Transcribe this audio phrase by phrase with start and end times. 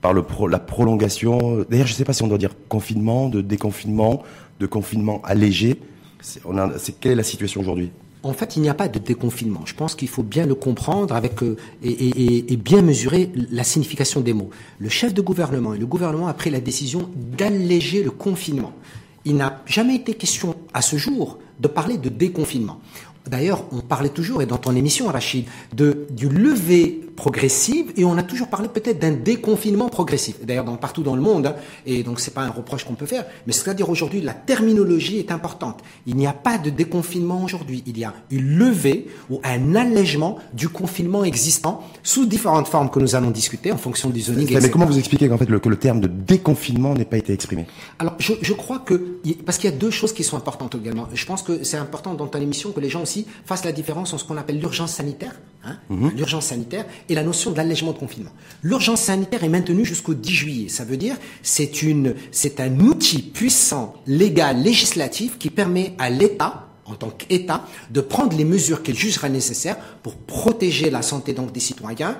[0.00, 1.64] par la prolongation.
[1.68, 4.22] D'ailleurs, je ne sais pas si on doit dire confinement, de déconfinement,
[4.60, 5.80] de confinement allégé.
[6.20, 6.42] C'est,
[7.00, 7.90] quelle est la situation aujourd'hui?
[8.24, 9.62] En fait, il n'y a pas de déconfinement.
[9.64, 14.32] Je pense qu'il faut bien le comprendre avec euh, et, bien mesurer la signification des
[14.32, 14.50] mots.
[14.80, 18.72] Le chef de gouvernement et le gouvernement a pris la décision d'alléger le confinement.
[19.24, 22.80] Il n'a jamais été question à ce jour de parler de déconfinement.
[23.28, 25.44] D'ailleurs, on parlait toujours, et dans ton émission, Rachid,
[25.76, 30.36] de, du lever progressive et on a toujours parlé peut-être d'un déconfinement progressif.
[30.44, 33.06] D'ailleurs, dans, partout dans le monde, hein, et donc c'est pas un reproche qu'on peut
[33.06, 35.80] faire, mais c'est-à-dire aujourd'hui, la terminologie est importante.
[36.06, 40.38] Il n'y a pas de déconfinement aujourd'hui, il y a une levée ou un allègement
[40.54, 44.56] du confinement existant sous différentes formes que nous allons discuter en fonction du zoning.
[44.62, 47.32] Mais comment vous expliquez qu'en fait le, que le terme de déconfinement n'ait pas été
[47.32, 47.66] exprimé?
[47.98, 51.08] Alors, je, je crois que parce qu'il y a deux choses qui sont importantes également.
[51.12, 54.12] Je pense que c'est important dans ton émission que les gens aussi fassent la différence
[54.12, 56.12] en ce qu'on appelle l'urgence sanitaire, hein, mhm.
[56.16, 58.30] l'urgence sanitaire et la notion d'allègement de confinement.
[58.62, 60.68] L'urgence sanitaire est maintenue jusqu'au 10 juillet.
[60.68, 61.70] Ça veut dire c'est
[62.32, 68.36] c'est un outil puissant, légal, législatif qui permet à l'État en tant qu'État de prendre
[68.36, 72.16] les mesures qu'il jugera nécessaires pour protéger la santé des citoyens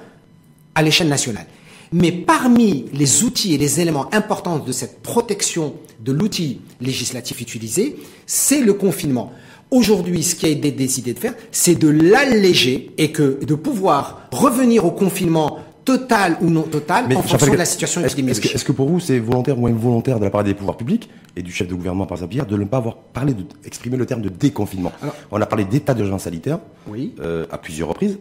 [0.75, 1.47] à l'échelle nationale.
[1.93, 7.97] Mais parmi les outils et les éléments importants de cette protection de l'outil législatif utilisé,
[8.27, 9.33] c'est le confinement.
[9.71, 14.29] Aujourd'hui, ce qui a été décidé de faire, c'est de l'alléger et que de pouvoir
[14.33, 18.55] revenir au confinement total ou non total en fonction de la situation épidémiologique.
[18.55, 21.43] Est-ce que, pour vous, c'est volontaire ou involontaire de la part des pouvoirs publics et
[21.43, 24.21] du chef de gouvernement par exemple de ne pas avoir parlé, de, exprimer le terme
[24.21, 24.93] de déconfinement?
[25.31, 27.15] On a parlé d'état d'urgence sanitaire oui.
[27.21, 28.19] euh, à plusieurs reprises.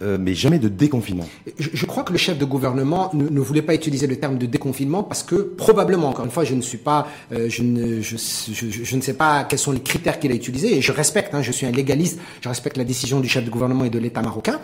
[0.00, 1.28] Euh, mais jamais de déconfinement.
[1.58, 5.02] Je, crois que le chef de gouvernement ne, voulait pas utiliser le terme de déconfinement
[5.02, 8.96] parce que probablement, encore une fois, je ne suis pas, euh, je, ne, je, je,
[8.96, 11.50] ne sais pas quels sont les critères qu'il a utilisés et je respecte, hein, je
[11.50, 14.60] suis un légaliste, je respecte la décision du chef de gouvernement et de l'État marocain.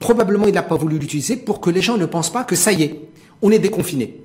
[0.00, 2.72] Probablement, il n'a pas voulu l'utiliser pour que les gens ne pensent pas que ça
[2.72, 3.00] y est,
[3.42, 4.20] on est déconfiné.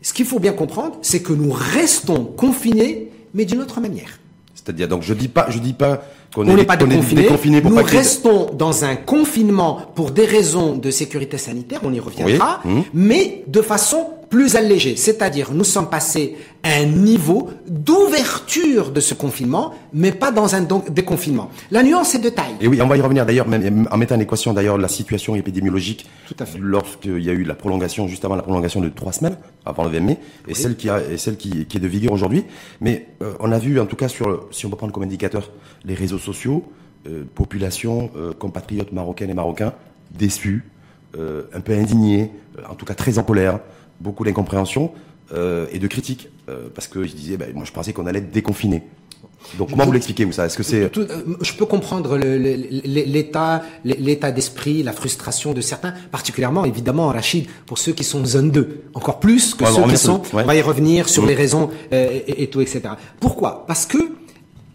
[0.00, 4.20] Ce qu'il faut bien comprendre, c'est que nous restons confinés, mais d'une autre manière.
[4.54, 6.04] C'est-à-dire, donc je dis pas, je dis pas
[6.36, 7.28] on n'est pas déconfiné.
[7.64, 12.84] Nous restons dans un confinement pour des raisons de sécurité sanitaire, on y reviendra, hum.
[12.94, 14.96] mais de façon plus allégée.
[14.96, 20.66] C'est-à-dire, nous sommes passés à un niveau d'ouverture de ce confinement, mais pas dans un
[20.88, 21.50] déconfinement.
[21.70, 22.54] La nuance est de taille.
[22.62, 25.34] Et oui, on va y revenir d'ailleurs, même en mettant en équation d'ailleurs la situation
[25.34, 26.08] épidémiologique.
[26.26, 26.58] Tout à fait.
[26.58, 29.90] Lorsqu'il y a eu la prolongation, juste avant la prolongation de trois semaines, avant le
[29.90, 30.18] 20 mai,
[30.48, 32.44] et celle qui a, et celle qui, qui est de vigueur aujourd'hui.
[32.80, 35.50] Mais euh, on a vu, en tout cas, sur, si on peut prendre comme indicateur
[35.84, 36.64] les réseaux sociaux,
[37.06, 39.74] euh, population, euh, compatriotes marocaines et marocains
[40.10, 40.64] déçus,
[41.14, 42.30] un peu indignés,
[42.70, 43.60] en tout cas très en colère,
[44.02, 44.92] beaucoup d'incompréhension
[45.34, 46.28] et de critiques,
[46.74, 48.82] parce que je disais, ben, moi je pensais qu'on allait être déconfiné.
[49.58, 50.46] Donc comment vous l'expliquez vous ça?
[50.46, 57.08] Est-ce que c'est Je peux comprendre l'état l'état d'esprit, la frustration de certains, particulièrement évidemment
[57.08, 60.22] Rachid pour ceux qui sont zone 2, encore plus que ceux qui sont.
[60.32, 61.28] On va y revenir sur mmh.
[61.28, 62.82] les raisons et, et, tout etc.
[63.20, 63.64] Pourquoi?
[63.66, 63.98] Parce que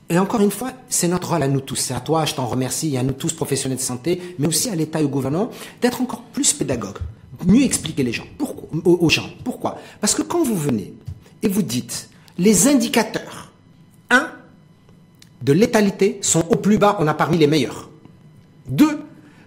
[0.09, 1.75] et encore une fois, c'est notre rôle à nous tous.
[1.75, 4.69] C'est à toi, je t'en remercie, et à nous tous, professionnels de santé, mais aussi
[4.69, 5.49] à l'État et au gouvernement,
[5.81, 6.97] d'être encore plus pédagogue,
[7.45, 9.29] mieux expliquer les gens, pourquoi, aux, gens.
[9.43, 9.77] Pourquoi?
[10.01, 10.93] Parce que quand vous venez
[11.43, 13.51] et vous dites, les indicateurs,
[14.09, 14.29] un,
[15.41, 17.89] de létalité sont au plus bas, on a parmi les meilleurs.
[18.67, 18.99] Deux,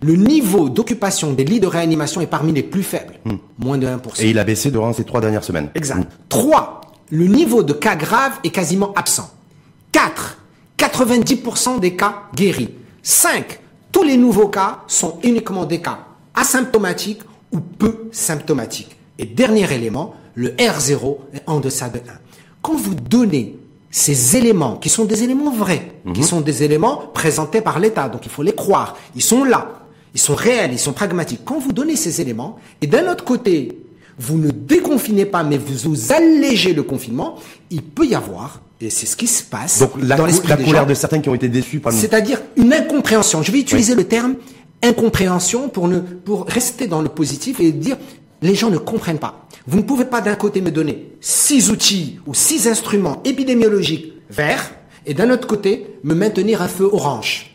[0.02, 3.36] le niveau d'occupation des lits de réanimation est parmi les plus faibles, hmm.
[3.58, 4.22] moins de 1%.
[4.22, 5.70] Et il a baissé durant ces trois dernières semaines.
[5.74, 6.00] Exact.
[6.00, 6.24] Hmm.
[6.28, 6.80] Trois,
[7.10, 9.30] le niveau de cas graves est quasiment absent.
[9.92, 10.38] Quatre,
[10.78, 12.70] 90% des cas guéris.
[13.02, 13.60] 5.
[13.92, 15.98] Tous les nouveaux cas sont uniquement des cas
[16.34, 17.22] asymptomatiques
[17.52, 18.96] ou peu symptomatiques.
[19.18, 22.00] Et dernier élément, le R0 est en deçà de 1.
[22.62, 23.56] Quand vous donnez
[23.90, 26.26] ces éléments, qui sont des éléments vrais, qui mhm.
[26.26, 29.80] sont des éléments présentés par l'État, donc il faut les croire, ils sont là,
[30.14, 31.40] ils sont réels, ils sont pragmatiques.
[31.44, 33.78] Quand vous donnez ces éléments, et d'un autre côté,
[34.18, 37.36] vous ne déconfinez pas, mais vous, vous allégez le confinement,
[37.70, 40.56] il peut y avoir et c'est ce qui se passe Donc, la, dans l'esprit la
[40.56, 43.42] colère de certains qui ont été déçus par C'est-à-dire une incompréhension.
[43.42, 44.36] Je vais utiliser le terme
[44.82, 47.96] incompréhension pour ne pour rester dans le positif et dire
[48.42, 49.46] les gens ne comprennent pas.
[49.66, 54.72] Vous ne pouvez pas d'un côté me donner six outils ou six instruments épidémiologiques verts
[55.06, 57.49] et d'un autre côté me maintenir un feu orange.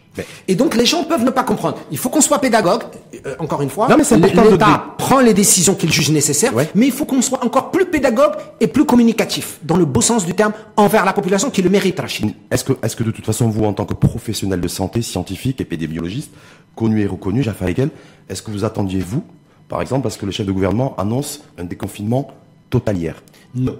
[0.48, 1.78] Et donc les gens peuvent ne pas comprendre.
[1.92, 2.84] Il faut qu'on soit pédagogue.
[3.26, 7.22] Euh, encore une fois, l'État prend les décisions qu'il juge nécessaires, mais il faut qu'on
[7.22, 11.14] soit encore plus pédagogue et plus communicatif, dans le beau sens du terme, envers la
[11.14, 12.34] population qui le mérite, Rachid.
[12.52, 15.62] Est-ce que, est-ce que de toute façon, vous, en tant que professionnel de santé, scientifique,
[15.62, 16.32] épidémiologiste,
[16.76, 17.90] connu et reconnu, Jaffa Ekel,
[18.30, 19.24] est-ce que vous attendiez, vous,
[19.68, 22.32] par exemple, parce que le chef de gouvernement annonce un déconfinement
[22.70, 23.24] totalière?
[23.54, 23.76] Non.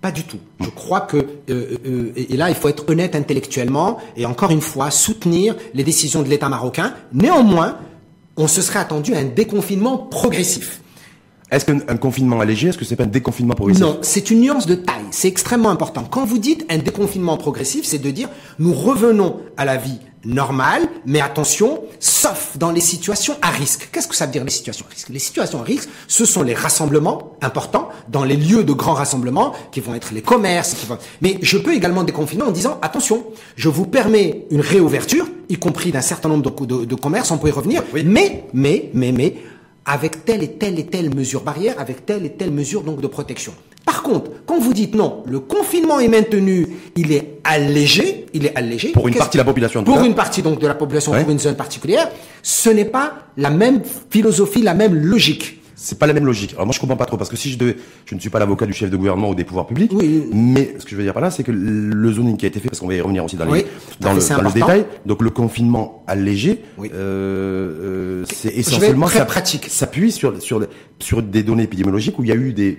[0.00, 0.38] Pas du tout.
[0.60, 4.60] Je crois que, euh, euh, et là, il faut être honnête intellectuellement et encore une
[4.60, 6.94] fois soutenir les décisions de l'État marocain.
[7.12, 7.78] Néanmoins,
[8.36, 10.80] on se serait attendu à un déconfinement progressif.
[11.50, 13.82] Est-ce qu'un confinement allégé, est-ce que c'est pas un déconfinement progressif?
[13.82, 15.04] Non, c'est une nuance de taille.
[15.12, 16.04] C'est extrêmement important.
[16.04, 18.28] Quand vous dites un déconfinement progressif, c'est de dire
[18.58, 23.88] nous revenons à la vie normale, mais attention, sauf dans les situations à risque.
[23.92, 25.08] Qu'est-ce que ça veut dire les situations à risque?
[25.08, 29.52] Les situations à risque, ce sont les rassemblements importants dans les lieux de grands rassemblements
[29.72, 30.74] qui vont être les commerces.
[30.74, 30.98] Qui vont...
[31.22, 33.24] Mais je peux également déconfiner en disant attention,
[33.56, 37.48] je vous permets une réouverture, y compris d'un certain nombre de, de, commerces, on peut
[37.48, 37.82] y revenir.
[37.94, 39.34] Mais, mais, mais, mais,
[39.86, 43.06] avec telle et telle et telle mesure barrière, avec telle et telle mesure donc de
[43.06, 43.54] protection.
[43.84, 46.66] Par contre, quand vous dites non, le confinement est maintenu,
[46.96, 48.88] il est allégé, il est allégé.
[48.88, 49.84] Pour une partie de la population.
[49.84, 52.10] Pour une partie donc de la population, pour une zone particulière,
[52.42, 55.62] ce n'est pas la même philosophie, la même logique.
[55.78, 56.54] C'est pas la même logique.
[56.54, 57.76] Alors moi je comprends pas trop parce que si je devais,
[58.06, 60.24] je ne suis pas l'avocat du chef de gouvernement ou des pouvoirs publics, oui.
[60.32, 62.60] mais ce que je veux dire par là, c'est que le zoning qui a été
[62.60, 63.66] fait, parce qu'on va y revenir aussi dans, les,
[64.00, 69.66] dans, le, dans le, détail, donc le confinement allégé, euh, euh, c'est essentiellement ça, pratique.
[69.68, 70.66] s'appuie sur sur
[70.98, 72.78] sur des données épidémiologiques où il y a eu des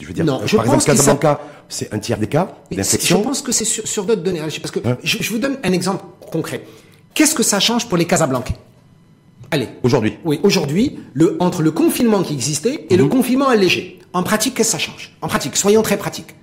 [0.00, 3.18] je veux dire, non, je par exemple, Casablanca, c'est un tiers des cas d'infection.
[3.18, 4.40] Je pense que c'est sur, d'autres données.
[4.40, 6.64] Parce que je, je, vous donne un exemple concret.
[7.14, 8.54] Qu'est-ce que ça change pour les Casablancais
[9.52, 9.68] Allez.
[9.82, 10.14] Aujourd'hui.
[10.24, 13.10] Oui, aujourd'hui, le, entre le confinement qui existait et le mhm.
[13.10, 13.98] confinement allégé.
[14.14, 15.14] En pratique, qu'est-ce que ça change?
[15.20, 16.34] En pratique, soyons très pratiques.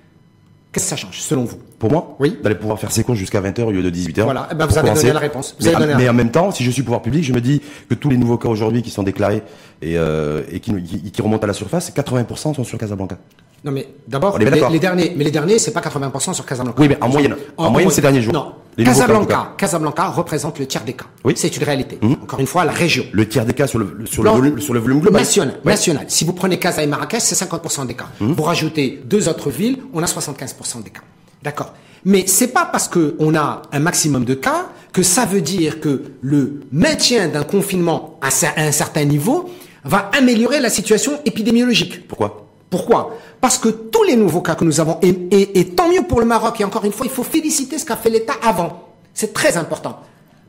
[0.72, 1.56] Qu'est-ce que ça change, selon vous?
[1.80, 2.16] Pour moi?
[2.20, 2.38] Oui.
[2.40, 4.22] D'aller pouvoir faire ses courses jusqu'à 20h au lieu de 18h.
[4.22, 5.56] Voilà, eh ben vous avez donné la réponse.
[5.60, 8.08] mais, mais en même temps, si je suis pouvoir public, je me dis que tous
[8.08, 9.42] les nouveaux cas aujourd'hui qui sont déclarés
[9.82, 13.18] et, euh, et qui, qui, qui, remontent à la surface, 80% sont sur Casablanca.
[13.64, 14.44] Non, mais d'abord, les,
[14.78, 16.80] derniers, mais les derniers, c'est pas 80% sur Casablanca.
[16.80, 17.34] Oui, mais en moyenne.
[17.56, 18.32] En, moyenne, ces derniers jours.
[18.32, 18.52] Non.
[18.76, 21.06] Casablanca, Casablanca représente le tiers des cas.
[21.24, 21.34] Oui.
[21.36, 21.98] C'est une réalité.
[22.02, 22.16] Hum.
[22.22, 23.04] Encore une fois, la région.
[23.12, 25.20] Le tiers des cas sur le, sur le, volume, sur le volume global.
[25.20, 25.60] National.
[25.64, 26.04] National.
[26.08, 28.08] Si vous prenez Casa et Marrakech, c'est 50% des cas.
[28.20, 28.32] Hum.
[28.32, 31.02] Vous rajoutez deux autres villes, on a 75% des cas.
[31.42, 31.74] D'accord.
[32.04, 36.04] Mais c'est pas parce qu'on a un maximum de cas que ça veut dire que
[36.22, 39.50] le maintien d'un confinement à un certain niveau
[39.84, 42.06] va améliorer la situation épidémiologique.
[42.08, 42.49] Pourquoi?
[42.70, 43.18] Pourquoi?
[43.40, 46.60] Parce que tous les nouveaux cas que nous avons, et, tant mieux pour le Maroc,
[46.60, 48.88] et encore une fois, il faut féliciter ce qu'a fait l'État avant.
[49.12, 49.98] C'est très important.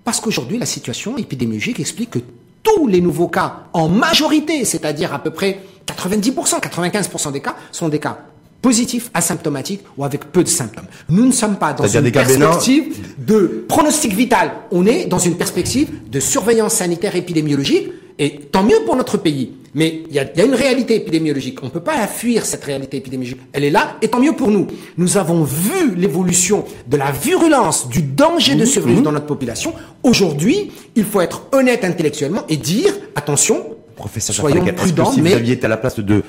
[0.04, 2.20] Parce qu'aujourd'hui, la situation épidémiologique explique que
[2.62, 7.90] tous les nouveaux cas, en majorité, c'est-à-dire à peu près 90%, 95% des cas, sont
[7.90, 8.20] des cas
[8.62, 10.86] positifs, asymptomatiques ou avec peu de symptômes.
[11.10, 14.52] Nous ne sommes pas dans une perspective de pronostic vital.
[14.72, 17.90] On est dans une perspective de surveillance sanitaire épidémiologique
[18.20, 19.52] et tant mieux pour notre pays.
[19.74, 21.64] Mais il y a, une réalité épidémiologique.
[21.64, 23.40] On ne peut pas fuir cette réalité épidémiologique.
[23.54, 24.68] Elle est là, et tant mieux pour nous.
[24.98, 29.74] Nous avons vu l'évolution de la virulence, du danger de ce virus dans notre population.
[30.04, 35.54] Aujourd'hui, il faut être honnête intellectuellement et dire, attention, Professeur Soyons prudents, si vous aviez
[35.54, 36.24] été à la place de,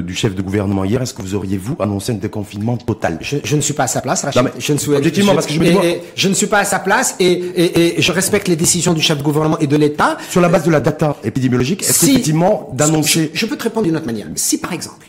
[0.00, 3.18] du chef de gouvernement hier, est-ce que vous auriez, vous, annoncé un déconfinement total?
[3.22, 4.42] Je, ne suis pas à sa place, Rachid.
[4.58, 5.66] je ne suis, objectivement, parce que je, me
[6.14, 9.22] je ne suis pas à sa place et, je respecte les décisions du chef de
[9.22, 10.18] gouvernement et de l'État.
[10.28, 13.30] Sur la base de la data épidémiologique, est-ce qu'effectivement d'annoncer...
[13.32, 14.26] Je, peux te répondre d'une autre manière.
[14.34, 15.06] Si, par exemple,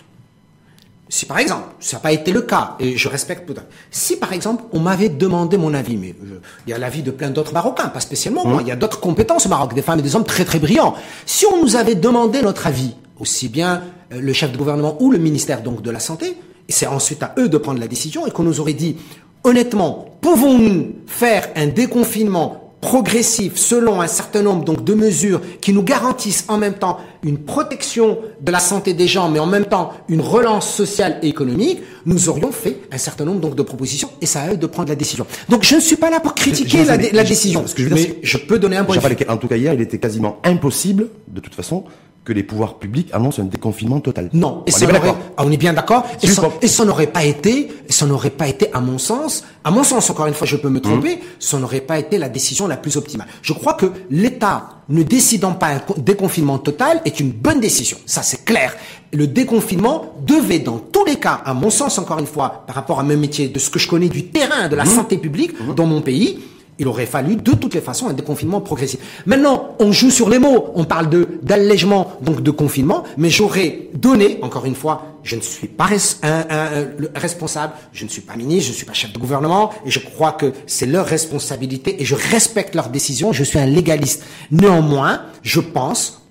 [1.10, 3.60] si par exemple, ça n'a pas été le cas, et je respecte tout
[3.92, 6.16] si par exemple on m'avait demandé mon avis, mais
[6.66, 8.66] il y a l'avis de plein d'autres Marocains, pas spécialement moi, mmh.
[8.66, 10.96] il y a d'autres compétences au Maroc, des femmes et des hommes très très brillants.
[11.26, 13.84] Si on nous avait demandé notre avis, aussi bien
[14.14, 16.38] euh, le chef de gouvernement ou le ministère donc de la Santé,
[16.68, 18.98] et c'est ensuite à eux de prendre la décision, et qu'on nous aurait dit,
[19.44, 25.84] honnêtement, pouvons-nous faire un déconfinement progressif selon un certain nombre donc de mesures qui nous
[25.84, 29.94] garantissent en même temps une protection de la santé des gens, mais en même temps
[30.10, 34.26] une relance sociale et économique, nous aurions fait un certain nombre donc de propositions et
[34.26, 35.26] ça a eux de prendre la décision.
[35.50, 38.38] Donc je ne suis pas là pour critiquer la, décision, ce que je mais je
[38.38, 39.16] peux donner un point de vue.
[39.28, 41.84] En tout cas hier, il était quasiment impossible, de toute façon,
[42.28, 44.30] que les pouvoirs publics annoncent un déconfinement total.
[44.34, 46.06] Non, et on, est, on est bien d'accord.
[46.22, 50.10] Et, ça n'aurait pas été, ça n'aurait pas été, à mon sens, à mon sens,
[50.10, 51.20] encore une fois, je peux me tromper, mmh.
[51.40, 53.28] ça n'aurait pas été la décision la plus optimale.
[53.42, 57.98] Je crois que l'État ne décidant pas un déconfinement total est une bonne décision.
[58.06, 58.76] Ça, c'est clair.
[59.14, 63.00] Le déconfinement devait, dans tous les cas, à mon sens, encore une fois, par rapport
[63.00, 64.88] à mon métier, de ce que je connais du terrain de la mmh.
[64.88, 65.76] santé publique mmh.
[65.76, 66.40] dans mon pays,
[66.80, 69.00] il aurait fallu de toutes les façons un déconfinement progressif.
[69.26, 73.90] Maintenant, on joue sur les mots, on parle de d'allègement, donc de confinement, mais j'aurais
[73.94, 75.86] donné, encore une fois, je ne suis pas
[77.16, 80.00] responsable, je ne suis pas ministre, je ne suis pas chef de gouvernement, et je
[80.00, 84.24] crois que c'est leur responsabilité, et je respecte leurs décisions, je suis un légaliste.
[84.52, 86.22] Néanmoins, je pense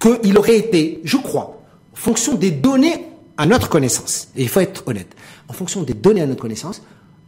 [0.00, 1.62] qu'il aurait été, je crois,
[1.92, 3.06] en fonction des données
[3.38, 5.14] à notre connaissance, et il faut être honnête,
[5.48, 6.82] en fonction des données à notre connaissance,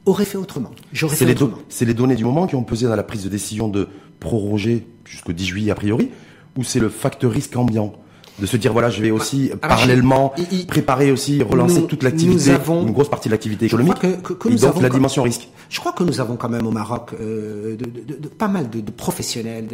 [0.09, 0.71] aurait fait autrement.
[0.93, 1.59] J'aurais fait autrement.
[1.69, 3.89] C'est les données du moment qui ont pesé dans la prise de décision de
[4.21, 6.11] proroger jusqu'au 10 juillet a priori,
[6.57, 7.95] ou c'est le facteur risque ambiant
[8.41, 10.33] de se dire voilà, je vais aussi ah, parallèlement
[10.69, 13.99] préparer aussi, relancer toute l'activité, une grosse partie de l'activité économique.
[13.99, 15.49] Que, que, et donc la dimension risque.
[15.69, 17.85] Je crois que nous avons quand même au Maroc euh, de,
[18.15, 19.67] de, pas mal de, professionnels,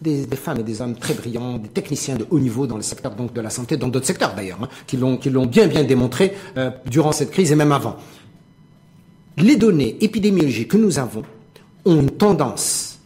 [0.00, 3.14] des, femmes et des hommes très brillants, des techniciens de haut niveau dans le secteur
[3.14, 5.84] donc de la santé, dans d'autres secteurs d'ailleurs, hein, qui l'ont qui l'ont bien bien
[5.84, 7.96] démontré euh, durant cette crise et même avant.
[9.36, 11.22] Les données épidémiologiques que nous avons
[11.84, 12.98] ont une tendance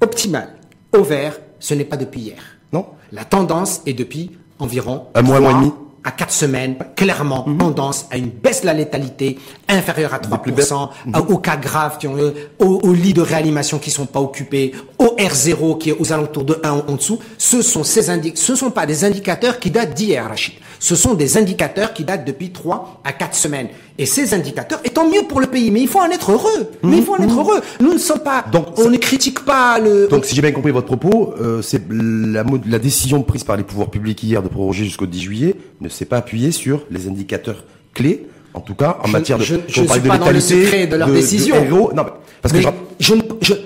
[0.00, 0.54] optimale
[0.92, 1.38] au vert.
[1.58, 2.42] Ce n'est pas depuis hier.
[2.72, 2.86] Non.
[3.12, 5.72] La tendance est depuis environ un mois, et demi
[6.04, 7.58] à quatre semaines, clairement, mhm.
[7.58, 9.38] tendance à une baisse de la létalité
[9.68, 11.14] inférieure à 3%, mhm.
[11.28, 12.16] aux cas graves, qui ont,
[12.58, 16.58] aux, lits de réanimation qui sont pas occupés, au R0 qui est aux alentours de
[16.62, 17.18] 1 en dessous.
[17.36, 18.00] Ce sont ces
[18.34, 20.54] ce sont pas des indicateurs qui datent d'hier, Rachid.
[20.80, 23.68] Ce sont des indicateurs qui datent depuis 3 à 4 semaines.
[23.98, 26.70] Et ces indicateurs, étant mieux pour le pays, mais il faut en être heureux.
[26.82, 27.38] Mais il faut en être mhm.
[27.38, 27.60] heureux.
[27.80, 30.08] Nous ne sommes pas, donc, on ne critique pas le.
[30.08, 33.62] Donc, si j'ai bien compris votre propos, euh, c'est la, la décision prise par les
[33.62, 37.64] pouvoirs publics hier de proroger jusqu'au 10 juillet ne s'est pas appuyée sur les indicateurs
[37.92, 40.96] clés en tout cas en matière de je, je, suis pas dans le secret de
[40.96, 41.56] leur décision.
[41.94, 42.06] non
[42.42, 42.60] parce que
[42.98, 43.22] je, ne,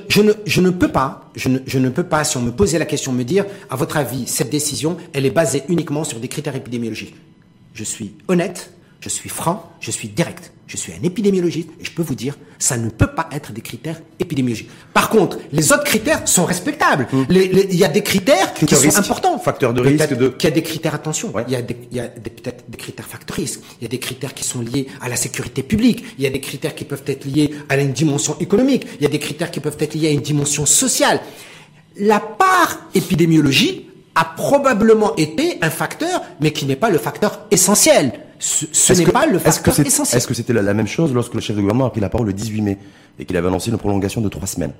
[0.08, 2.50] je, ne, je ne peux pas je ne, je ne peux pas si on me
[2.50, 6.18] posait la question me dire à votre avis cette décision elle est basée uniquement sur
[6.20, 7.14] des critères épidémiologiques.
[7.72, 8.72] Je suis honnête
[9.04, 10.50] je suis franc, je suis direct.
[10.66, 13.60] Je suis un épidémiologiste et je peux vous dire, ça ne peut pas être des
[13.60, 14.70] critères épidémiologiques.
[14.94, 17.06] Par contre, les autres critères sont respectables.
[17.12, 17.24] Mmh.
[17.28, 19.38] Il y a des critères qui sont importants.
[19.38, 20.14] Facteurs de risque.
[20.14, 20.34] De...
[20.38, 23.60] Il y a des critères, attention, il y a, peut-être des critères facteurs risque.
[23.78, 26.02] Il y a des critères qui sont liés à la sécurité publique.
[26.16, 28.86] Il y a des critères qui peuvent être liés à une dimension économique.
[28.98, 31.20] Il y a des critères qui peuvent être liés à une dimension sociale.
[31.98, 38.12] La part épidémiologie a probablement été un facteur, mais qui n'est pas le facteur essentiel
[38.44, 40.18] ce, n'est pas le facteur essentiel.
[40.18, 42.26] Est-ce que c'était la, même chose lorsque le chef de gouvernement a pris la parole
[42.26, 42.78] le 18 mai
[43.18, 44.72] et qu'il avait annoncé une prolongation de trois semaines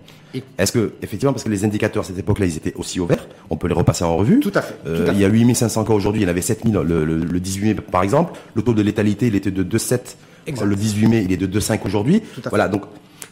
[0.58, 3.56] Est-ce que, effectivement, parce que les indicateurs à cette époque-là, ils étaient aussi ouverts, on
[3.56, 4.40] peut les repasser en revue.
[4.40, 4.74] Tout à fait.
[4.86, 7.64] Euh, il y a 8500 cas aujourd'hui, il y en avait 7000 le, le, 18
[7.64, 8.38] mai, par exemple.
[8.54, 10.16] Le taux de létalité, il était de 2,7
[10.64, 12.22] le 18 mai, il est de 2,5 aujourd'hui.
[12.50, 12.82] Voilà, donc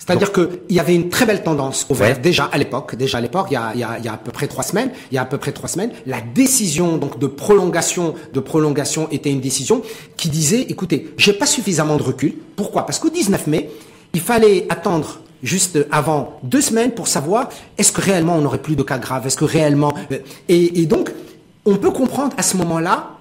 [0.05, 3.21] c'est-à-dire qu'il y avait une très belle tendance au vert déjà à l'époque, déjà à
[3.21, 5.25] l'époque, il, il, il y a, à peu près trois semaines, il y a à
[5.25, 9.83] peu près trois semaines, la décision donc de prolongation, de prolongation était une décision
[10.17, 12.35] qui disait, écoutez, j'ai pas suffisamment de recul.
[12.57, 12.85] Pourquoi?
[12.85, 13.71] Parce qu'au 19 mai,
[14.13, 18.75] il fallait attendre juste avant deux semaines pour savoir est-ce que réellement on n'aurait plus
[18.75, 20.19] de cas graves, est-ce que réellement euh,
[20.49, 21.13] et, et donc
[21.65, 23.19] on peut comprendre à ce moment-là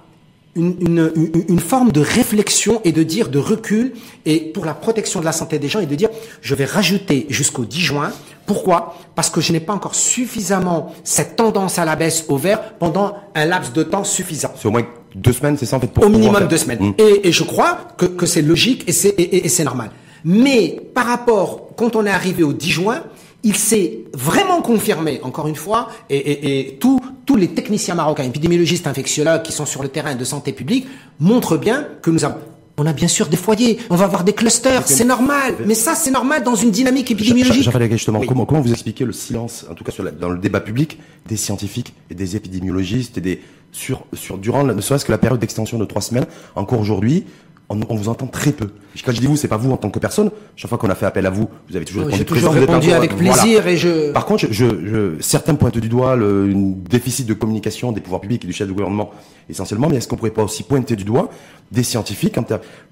[0.54, 1.10] une,
[1.48, 3.94] une, forme de réflexion et de dire de recul
[4.26, 6.10] et pour la protection de la santé des gens et de dire
[6.42, 8.12] je vais rajouter jusqu'au 10 juin.
[8.44, 8.96] Pourquoi?
[9.14, 13.14] Parce que je n'ai pas encore suffisamment cette tendance à la baisse au vert pendant
[13.34, 14.52] un laps de temps suffisant.
[14.56, 16.80] C'est au moins deux semaines, c'est ça en fait pour Au minimum deux semaines.
[16.80, 16.94] Mmh.
[16.98, 19.90] Et, et, je crois que, que c'est logique et c'est et, et c'est normal.
[20.24, 23.02] Mais par rapport, quand on est arrivé au 10 juin,
[23.42, 27.00] il s'est vraiment confirmé, encore une fois, et, et, et tous
[27.36, 30.86] les techniciens marocains, épidémiologistes, infectiologues qui sont sur le terrain de santé publique,
[31.18, 32.36] montrent bien que nous avons...
[32.78, 35.56] On a bien sûr des foyers, on va avoir des clusters, c'est normal.
[35.66, 37.64] Mais ça, c'est normal dans une dynamique épidémiologique.
[37.64, 40.60] J'avais justement, comment, comment vous expliquez le silence, en tout cas sur dans le débat
[40.60, 45.18] public, des scientifiques et des épidémiologistes et des sur, sur durant ne serait-ce que la
[45.18, 47.24] période d'extension de trois semaines, encore aujourd'hui,
[47.68, 48.70] on, vous entend très peu.
[49.04, 50.30] Quand je dis vous, c'est pas vous en tant que personne.
[50.56, 53.16] Chaque fois qu'on a fait appel à vous, vous avez toujours répondu toujours répondu avec
[53.16, 54.12] plaisir et je.
[54.12, 56.52] Par contre, je, je, certains pointent du doigt le
[56.90, 59.10] déficit de communication des pouvoirs publics et du chef du gouvernement
[59.48, 59.88] essentiellement.
[59.88, 61.30] Mais est-ce qu'on pourrait pas aussi pointer du doigt
[61.72, 62.38] des scientifiques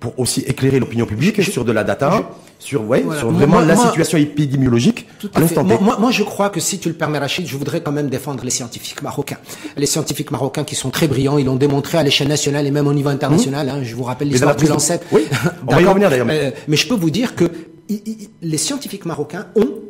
[0.01, 4.17] pour aussi éclairer l'opinion publique sur de la data, sur ouais, sur vraiment la situation
[4.17, 5.79] épidémiologique à l'instant T.
[5.81, 8.43] Moi, moi, je crois que si tu le permets, Rachid, je voudrais quand même défendre
[8.43, 9.37] les scientifiques marocains.
[9.77, 12.87] Les scientifiques marocains qui sont très brillants, ils l'ont démontré à l'échelle nationale et même
[12.87, 13.67] au niveau international.
[13.67, 13.71] Mmh.
[13.71, 14.57] Hein, je vous rappelle l'histoire
[15.13, 15.23] Oui,
[15.67, 16.27] on va y revenir d'ailleurs.
[16.31, 17.51] Euh, mais je peux vous dire que
[18.43, 19.81] les scientifiques marocains ont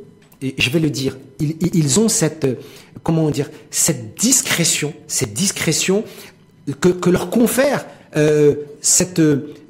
[0.42, 2.46] et je vais le dire, ils, ils, ont cette,
[3.02, 6.02] comment dire, cette discrétion, cette discrétion
[6.80, 7.84] que, que leur confère
[8.16, 9.20] euh, cette,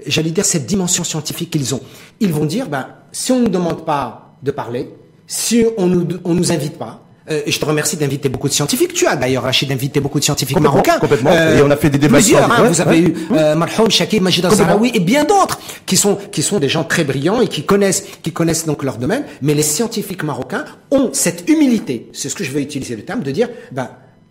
[0.06, 1.80] j'allais dire, cette dimension scientifique qu'ils ont.
[2.20, 4.88] Ils vont dire, ben, si on ne nous demande pas de parler,
[5.26, 6.99] si on nous, on nous invite pas,
[7.30, 8.94] euh, je te remercie d'inviter beaucoup de scientifiques.
[8.94, 10.98] Tu as d'ailleurs, Rachid, d'inviter beaucoup de scientifiques marocains.
[10.98, 11.30] Complètement.
[11.32, 12.18] Euh, et on a fait des débats.
[12.18, 12.50] Plusieurs.
[12.50, 14.52] Hein, vous avez eu euh, Marhoum, Shakir, Majid al
[14.94, 18.32] et bien d'autres qui sont qui sont des gens très brillants et qui connaissent qui
[18.32, 19.24] connaissent donc leur domaine.
[19.42, 22.08] Mais les scientifiques marocains ont cette humilité.
[22.12, 23.90] C'est ce que je vais utiliser le terme de dire, ben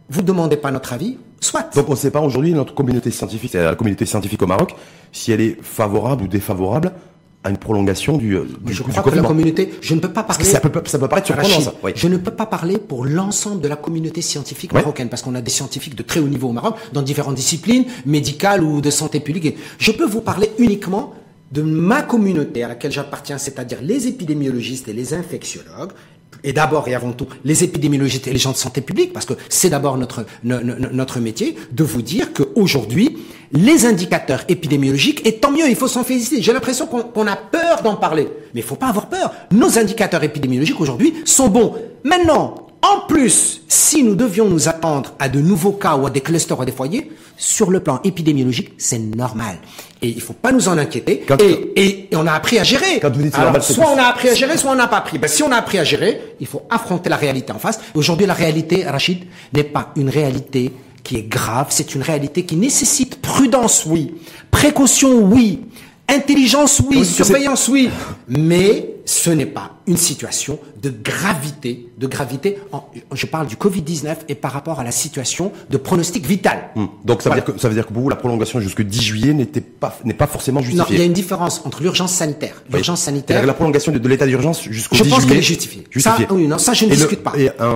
[0.10, 1.70] vous demandez pas notre avis, soit.
[1.76, 4.76] Donc on ne sait pas aujourd'hui notre communauté scientifique, la communauté scientifique au Maroc,
[5.12, 6.92] si elle est favorable ou défavorable
[7.44, 10.24] à une prolongation du, euh, du Je crois que la communauté, je ne peux pas
[10.24, 10.44] parler.
[10.44, 11.74] Ça peut, ça peut paraître surprenant, ça.
[11.96, 15.42] Je ne peux pas parler pour l'ensemble de la communauté scientifique marocaine, parce qu'on a
[15.42, 19.20] des scientifiques de très haut niveau au Maroc, dans différentes disciplines, médicales ou de santé
[19.22, 19.58] publique.
[19.78, 21.14] Je peux vous parler uniquement
[21.52, 25.92] de ma communauté à laquelle j'appartiens, c'est-à-dire les épidémiologistes et les infectiologues,
[26.44, 29.34] et d'abord et avant tout les épidémiologistes et les gens de santé publique, parce que
[29.50, 33.18] c'est d'abord notre, métier, de vous dire qu'aujourd'hui,
[33.52, 36.42] les indicateurs épidémiologiques, et tant mieux, il faut s'en féliciter.
[36.42, 39.34] J'ai l'impression qu'on a peur d'en parler, mais il faut pas avoir peur.
[39.52, 41.76] Nos indicateurs épidémiologiques aujourd'hui sont bons.
[42.04, 46.22] Maintenant, en plus, si nous devions nous attendre à de nouveaux cas ou à des
[46.22, 49.58] clusters ou à des foyers, sur le plan épidémiologique, c'est normal.
[50.02, 51.26] Et il faut pas nous en inquiéter.
[51.76, 53.02] et, on a appris à gérer.
[53.62, 55.18] soit on a appris à gérer, soit on n'a pas appris.
[55.18, 57.80] Ben, si on a appris à gérer, il faut affronter la réalité en face.
[57.96, 60.72] Aujourd'hui, la réalité, Rachid, n'est pas une réalité
[61.04, 64.16] qui est grave, c'est une réalité qui nécessite prudence, oui,
[64.52, 65.62] précaution, oui,
[66.08, 67.90] intelligence, oui, surveillance, oui,
[68.28, 72.60] mais ce n'est pas une situation de gravité, de gravité.
[73.12, 76.70] je parle du Covid-19 et par rapport à la situation de pronostic vital.
[76.76, 76.86] Hmm.
[77.04, 79.02] Donc ça veut, dire que, ça veut dire que pour vous, la prolongation jusqu'à 10
[79.02, 80.84] juillet n'était pas, n'est pas forcément justifiée.
[80.84, 82.62] Non, il y a une différence entre l'urgence sanitaire.
[82.72, 83.44] L'urgence sanitaire.
[83.44, 85.10] La prolongation de, l'état d'urgence jusqu'au 10 juillet.
[85.10, 85.84] Je pense qu'elle est justifiée.
[85.98, 87.34] Ça, oui, non, ça je ne discute pas.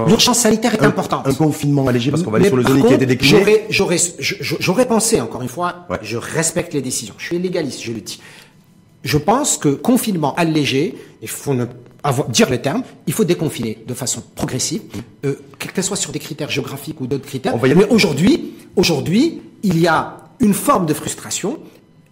[0.07, 1.27] L'urgence sanitaire est importante.
[1.27, 3.65] Un confinement allégé parce qu'on va aller sur le zone qui a été décliné.
[3.69, 7.15] J'aurais, j'aurais pensé, encore une fois, je respecte les décisions.
[7.17, 8.19] Je suis légaliste, je le dis
[9.03, 11.65] je pense que confinement allégé, il faut ne
[12.03, 14.81] avoir, dire les termes, il faut déconfiner de façon progressive,
[15.25, 17.55] euh, que soit sur des critères géographiques ou d'autres critères.
[17.61, 21.59] Mais aujourd'hui, aujourd'hui, il y a une forme de frustration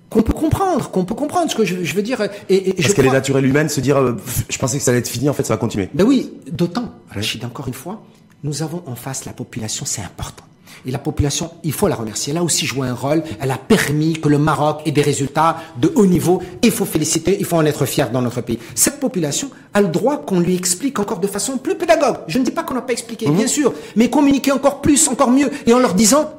[0.09, 2.21] qu'on peut comprendre, qu'on peut comprendre ce que je, veux dire.
[2.49, 4.17] Et, Parce qu'elle est naturelle humaine, se dire, euh,
[4.49, 5.89] je pensais que ça allait être fini, en fait, ça va continuer.
[5.93, 8.03] Ben oui, d'autant, Rachid, encore une fois,
[8.43, 10.43] nous avons en face la population, c'est important.
[10.85, 12.31] Et la population, il faut la remercier.
[12.31, 13.23] Elle a aussi joué un rôle.
[13.39, 16.41] Elle a permis que le Maroc ait des résultats de haut niveau.
[16.61, 18.59] Il faut féliciter, il faut en être fier dans notre pays.
[18.75, 22.17] Cette population a le droit qu'on lui explique encore de façon plus pédagogue.
[22.27, 23.35] Je ne dis pas qu'on n'a pas expliqué, mhm.
[23.35, 26.31] bien sûr, mais communiquer encore plus, encore mieux, et en leur disant,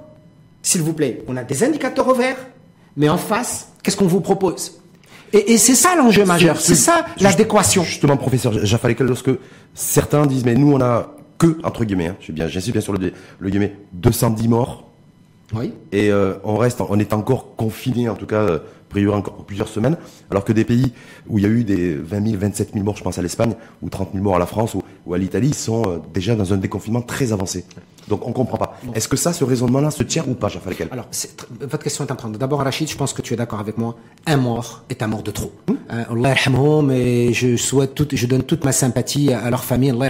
[0.63, 2.37] s'il vous plaît, on a des indicateurs au vert,
[2.97, 4.79] mais en face, qu'est-ce qu'on vous propose?
[5.33, 7.83] Et, c'est ça l'enjeu majeur, c'est ça l'adéquation.
[7.85, 8.53] Justement, professeur
[9.01, 9.31] lorsque
[9.75, 11.09] certains disent, mais nous, on a
[11.43, 14.89] que, entre guillemets, hein, je suis bien, j'insiste bien sur le, le guillemets, 210 morts.
[15.53, 15.73] Oui.
[15.91, 18.59] Et euh, on reste, on est encore confiné, en tout cas, euh,
[18.89, 19.97] priori encore plusieurs semaines,
[20.31, 20.93] alors que des pays
[21.29, 23.55] où il y a eu des 20 000, 27 000 morts, je pense à l'Espagne,
[23.83, 24.83] ou 30 000 morts à la France ou,
[25.13, 27.65] à l'Italie, sont euh, déjà dans un déconfinement très avancé.
[28.09, 28.79] Donc on comprend pas.
[28.95, 31.09] Est-ce que ça, ce raisonnement-là, se tient ou pas, Jean Falkel Alors,
[31.61, 32.39] votre question est importante.
[32.39, 33.97] D'abord, Rachid, je pense que tu es d'accord avec moi.
[34.27, 35.53] Un mort est un mort de trop.
[35.69, 35.79] Hum?
[35.89, 36.35] Allah
[36.93, 39.91] et je souhaite je donne toute ma sympathie à leur famille.
[39.91, 40.09] Allah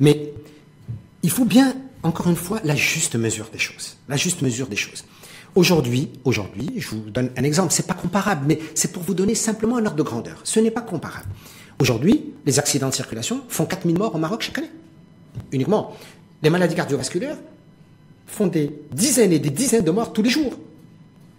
[0.00, 0.32] mais
[1.22, 3.96] il faut bien, encore une fois, la juste mesure des choses.
[4.08, 5.04] La juste mesure des choses.
[5.54, 9.34] Aujourd'hui, aujourd'hui, je vous donne un exemple, c'est pas comparable, mais c'est pour vous donner
[9.34, 10.40] simplement un ordre de grandeur.
[10.44, 11.26] Ce n'est pas comparable.
[11.80, 14.70] Aujourd'hui, les accidents de circulation font 4000 morts au Maroc chaque année.
[15.52, 15.92] Uniquement.
[16.42, 17.36] Les maladies cardiovasculaires
[18.26, 20.52] font des dizaines et des dizaines de morts tous les jours.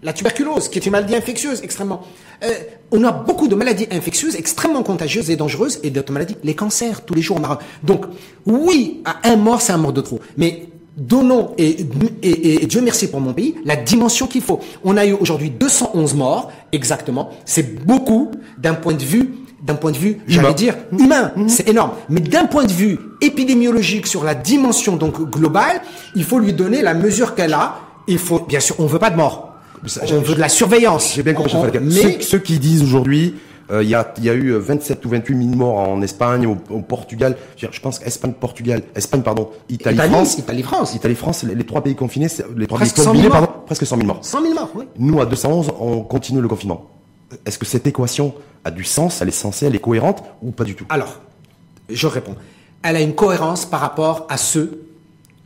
[0.01, 2.01] La tuberculose, qui est une maladie infectieuse extrêmement.
[2.43, 2.53] Euh,
[2.91, 6.37] on a beaucoup de maladies infectieuses extrêmement contagieuses et dangereuses et d'autres maladies.
[6.43, 7.59] Les cancers, tous les jours au Maroc.
[7.83, 8.05] Donc,
[8.45, 10.21] oui, à un mort, c'est un mort de trop.
[10.37, 11.85] Mais donnons, et,
[12.21, 14.61] et, Dieu merci pour mon pays, la dimension qu'il faut.
[14.85, 17.29] On a eu aujourd'hui 211 morts, exactement.
[17.45, 19.31] C'est beaucoup d'un point de vue
[19.63, 21.49] d'un point de vue, j'allais dire, humain, mmh.
[21.49, 21.91] c'est énorme.
[22.09, 25.81] Mais d'un point de vue épidémiologique sur la dimension donc globale,
[26.15, 27.79] il faut lui donner la mesure qu'elle a.
[28.07, 29.49] Il faut, bien sûr, on veut pas de mort
[30.11, 31.13] on veut de la surveillance.
[31.15, 31.55] J'ai bien compris.
[31.81, 32.21] Mais...
[32.21, 33.35] Ceux, qui disent aujourd'hui,
[33.71, 36.81] euh, il y, a, y, a, eu 27 ou 28 000 morts en Espagne, au,
[36.81, 37.37] Portugal.
[37.57, 40.37] Je pense Espagne, Portugal, Espagne, pardon, Italie, France.
[40.37, 40.95] Italie, France.
[40.95, 41.43] Italie, France.
[41.43, 44.19] Les, trois pays confinés, les trois presque pays combinés, pardon, presque 100 000 morts.
[44.21, 44.85] 100 000 morts, oui.
[44.97, 46.89] Nous, à 211, on continue le confinement.
[47.45, 50.63] Est-ce que cette équation a du sens, elle est censée, elle est cohérente ou pas
[50.63, 50.85] du tout?
[50.89, 51.19] Alors,
[51.89, 52.35] je réponds.
[52.83, 54.85] Elle a une cohérence par rapport à ceux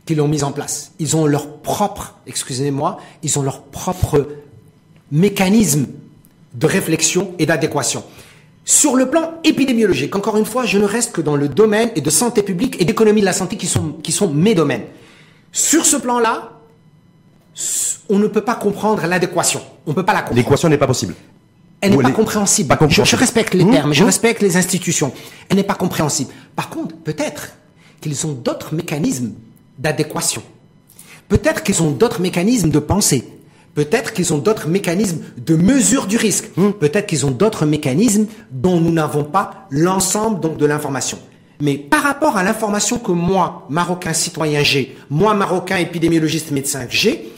[0.06, 0.92] qui l'ont mise en place.
[0.98, 4.28] Ils ont leur propre, excusez-moi, ils ont leur propre
[5.10, 5.86] mécanisme
[6.54, 8.04] de réflexion et d'adéquation.
[8.64, 12.00] Sur le plan épidémiologique, encore une fois, je ne reste que dans le domaine et
[12.00, 14.84] de santé publique et d'économie de la santé qui sont, qui sont mes domaines.
[15.52, 16.52] Sur ce plan-là,
[18.08, 19.60] on ne peut pas comprendre l'adéquation.
[19.86, 20.38] On ne peut pas la comprendre.
[20.38, 21.14] L'équation n'est pas possible.
[21.84, 22.76] Elle n'est pas, compréhensible.
[22.88, 24.06] Je, respecte les mmh, termes, je mmh.
[24.06, 25.12] respecte les institutions.
[25.48, 26.30] Elle n'est pas compréhensible.
[26.56, 27.50] Par contre, peut-être
[28.00, 29.32] qu'ils ont d'autres mécanismes
[29.78, 30.42] d'adéquation.
[31.28, 33.24] Peut-être qu'ils ont d'autres mécanismes de pensée.
[33.74, 36.50] Peut-être qu'ils ont d'autres mécanismes de mesure du risque.
[36.56, 36.70] Hmm.
[36.70, 41.18] Peut-être qu'ils ont d'autres mécanismes dont nous n'avons pas l'ensemble donc de l'information.
[41.60, 47.32] Mais par rapport à l'information que moi, Marocain citoyen j'ai, moi, Marocain épidémiologiste médecin j'ai,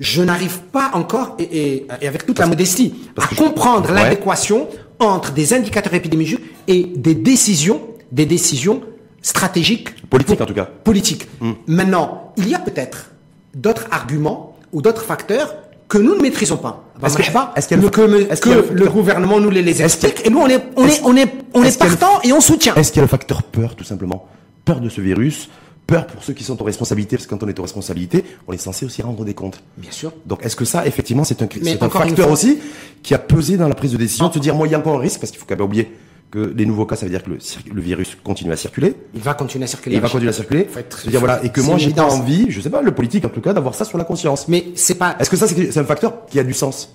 [0.00, 5.94] je n'arrive pas encore, et, avec toute la modestie, à comprendre l'adéquation entre des indicateurs
[5.94, 7.80] épidémiologiques et des décisions,
[8.12, 8.82] des décisions
[9.22, 9.88] stratégiques.
[10.08, 10.68] Politiques en tout cas.
[10.84, 11.26] Politiques.
[11.40, 11.52] Hmm.
[11.66, 13.10] Maintenant, il y a peut-être
[13.54, 15.54] d'autres arguments ou d'autres facteurs
[15.88, 16.84] que nous ne maîtrisons pas.
[17.04, 19.82] Est-ce que- pas est-ce qu'il y a le- que, le- le gouvernement nous les, les
[19.82, 22.74] explique et nous on est on est on est on est partant et on soutient.
[22.74, 24.26] Est-ce qu'il y a le facteur peur, tout simplement?
[24.64, 25.48] Peur de ce virus,
[25.86, 28.52] peur pour ceux qui sont aux responsabilités, parce que quand on est aux responsabilités, on
[28.52, 29.62] est censé aussi rendre des comptes.
[29.76, 30.12] Bien sûr.
[30.26, 32.58] Donc est-ce que ça, effectivement, c'est un, c'est facteur fois- aussi
[33.02, 34.78] qui a pesé dans la prise de décision de se dire, moi, il y a
[34.78, 35.90] encore un risque, parce qu'il faut quand même oublier
[36.30, 39.34] que les nouveaux cas, ça veut dire que le, virus continue à circuler, Il va
[39.34, 39.94] continuer à et circuler.
[39.96, 40.68] il va continuer à circuler.
[40.76, 43.28] Être- dire, voilà, et que moi, j'ai pas envie, je sais pas, le politique en
[43.28, 44.48] tout cas, d'avoir ça sur la conscience.
[44.48, 46.92] Mais c'est pas Est-ce que ça, c'est un facteur qui a du sens?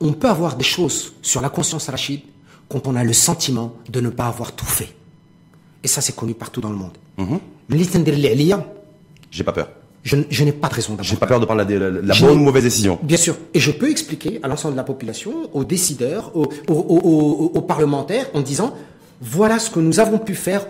[0.00, 2.22] On peut avoir des choses sur la conscience Rachid
[2.68, 4.92] quand on a le sentiment de ne pas avoir tout fait.
[5.84, 6.98] Et ça, c'est connu partout dans le monde.
[7.18, 7.38] Mhm.
[9.30, 9.68] J'ai pas peur.
[10.02, 12.62] Je, n'ai pas de raison d'avoir J'ai pas peur de prendre la, bonne ou mauvaise
[12.62, 12.98] décision.
[13.02, 13.36] Bien sûr.
[13.54, 18.72] Et je peux expliquer à l'ensemble de la population, aux décideurs, aux, parlementaires, en disant
[19.20, 20.66] voilà ce que nous avons pu faire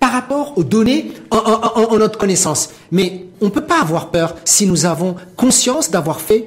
[0.00, 2.70] par rapport aux données en, en notre connaissance.
[2.90, 6.46] Mais on ne peut pas avoir peur si nous avons conscience d'avoir fait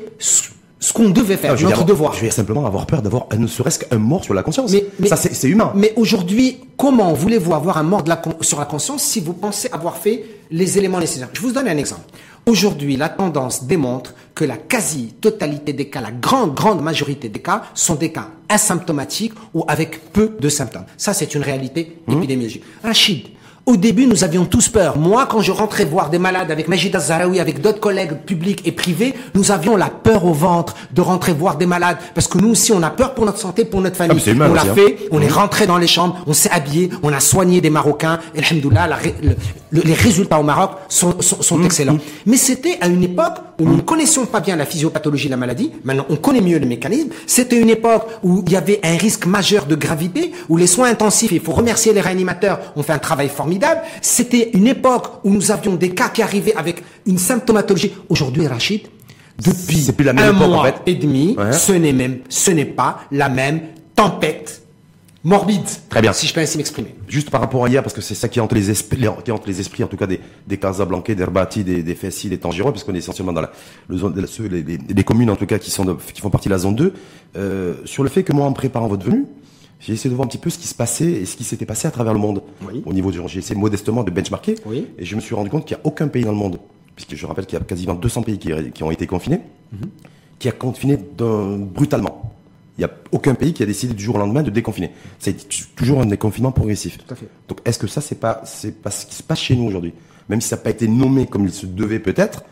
[0.79, 2.13] ce, qu'on devait faire, Non, notre devoir.
[2.13, 4.71] Je dire simplement avoir peur d'avoir ne serait-ce qu'un mort sur la conscience.
[4.71, 5.71] Mais- mais- ça, c'est humain.
[5.75, 9.33] Mais aujourd'hui, comment voulez-vous avoir un mort de la con- sur la conscience si vous
[9.33, 11.29] pensez avoir fait les éléments nécessaires?
[11.33, 12.01] Je vous donne un exemple.
[12.45, 17.63] Aujourd'hui, la tendance démontre que la quasi-totalité des cas, la grande, grande majorité des cas,
[17.73, 20.85] sont des cas asymptomatiques ou avec peu de symptômes.
[20.97, 22.63] Ça, c'est une réalité épidémiologique.
[22.83, 23.27] Rachid,
[23.69, 24.97] au début, nous avions tous peur.
[24.97, 28.71] Moi, quand je rentrais voir des malades avec Majid Azaraoui, avec d'autres collègues publics et
[28.71, 31.97] privés, nous avions la peur au ventre de rentrer voir des malades.
[32.15, 34.19] Parce que nous aussi, on a peur pour notre santé, pour notre famille.
[34.27, 34.73] humain on l'a hein.
[34.73, 38.19] fait, on est rentré dans les chambres, on s'est habillé, on a soigné des Marocains.
[38.33, 38.87] Et alhamdoulilah,
[39.21, 39.35] le-
[39.71, 41.97] le- les résultats au Maroc sont, sont, Mmh, excellents.
[42.25, 45.37] Mais c'était à une époque où nous ne connaissions pas bien la physiopathologie de la
[45.37, 45.71] maladie.
[45.83, 47.09] Maintenant, on connaît mieux les mécanismes.
[47.27, 50.89] C'était une époque où il y avait un risque majeur de gravité, où les soins
[50.89, 53.58] intensifs, il faut remercier les réanimateurs, ont fait un travail formidable.
[54.01, 57.91] C'était une époque où nous avions des cas qui arrivaient avec une symptomatologie.
[58.09, 58.81] Aujourd'hui, Rachid,
[59.43, 60.75] depuis C'est plus la même un époque, en mois fait.
[60.85, 61.51] et demi, Ouais.
[61.53, 63.61] ce n'est même, ce n'est pas la même
[63.95, 64.63] tempête
[65.23, 65.61] morbide.
[65.89, 66.13] Très bien.
[66.13, 66.95] Si je peux ainsi m'exprimer.
[67.07, 69.07] Juste par rapport à hier, parce que c'est ça qui les esprits, les-
[69.59, 72.83] esprits, en tout cas des, des Casablancais, des Herbati, des, des Fessi, des Tangirois, parce
[72.85, 73.51] qu'on est essentiellement dans la,
[73.89, 74.13] le zone,
[74.49, 76.59] les, les- les communes, en tout cas, qui sont, de- qui font partie de la
[76.59, 76.93] zone 2,
[77.35, 79.25] euh, sur le fait que moi, en préparant votre venue,
[79.79, 81.65] j'ai essayé de voir un petit peu ce qui se passait et ce qui s'était
[81.65, 82.43] passé à travers le monde.
[82.67, 82.83] Oui.
[82.85, 84.55] Au niveau du, j'ai essayé modestement de benchmarker.
[84.65, 84.87] Oui.
[84.97, 86.59] Et je me suis rendu compte qu'il n'y a aucun pays dans le monde,
[86.95, 89.41] puisque je rappelle qu'il y a quasiment 200 pays qui, qui ont été confinés,
[90.37, 92.33] qui a confiné brutalement.
[92.77, 94.91] Il n'y a aucun pays qui a décidé du jour au lendemain de déconfiner.
[95.19, 95.35] C'est
[95.75, 96.97] toujours un déconfinement progressif.
[96.97, 97.27] Tout à fait.
[97.49, 99.93] Donc est-ce que ça, c'est pas, c'est pas ce qui se passe chez nous aujourd'hui?
[100.29, 102.43] Même si ça n'a pas été nommé comme il se devait peut-être,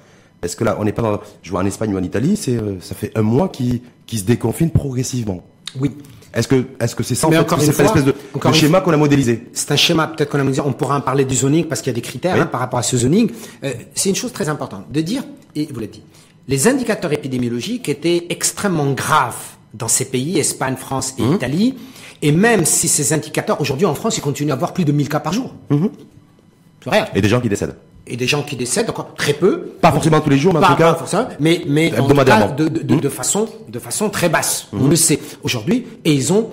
[0.41, 2.57] est-ce que là, on n'est pas dans, je vois en Espagne ou en Italie, c'est,
[2.57, 5.41] euh, ça fait un mois qui, qui se déconfine progressivement?
[5.79, 5.91] Oui.
[6.33, 8.13] Est-ce que, est-ce que c'est ça, en Mais fait, encore c'est pas l'espèce de,
[8.53, 11.25] schéma qu'on a modélisé C'est un schéma, peut-être qu'on a dit, on pourra en parler
[11.25, 12.41] du zoning parce qu'il y a des critères Oui.
[12.41, 13.31] hein, par rapport à ce zoning.
[13.63, 15.23] Euh, c'est une chose très importante de dire,
[15.55, 16.03] et vous l'avez dit,
[16.47, 19.35] les indicateurs épidémiologiques étaient extrêmement graves
[19.73, 21.23] dans ces pays, Espagne, France Mmh.
[21.23, 21.75] et Italie.
[22.21, 25.07] Et même si ces indicateurs, aujourd'hui en France, ils continuent à avoir plus de 1000
[25.09, 25.53] cas par jour.
[25.69, 27.07] C'est rien.
[27.13, 27.75] Et des gens qui décèdent.
[28.09, 30.69] Et des gens qui décèdent, encore très peu, Pas forcément tous les jours, mais en
[30.69, 32.55] tout cas, pas forcément, mais, mais en tout cas, hebdomadairement.
[32.55, 32.99] de, de, de, Mmh.
[33.01, 34.67] de façon, de façon très basse.
[34.73, 35.85] On le sait aujourd'hui.
[36.05, 36.49] Et ils ont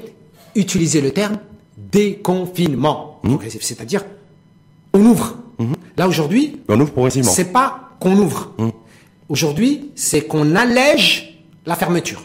[0.55, 1.39] utilisé le terme
[1.77, 3.21] déconfinement.
[3.23, 3.29] Mmh.
[3.29, 4.05] progressif, C'est-à-dire,
[4.93, 5.37] on ouvre.
[5.97, 7.31] Là, aujourd'hui, on ouvre progressivement.
[7.31, 8.53] c'est pas qu'on ouvre.
[9.29, 12.25] Aujourd'hui, c'est qu'on allège la fermeture.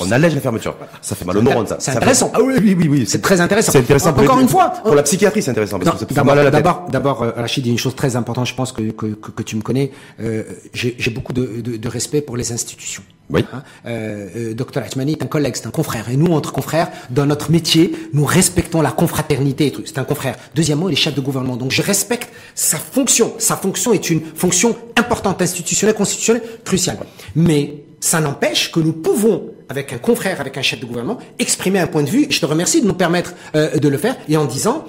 [0.00, 0.76] On allège la fermeture.
[1.00, 1.76] Ça fait mal au neurone, ça.
[1.78, 2.30] c'est intéressant.
[2.34, 3.04] Ah oui, oui, oui, oui.
[3.06, 3.72] C'est très intéressant.
[3.72, 4.12] C'est intéressant.
[4.12, 5.78] pour Encore une fois, Pour la psychiatrie, c'est intéressant.
[5.78, 9.62] D'abord, d'abord, euh, Rachid, une chose très importante, je pense que, que, que, tu me
[9.62, 9.90] connais.
[10.20, 13.02] Euh, J'ai beaucoup de, de, de respect pour les institutions.
[13.30, 13.44] Oui.
[13.52, 16.08] Hein, euh, euh, Docteur Achmani est un collègue, c'est un confrère.
[16.08, 19.82] Et nous, entre confrères, dans notre métier, nous respectons la confraternité et tout.
[19.84, 20.36] C'est un confrère.
[20.54, 21.56] Deuxièmement, il est chef de gouvernement.
[21.56, 23.34] Donc, je respecte sa fonction.
[23.38, 26.98] Sa fonction est une fonction importante, institutionnelle, constitutionnelle, cruciale.
[27.36, 31.78] Mais ça n'empêche que nous pouvons, avec un confrère, avec un chef de gouvernement, exprimer
[31.80, 32.26] un point de vue.
[32.30, 34.16] Je te remercie de nous permettre euh, de le faire.
[34.28, 34.84] Et en disant,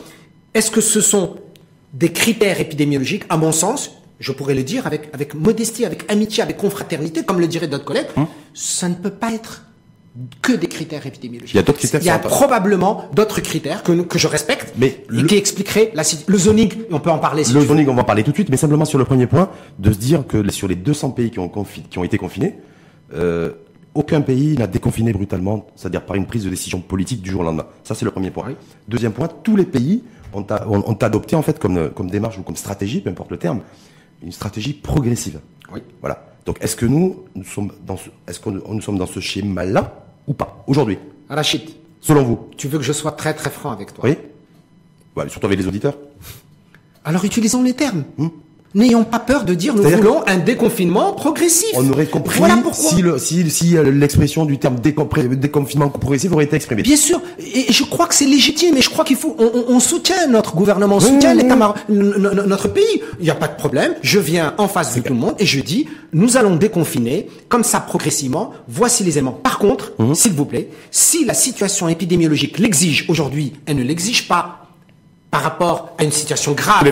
[0.54, 1.36] est-ce que ce sont
[1.94, 6.44] des critères épidémiologiques, à mon sens, je pourrais le dire avec, avec modestie, avec amitié,
[6.44, 8.08] avec confraternité, comme le diraient d'autres collègues,
[8.54, 9.64] ça ne peut pas être
[10.42, 11.54] que des critères épidémiologiques.
[11.54, 14.74] Il y a d'autres critères Il y a probablement d'autres critères que, que je respecte
[14.78, 16.04] Mais et le- qui expliqueraient la.
[16.28, 17.68] Le zoning, on peut en parler si Le veux.
[17.68, 19.92] zoning, on va en parler tout de suite, mais simplement sur le premier point, de
[19.94, 22.56] se dire que sur les 200 pays qui ont, confi- qui ont été confinés,
[23.14, 23.52] euh,
[23.96, 27.44] aucun pays n'a déconfiné brutalement, c'est-à-dire par une prise de décision politique du jour au
[27.44, 27.66] lendemain.
[27.84, 28.46] Ça, c'est le premier point.
[28.48, 28.56] Oui.
[28.88, 32.38] Deuxième point, tous les pays ont, a- ont- ont adopté en fait comme, comme démarche
[32.38, 33.62] ou comme stratégie, peu importe le terme,
[34.24, 35.40] une stratégie progressive.
[35.74, 35.82] Oui.
[36.02, 36.26] Voilà.
[36.46, 39.20] Donc, est-ce que nous, nous sommes dans ce, est-ce que nous, nous sommes dans ce
[39.20, 40.98] schéma-là ou pas aujourd'hui,
[41.30, 41.62] Rachid,
[42.02, 44.04] selon vous tu veux que je sois très très franc avec toi?
[44.06, 44.18] Oui.
[45.16, 45.98] Ouais, surtout avec les auditeurs.
[47.04, 48.04] Alors utilisons les termes.
[48.18, 48.28] Hmm.
[48.76, 51.70] N'ayons pas peur de dire nous voulons un déconfinement progressif.
[51.74, 52.40] On aurait compris
[52.74, 56.84] si, le, si, si euh, l'expression du terme déconfinement progressif aurait été exprimée.
[56.84, 59.80] Bien sûr, et je crois que c'est légitime, et je crois qu'il faut, on, on,
[59.80, 61.58] soutient notre gouvernement, on soutient l'État,
[61.90, 63.02] notre pays.
[63.20, 63.96] Il n'y a pas de problème.
[64.04, 67.64] Je viens en face de tout le monde et je dis, nous allons déconfiner comme
[67.64, 68.52] ça progressivement.
[68.68, 69.32] Voici les éléments.
[69.32, 70.14] Par contre, mhm.
[70.14, 74.69] s'il vous plaît, si la situation épidémiologique l'exige aujourd'hui, elle ne l'exige pas
[75.32, 76.92] par rapport à une situation grave.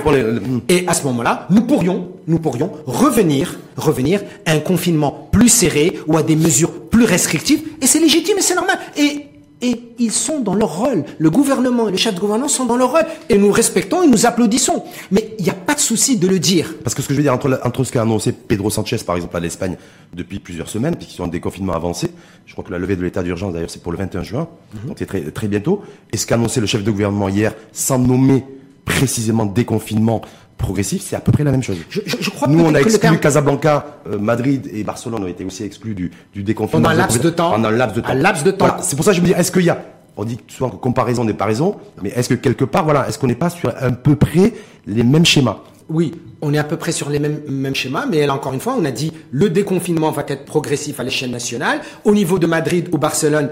[0.70, 6.00] Et à ce moment-là, nous pourrions, nous pourrions revenir, revenir à un confinement plus serré
[6.08, 7.64] ou à des mesures plus restrictives.
[7.82, 8.80] Et c'est légitime et c'est normal.
[8.96, 9.26] Et
[9.62, 11.04] et ils sont dans leur rôle.
[11.18, 13.06] Le gouvernement et le chef de gouvernement sont dans leur rôle.
[13.30, 14.84] Et nous respectons et nous applaudissons.
[15.12, 16.76] Mais il n'y a pas de souci de le dire.
[16.84, 19.16] Parce que ce que je veux dire, entre, entre ce qu'a annoncé Pedro Sanchez, par
[19.16, 19.78] exemple, à l'Espagne,
[20.14, 22.12] depuis plusieurs semaines, puisqu'ils sont en déconfinement avancé,
[22.46, 24.90] je crois que la levée de l'état d'urgence, d'ailleurs, c'est pour le 21 juin, mhm.
[24.90, 28.00] donc c'est très, très bientôt, et ce qu'a annoncé le chef de gouvernement hier, sans
[28.00, 28.46] nommer
[28.86, 30.22] précisément déconfinement
[30.58, 31.78] progressif, c'est à peu près la même chose.
[31.90, 35.64] Je, je, crois Nous, on a exclu Casablanca, euh, Madrid et Barcelone ont été aussi
[35.64, 36.90] exclus du, du déconfinement.
[36.90, 37.52] Pendant un laps de temps.
[37.52, 38.10] Pendant un laps de temps.
[38.10, 38.78] Un laps de temps.
[38.82, 39.82] C'est pour ça que je me dis, est-ce qu'il y a,
[40.18, 43.20] on dit souvent que comparaison n'est pas raison, mais est-ce que quelque part, voilà, est-ce
[43.20, 44.54] qu'on n'est pas sur un peu près
[44.88, 45.60] les mêmes schémas?
[45.90, 48.60] Oui, on est à peu près sur les mêmes, mêmes schémas, mais là encore une
[48.60, 51.82] fois, on a dit le déconfinement va être progressif à l'échelle nationale.
[52.04, 53.50] Au niveau de Madrid ou Barcelone,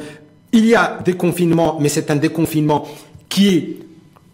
[0.51, 2.85] il y a des confinements, mais c'est un déconfinement
[3.29, 3.77] qui est,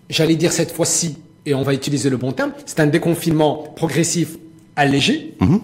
[0.10, 4.38] j'allais dire cette fois-ci, et on va utiliser le bon terme, c'est un déconfinement progressif
[4.76, 5.34] allégé.
[5.40, 5.62] Mhm.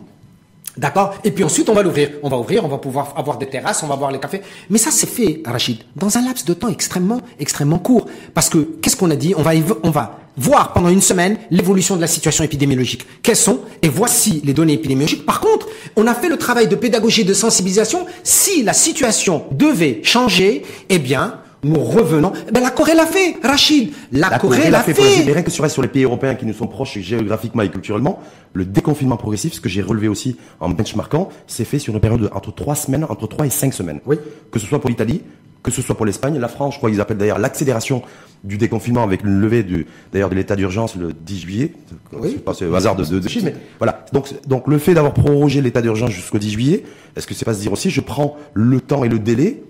[0.78, 1.16] D'accord?
[1.24, 2.12] Et puis ensuite, on va l'ouvrir.
[2.22, 4.42] On va ouvrir, on va pouvoir avoir des terrasses, on va voir les cafés.
[4.70, 8.06] Mais ça, c'est fait, Rachid, dans un laps de temps extrêmement, extrêmement court.
[8.36, 9.34] Parce que, qu'est-ce qu'on a dit?
[9.36, 13.08] On va, on va voir pendant une semaine l'évolution de la situation épidémiologique.
[13.24, 13.62] Quelles sont?
[13.82, 15.26] Et voici les données épidémiologiques.
[15.26, 18.06] Par contre, on a fait le travail de pédagogie et de sensibilisation.
[18.24, 22.32] Si la situation devait changer, eh bien, nous revenons.
[22.51, 23.91] Ben, la Corée l'a fait, Rachid.
[24.12, 24.93] La, Corée, l'a fait.
[24.93, 25.25] fait.
[25.25, 28.19] Mais rien que sur, sur les pays européens qui nous sont proches géographiquement et culturellement,
[28.53, 32.30] le déconfinement progressif, ce que j'ai relevé aussi en benchmarkant, c'est fait sur une période
[32.34, 33.99] entre trois semaines, entre trois et cinq semaines.
[34.06, 34.17] Oui.
[34.51, 35.21] Que ce soit pour l'Italie,
[35.63, 38.01] que ce soit pour l'Espagne, la France, je crois qu'ils appellent d'ailleurs l'accélération
[38.43, 41.73] du déconfinement avec une levée du, d'ailleurs de l'état d'urgence le 10 juillet.
[42.13, 42.36] Oui.
[42.36, 44.06] C'est pas hasard de, de, de mais voilà.
[44.13, 46.84] Donc, donc le fait d'avoir prorogé l'état d'urgence jusqu'au 10 juillet,
[47.15, 49.62] est-ce que c'est pas se dire aussi, je prends le temps et le délai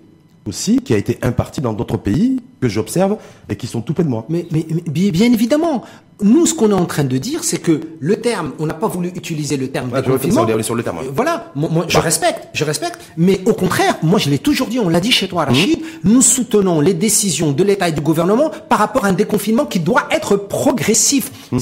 [0.48, 3.16] aussi qui a été imparti dans d'autres pays que j'observe
[3.48, 4.26] et qui sont tout près de moi.
[4.28, 4.64] Mais, mais,
[5.10, 5.84] bien évidemment,
[6.20, 8.88] nous, ce qu'on est en train de dire, c'est que le terme, on n'a pas
[8.88, 10.98] voulu utiliser le terme ah, de sur le terme.
[11.14, 12.00] Voilà, moi, je bah.
[12.00, 15.28] respecte, je respecte, mais au contraire, moi je l'ai toujours dit, on l'a dit chez
[15.28, 15.84] toi, Rachid, mmh.
[16.04, 19.78] nous soutenons les décisions de l'État et du gouvernement par rapport à un déconfinement qui
[19.78, 21.30] doit être progressif.
[21.52, 21.58] Mmh.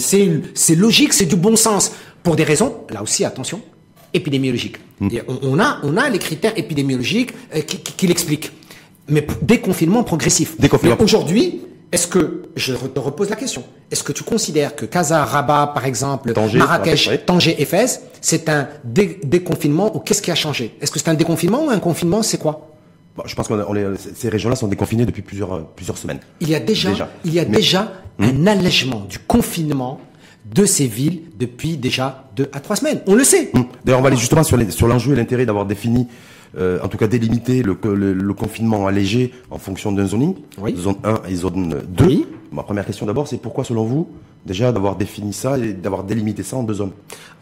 [0.54, 3.60] C'est logique, c'est du bon sens, pour des raisons, là aussi, attention,
[4.14, 4.78] épidémiologiques.
[5.00, 5.08] Mmh.
[5.42, 8.52] On, a, on a les critères épidémiologiques euh, qui, qui l'expliquent
[9.08, 10.60] mais déconfinement progressif.
[10.60, 10.96] Déconfinement.
[11.00, 11.60] Aujourd'hui,
[11.92, 15.86] est-ce que, je te repose la question, est-ce que tu considères que Casa, Rabat, par
[15.86, 20.76] exemple, Marrakech, Tanger et Fès, c'est un déconfinement ou qu'est-ce qui a changé?
[20.80, 22.72] Est-ce que c'est un déconfinement ou un confinement C'est quoi?
[23.24, 23.54] Je pense que
[24.14, 26.18] ces régions-là sont déconfinées depuis plusieurs, euh, plusieurs semaines.
[26.40, 26.90] Il y a déjà,
[27.24, 28.24] Il y a déjà hmm?
[28.24, 30.00] un allègement du confinement
[30.44, 33.00] de ces villes depuis déjà deux à trois semaines.
[33.06, 33.50] On le sait.
[33.54, 33.62] Hmm.
[33.84, 36.08] D'ailleurs, on va aller justement sur l'enjeu et l'intérêt d'avoir défini
[36.58, 40.34] euh, en tout cas délimiter le, le, confinement allégé en fonction d'un zoning,
[40.76, 42.28] zone 1 et zone 2.
[42.52, 44.08] Ma première question d'abord, c'est pourquoi selon vous
[44.46, 46.92] déjà d'avoir défini ça et d'avoir délimité ça en deux zones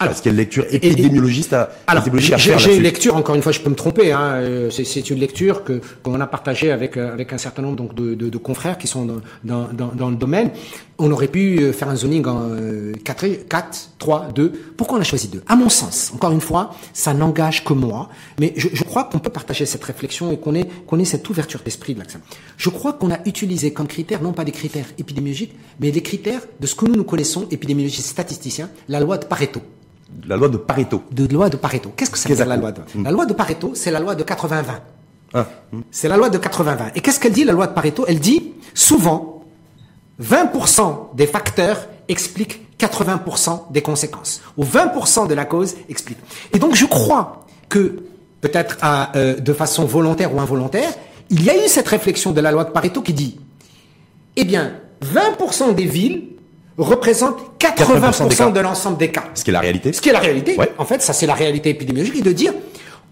[0.01, 3.43] alors, Parce qu'il y a une lecture épidémiologiste à, alors, J'ai une lecture, encore une
[3.43, 6.97] fois, je peux me tromper, hein, euh, c'est une lecture que qu'on a partagée avec,
[6.97, 10.11] euh, avec un certain nombre donc, de, de, de confrères qui sont dans, dans, dans,
[10.11, 10.51] le domaine.
[10.99, 12.49] On aurait pu euh, faire un zoning en
[13.05, 14.53] 4, 4 3, 2.
[14.77, 18.09] Pourquoi on a choisi 2 À mon sens, encore une fois, ça n'engage que moi,
[18.41, 21.29] mais je, je crois qu'on peut partager cette réflexion et qu'on ait, qu'on ait cette
[21.31, 22.19] ouverture d'esprit de l'accent.
[22.57, 26.43] Je crois qu'on a utilisé comme critère, non pas des critères épidémiologiques, mais les critères
[26.59, 29.61] de ce que nous nous connaissons, épidémiologistes statisticiens, la loi de Pareto.
[30.27, 31.03] La loi de Pareto.
[31.11, 31.93] De loi de Pareto.
[31.97, 34.15] Qu'est-ce que ça veut dire la loi de La loi de Pareto, c'est la loi
[34.15, 34.65] de 80-20.
[35.35, 35.49] Ah.
[35.91, 36.93] C'est la loi de 80-20.
[36.95, 38.05] Et qu'est-ce qu'elle dit, la loi de Pareto?
[38.07, 39.45] Elle dit, souvent,
[40.23, 44.43] 20% des facteurs expliquent 80% des conséquences.
[44.57, 46.19] Ou 20% de la cause explique.
[46.53, 48.05] Et donc, je crois que,
[48.41, 48.79] peut-être
[49.17, 50.91] euh, de façon volontaire ou involontaire,
[51.31, 53.41] il y a eu cette réflexion de la loi de Pareto qui dit,
[54.37, 56.34] eh bien, 20% des villes
[56.79, 59.25] représentent 80%, de l'ensemble des cas.
[59.35, 59.93] Ce qui est la réalité.
[59.93, 60.57] Ce qui est la réalité.
[60.79, 62.53] En fait, ça c'est la réalité épidémiologique, et de dire,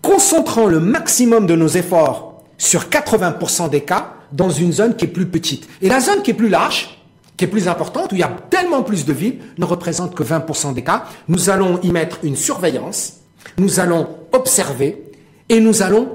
[0.02, 5.08] concentrant le maximum de nos efforts sur 80% des cas dans une zone qui est
[5.08, 5.68] plus petite.
[5.80, 6.98] Et la zone qui est plus large,
[7.36, 10.22] qui est plus importante, où il y a tellement plus de villes, ne représente que
[10.22, 11.04] 20% des cas.
[11.28, 13.14] Nous allons y mettre une surveillance,
[13.58, 15.02] nous allons observer,
[15.48, 16.08] et nous allons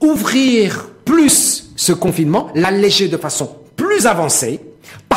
[0.00, 4.60] ouvrir plus ce confinement, l'alléger de façon plus avancée,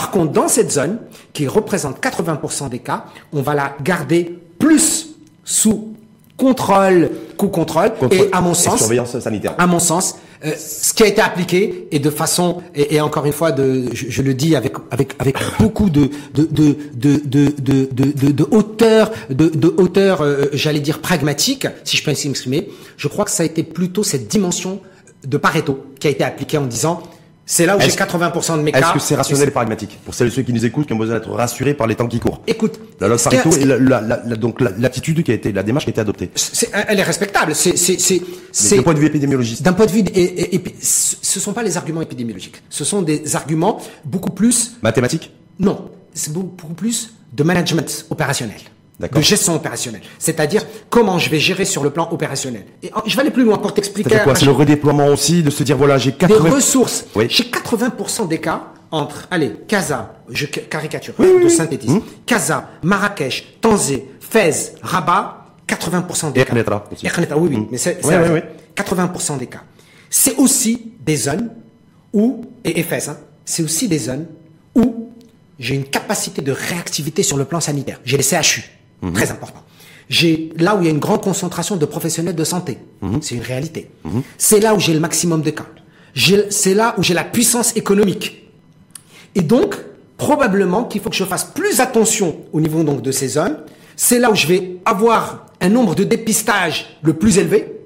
[0.03, 0.97] par contre, dans cette zone,
[1.31, 5.11] qui représente 80% des cas, on va la garder plus
[5.45, 5.95] sous
[6.35, 9.55] contrôle qu'au contrôle, et à mon sens, surveillance sanitaire.
[9.57, 13.31] À mon sens, euh, ce qui a été appliqué et de façon et, encore une
[13.31, 17.21] fois de je, le dis avec avec avec beaucoup de de de de
[17.61, 22.27] de de, de, hauteur de, de hauteur euh, j'allais dire pragmatique si je peux ainsi
[22.27, 24.81] m'exprimer je crois que ça a été plutôt cette dimension
[25.25, 27.01] de Pareto qui a été appliquée en disant
[27.45, 28.79] c'est là où j'ai 80% de mes cas.
[28.79, 30.97] Est-ce que c'est rationnel et pragmatique Pour celles et ceux qui nous écoutent, qui ont
[30.97, 32.41] besoin d'être rassurés par les temps qui courent.
[32.47, 32.79] Écoute.
[33.01, 35.91] La loi Pareto et la, la, donc l'attitude qui a été, la démarche qui a
[35.91, 36.31] été adoptée.
[36.87, 37.53] elle est respectable.
[37.53, 39.61] C'est, c'est, c'est, d'un point de vue épidémiologique.
[39.61, 42.61] D'un point de vue, et, et, ce sont pas les arguments épidémiologiques.
[42.69, 44.77] Ce sont des arguments beaucoup plus.
[44.81, 45.31] Mathématiques?
[45.59, 45.89] Non.
[46.13, 48.59] C'est beaucoup plus de management opérationnel
[48.99, 50.01] de gestion opérationnelle.
[50.19, 52.65] C'est-à-dire comment je vais gérer sur le plan opérationnel.
[52.81, 54.09] Et je vais aller plus loin pour t'expliquer.
[54.09, 54.35] C'est quoi?
[54.35, 57.05] C'est le redéploiement aussi de se dire voilà j'ai 80 des ressources.
[57.15, 57.25] Oui.
[57.29, 61.95] J'ai 80% des cas entre allez Casa, je caricature de synthétisme.
[61.95, 62.03] Hum.
[62.25, 66.53] Casa, Marrakech, Tanzé, Fès, Rabat, 80% des cas.
[66.91, 67.07] aussi.
[67.35, 67.67] oui oui, hum.
[67.71, 67.99] mais c'est
[68.75, 69.63] 80% des cas.
[70.09, 71.49] C'est aussi des zones
[72.13, 74.27] où et Fès, hein, c'est aussi des zones
[74.75, 75.09] où
[75.57, 77.99] j'ai une capacité de réactivité sur le plan sanitaire.
[78.05, 78.63] J'ai les CHU.
[79.03, 79.13] Mhm.
[79.13, 79.61] Très important.
[80.09, 82.79] J'ai là où il y a une grande concentration de professionnels de santé.
[83.01, 83.19] Mhm.
[83.21, 83.89] C'est une réalité.
[84.05, 84.23] Mhm.
[84.37, 85.67] C'est là où j'ai le maximum de cas.
[86.49, 88.49] C'est là où j'ai la puissance économique.
[89.35, 89.75] Et donc,
[90.17, 93.57] probablement qu'il faut que je fasse plus attention au niveau donc de ces zones.
[93.95, 97.79] C'est là où je vais avoir un nombre de dépistage le plus élevé,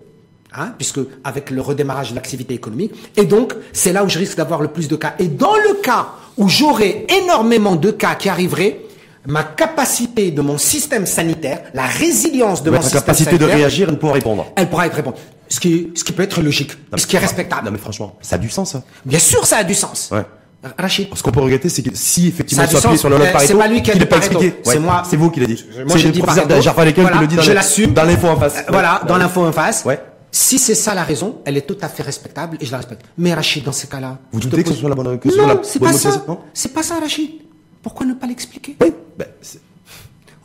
[0.53, 2.91] hein, puisque avec le redémarrage de l'activité économique.
[3.15, 5.15] Et donc, c'est là où je risque d'avoir le plus de cas.
[5.19, 8.81] Et dans le cas où j'aurai énormément de cas qui arriveraient,
[9.27, 13.25] ma capacité de mon système sanitaire, la résilience de mon système sanitaire.
[13.25, 14.47] capacité de réagir, elle pourra répondre.
[14.55, 15.17] Elle pourra être répondre.
[15.49, 17.65] Ce qui, ce qui peut être logique, ce qui est respectable.
[17.65, 18.71] Non mais franchement, ça a du sens.
[18.71, 18.83] Ça.
[19.05, 20.09] Bien sûr, ça a du sens.
[20.11, 20.25] Ouais.
[20.77, 21.07] Rachid.
[21.13, 23.67] Ce qu'on peut regretter, c'est que si effectivement il soit sur le Pareto, c'est pas
[23.67, 24.55] lui qui a dit pas expliqué.
[24.63, 25.03] C'est moi.
[25.07, 25.65] C'est vous qui l'avez dit.
[25.85, 26.55] Moi j'ai dit Pareto.
[26.71, 27.93] Voilà, qui le dit dans, je l'assume.
[27.93, 28.63] dans l'info en face.
[28.69, 29.83] Voilà, dans l'info en face.
[29.85, 29.99] Ouais.
[30.29, 33.03] Si c'est ça la raison, elle est tout à fait respectable et je la respecte.
[33.17, 35.79] Mais Rachid, dans ces cas-là, vous doutez que ce soit la bonne que Non, c'est
[35.79, 36.25] pas ça.
[36.53, 37.46] C'est pas ça, Rachid.
[37.87, 38.91] Pourquoi ne pas l'expliquer Oui.
[39.17, 39.29] Ben,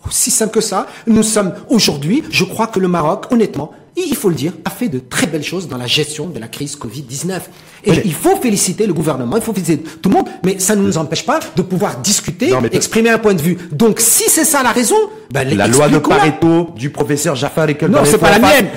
[0.07, 0.87] aussi simple que ça.
[1.09, 4.89] Nous sommes aujourd'hui, je crois que le Maroc, honnêtement, il faut le dire, a fait
[4.89, 7.41] de très belles choses dans la gestion de la crise Covid-19.
[7.85, 10.83] Et il faut féliciter le gouvernement, il faut féliciter tout le monde, mais ça ne
[10.83, 13.59] nous empêche pas de pouvoir discuter, exprimer un point de vue.
[13.73, 14.97] Donc si c'est ça la raison,
[15.33, 18.69] ben, la loi de Pareto du professeur Jafar et Non, c'est pas la mienne.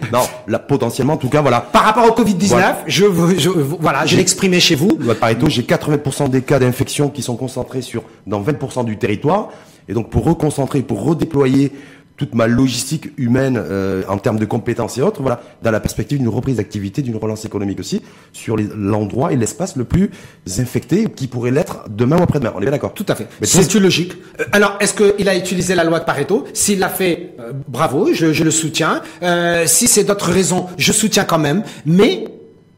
[0.12, 1.60] non, là, potentiellement, en tout cas, voilà.
[1.60, 3.06] Par rapport au Covid-19, je,
[3.38, 4.98] je, voilà, je l'ai exprimé chez vous.
[5.00, 8.98] Loi de Pareto, j'ai 80% des cas d'infection qui sont concentrés sur, dans 20% du
[8.98, 9.48] territoire.
[9.88, 11.72] Et donc pour reconcentrer, pour redéployer
[12.16, 16.18] toute ma logistique humaine euh, en termes de compétences et autres, voilà, dans la perspective
[16.18, 20.10] d'une reprise d'activité, d'une relance économique aussi, sur l'endroit et l'espace le plus
[20.58, 22.52] infecté qui pourrait l'être demain ou après-demain.
[22.54, 23.28] On est bien d'accord Tout à fait.
[23.42, 24.14] C'est une logique.
[24.40, 26.44] Euh, alors, est-ce qu'il a utilisé la loi de Pareto?
[26.52, 29.02] S'il l'a fait, euh, bravo, je, je, le soutiens.
[29.66, 31.62] si c'est d'autres raisons, je soutiens quand même.
[31.86, 32.24] Mais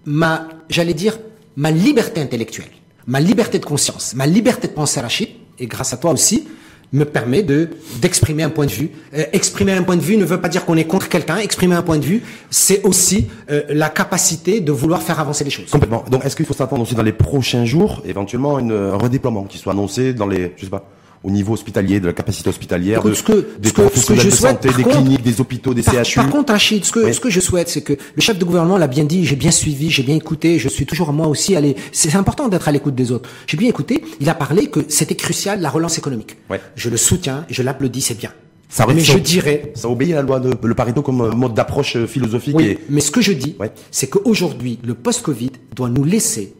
[0.05, 1.19] ma, j'allais dire,
[1.57, 2.71] ma liberté intellectuelle,
[3.07, 6.47] ma liberté de conscience, ma liberté de penser Rachid, et grâce à toi aussi,
[6.95, 7.69] me permet de
[8.01, 8.91] d'exprimer un point de vue.
[9.15, 11.37] Euh, exprimer un point de vue ne veut pas dire qu'on est contre quelqu'un.
[11.39, 15.51] Exprimer un point de vue, c'est aussi euh, la capacité de vouloir faire avancer les
[15.51, 15.71] choses.
[15.71, 16.05] Complètement.
[16.11, 19.73] Donc, est-ce qu'il faut s'attendre aussi dans les prochains jours, éventuellement, un redéploiement qui soit
[19.73, 20.89] annoncé dans les, je sais pas,
[21.25, 24.85] au niveau hospitalier, de la capacité hospitalière, de, ce que, des professionnels de santé, des
[24.85, 26.17] cliniques, des hôpitaux, des CHU.
[26.17, 28.77] Par contre, Rachid, ce que, ce que je souhaite, c'est que le chef de gouvernement
[28.77, 31.77] l'a bien dit, j'ai bien suivi, j'ai bien écouté, je suis toujours moi aussi allé.
[31.93, 33.31] C'est important d'être à l'écoute des autres.
[33.47, 34.05] J'ai bien écouté.
[34.21, 36.37] Il a parlé que c'était crucial la relance économique.
[36.51, 36.61] Ouais.
[36.77, 38.31] Je le soutiens, je l'applaudis, c'est bien.
[38.69, 42.05] Ça mais je dirais, ça obéit à la loi de le Pareto comme mode d'approche
[42.07, 42.57] philosophique.
[42.57, 43.57] Oui, mais ce que je dis,
[43.91, 46.55] c'est qu'aujourd'hui, le post-Covid doit nous laisser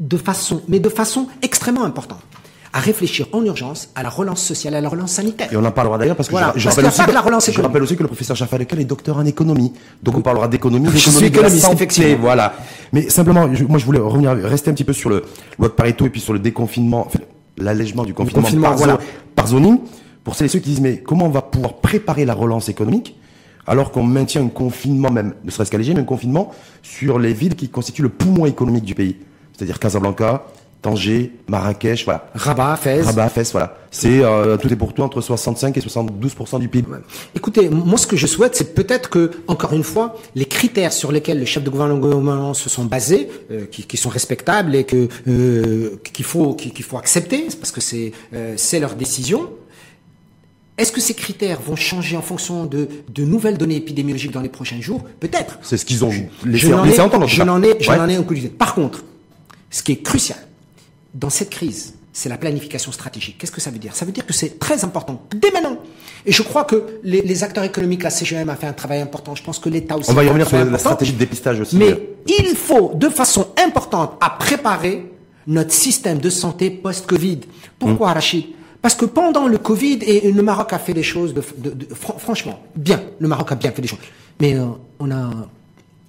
[0.00, 2.20] de façon, mais de façon extrêmement importante
[2.72, 5.52] à réfléchir en urgence à la relance sociale, à la relance sanitaire.
[5.52, 7.82] Et on en parlera d'ailleurs parce que je, rappelle aussi, que la relance je rappelle
[7.82, 9.72] aussi que le professeur Jaffa est docteur en économie.
[10.02, 12.54] Donc on parlera d'économie, d'économie de la santé, voilà.
[12.92, 15.24] Mais simplement, moi je voulais revenir, rester un petit peu sur le
[15.58, 17.08] loi de Pareto et puis sur le déconfinement,
[17.58, 18.98] l'allègement du confinement, par, voilà.
[19.36, 19.78] par zoning.
[20.24, 23.16] Pour celles et ceux qui disent mais comment on va pouvoir préparer la relance économique
[23.66, 27.32] alors qu'on maintient un confinement même, ne serait-ce qu'à léger, mais un confinement sur les
[27.32, 29.16] villes qui constituent le poumon économique du pays?
[29.52, 30.44] C'est-à-dire Casablanca,
[30.82, 32.28] Tanger, Marrakech, voilà.
[32.34, 33.06] Rabat, Fès.
[33.06, 33.76] Rabat, Fès, voilà.
[33.92, 36.88] C'est euh, tout est pour tout entre 65 et 72% du PIB.
[37.36, 41.12] Écoutez, moi ce que je souhaite, c'est peut-être que, encore une fois, les critères sur
[41.12, 45.08] lesquels les chefs de gouvernement se sont basés, euh, qui, qui, sont respectables et que
[45.28, 48.12] euh, qu'il faut qu'il faut accepter, parce que c'est
[48.56, 49.50] c'est leur décision.
[50.78, 54.48] Est-ce que ces critères vont changer en fonction de, de nouvelles données épidémiologiques dans les
[54.48, 55.04] prochains jours?
[55.20, 55.58] Peut-être.
[55.62, 56.10] C'est ce qu'ils ont
[56.44, 57.28] laissé, je laissé entendre.
[57.28, 58.48] Je n'en ai, je n'en ai aucune idée.
[58.48, 59.04] Par contre,
[59.70, 60.38] ce qui est crucial,
[61.14, 63.38] dans cette crise, c'est la planification stratégique.
[63.38, 63.94] Qu'est-ce que ça veut dire?
[63.94, 65.78] Ça veut dire que c'est très important, dès maintenant.
[66.26, 69.34] Et je crois que les, acteurs économiques, la CGM a fait un travail important.
[69.34, 70.10] Je pense que l'État aussi.
[70.10, 71.76] On va y revenir sur la stratégie de dépistage aussi.
[71.76, 75.10] Mais il faut, de façon importante, à préparer
[75.46, 77.40] notre système de santé post-Covid.
[77.78, 78.14] Pourquoi, mmh.
[78.14, 78.46] Rachid?
[78.80, 81.42] Parce que pendant le Covid, et le Maroc a fait des choses, de,
[81.94, 83.00] franchement, bien.
[83.20, 84.00] Le Maroc a bien fait des choses.
[84.40, 84.66] Mais euh,
[84.98, 85.30] on a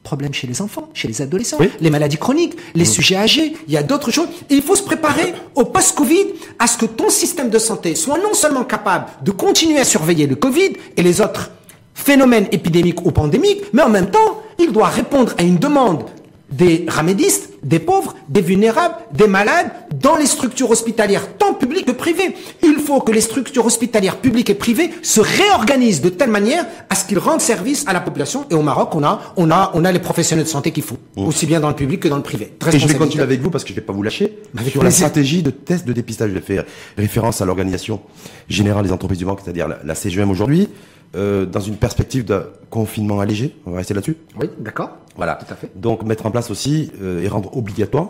[0.04, 3.78] problèmes chez les enfants, chez les adolescents, les maladies chroniques, les sujets âgés, il y
[3.78, 4.28] a d'autres choses.
[4.49, 6.26] Et il faut se préparer au post-Covid
[6.60, 10.28] à ce que ton système de santé soit non seulement capable de continuer à surveiller
[10.28, 11.51] le Covid et les autres
[11.93, 16.04] phénomènes épidémiques ou pandémiques, mais en même temps, il doit répondre à une demande
[16.51, 19.71] des ramédistes, des pauvres, des vulnérables, des malades
[20.01, 22.35] dans les structures hospitalières, tant publiques que privées.
[22.61, 26.95] Il faut que les structures hospitalières publiques et privées se réorganisent de telle manière à
[26.95, 28.45] ce qu'ils rendent service à la population.
[28.51, 30.97] Et au Maroc, on a, on a, on a les professionnels de santé qu'il faut,
[31.15, 32.53] aussi bien dans le public que dans le privé.
[32.71, 34.37] Et je vais continuer avec vous parce que je ne vais pas vous lâcher.
[34.69, 36.65] sur la stratégie de test de dépistage, je vais faire
[36.97, 38.01] référence à l'organisation
[38.49, 40.69] générale des entreprises du banque, c'est-à-dire la CGM aujourd'hui.
[41.15, 42.41] Euh, dans une perspective de
[42.71, 43.53] confinement allégé.
[43.67, 44.17] On va rester là-dessus.
[44.39, 44.97] Oui, d'accord.
[45.16, 45.36] Voilà.
[45.36, 45.72] Tout à fait.
[45.76, 48.09] Donc mettre en place aussi euh, et rendre obligatoire,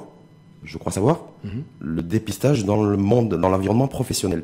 [0.64, 1.64] je crois savoir, mhm.
[1.80, 4.43] le dépistage dans le monde, dans l'environnement professionnel,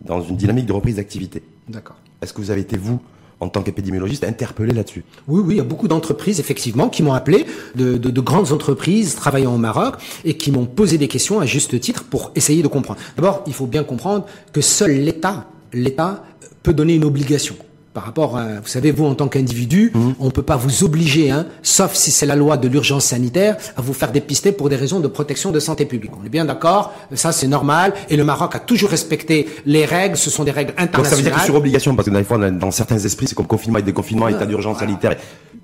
[0.00, 1.42] dans une dynamique de reprise d'activité.
[1.68, 1.96] D'accord.
[2.22, 3.00] Est-ce que vous avez été vous
[3.38, 5.04] en tant qu'épidémiologiste, interpellé là-dessus?
[5.28, 7.44] Oui, oui, il y a beaucoup d'entreprises, effectivement, qui m'ont appelé,
[7.74, 11.44] de, de, de, grandes entreprises travaillant au Maroc, et qui m'ont posé des questions à
[11.44, 12.98] juste titre pour essayer de comprendre.
[13.16, 16.24] D'abord, il faut bien comprendre que seul l'État, l'État
[16.62, 17.56] peut donner une obligation
[17.96, 20.16] par rapport à, vous savez, vous en tant qu'individu, mhm.
[20.20, 23.56] on ne peut pas vous obliger, hein, sauf si c'est la loi de l'urgence sanitaire,
[23.74, 26.10] à vous faire dépister pour des raisons de protection de santé publique.
[26.20, 30.18] On est bien d'accord, ça c'est normal, et le Maroc a toujours respecté les règles,
[30.18, 31.04] ce sont des règles internationales.
[31.04, 33.46] Donc ça veut dire que sur obligation, parce que dans, dans certains esprits, c'est comme
[33.46, 35.16] confinement et déconfinement, état d'urgence sanitaire,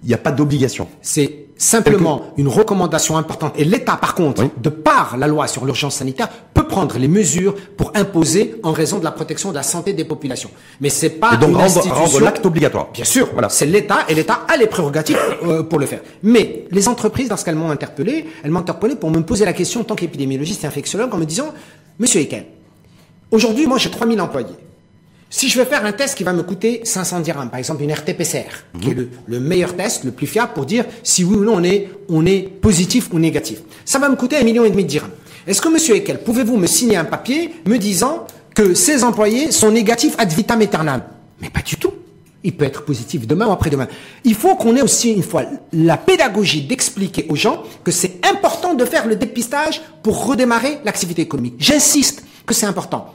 [0.03, 0.89] il n'y a pas d'obligation.
[1.03, 3.55] C'est simplement une recommandation importante.
[3.57, 7.55] Et l'État, par contre, de par la loi sur l'urgence sanitaire, peut prendre les mesures
[7.77, 10.51] pour imposer en raison de la protection de la santé des populations.
[10.81, 12.89] Mais c'est pas et donc rendre, l'acte obligatoire.
[12.93, 13.49] Bien sûr, voilà.
[13.49, 16.01] C'est l'État et l'État a les prérogatives euh, pour le faire.
[16.23, 19.85] Mais les entreprises, lorsqu'elles m'ont interpellé, elles m'ont interpellé pour me poser la question en
[19.85, 21.53] tant qu'épidémiologiste et infectiologue en me disant,
[21.99, 22.45] Monsieur Eken,
[23.31, 24.57] aujourd'hui, moi j'ai 3000 employés.
[25.35, 27.91] Si je veux faire un test qui va me coûter 500 dirhams, par exemple une
[27.91, 31.63] RT-PCR, qui est le, meilleur test, le plus fiable pour dire si oui ou non
[32.11, 35.11] on est, positif ou négatif, ça va me coûter un million et demi de dirhams.
[35.47, 39.71] Est-ce que Monsieur Ekel, pouvez-vous me signer un papier me disant que ces employés sont
[39.71, 41.03] négatifs ad vitam aeternam?
[41.41, 41.95] Mais pas du tout.
[42.45, 43.89] Il peut être positif demain ou après-demain.
[44.25, 48.75] Il faut qu'on ait aussi une fois la pédagogie d'expliquer aux gens que c'est important
[48.75, 51.55] de faire le dépistage pour redémarrer l'activité économique.
[51.59, 53.15] J'insiste que c'est important.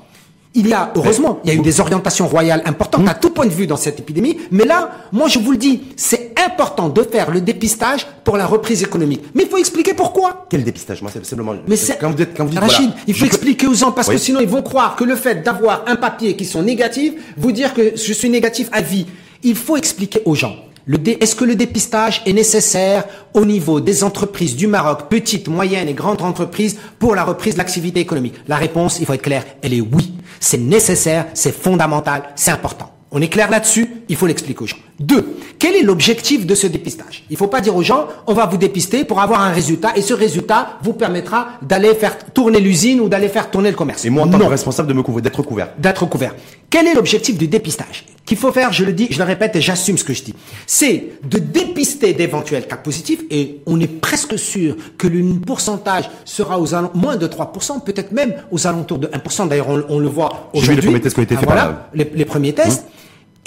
[0.55, 3.45] Il y a, heureusement, il y a eu des orientations royales importantes à tout point
[3.45, 4.37] de vue dans cette épidémie.
[4.49, 8.47] Mais là, moi, je vous le dis, c'est important de faire le dépistage pour la
[8.47, 9.21] reprise économique.
[9.35, 10.47] Mais il faut expliquer pourquoi.
[10.49, 11.01] Quel dépistage?
[11.01, 11.53] Moi, c'est simplement.
[11.67, 14.09] Mais c'est quand vous dites, quand vous dites, Rachid, il faut expliquer aux gens parce
[14.09, 17.51] que sinon ils vont croire que le fait d'avoir un papier qui sont négatifs vous
[17.51, 19.05] dire que je suis négatif à vie.
[19.43, 20.55] Il faut expliquer aux gens.
[20.87, 25.93] Est-ce que le dépistage est nécessaire au niveau des entreprises du Maroc, petites, moyennes et
[25.93, 28.35] grandes entreprises, pour la reprise de l'activité économique?
[28.47, 30.13] La réponse, il faut être clair, elle est oui.
[30.39, 32.93] C'est nécessaire, c'est fondamental, c'est important.
[33.11, 34.77] On est clair là-dessus, il faut l'expliquer aux gens.
[34.99, 37.23] Deux, quel est l'objectif de ce dépistage?
[37.29, 39.95] Il ne faut pas dire aux gens, on va vous dépister pour avoir un résultat,
[39.95, 44.05] et ce résultat vous permettra d'aller faire tourner l'usine ou d'aller faire tourner le commerce.
[44.05, 45.69] Et moi, en tant que responsable, de me couvrir, d'être couvert.
[45.77, 46.33] D'être couvert.
[46.69, 48.05] Quel est l'objectif du dépistage?
[48.25, 50.33] Qu'il faut faire, je le dis, je le répète et j'assume ce que je dis.
[50.65, 56.59] C'est de dépister d'éventuels cas positifs, et on est presque sûr que le pourcentage sera
[56.59, 59.47] aux moins de 3%, peut-être même aux alentours de 1%.
[59.47, 60.75] D'ailleurs, on, le voit aujourd'hui.
[60.75, 62.81] les premiers tests qui ont été ah, faits voilà, les, premiers tests.
[62.81, 62.91] Hum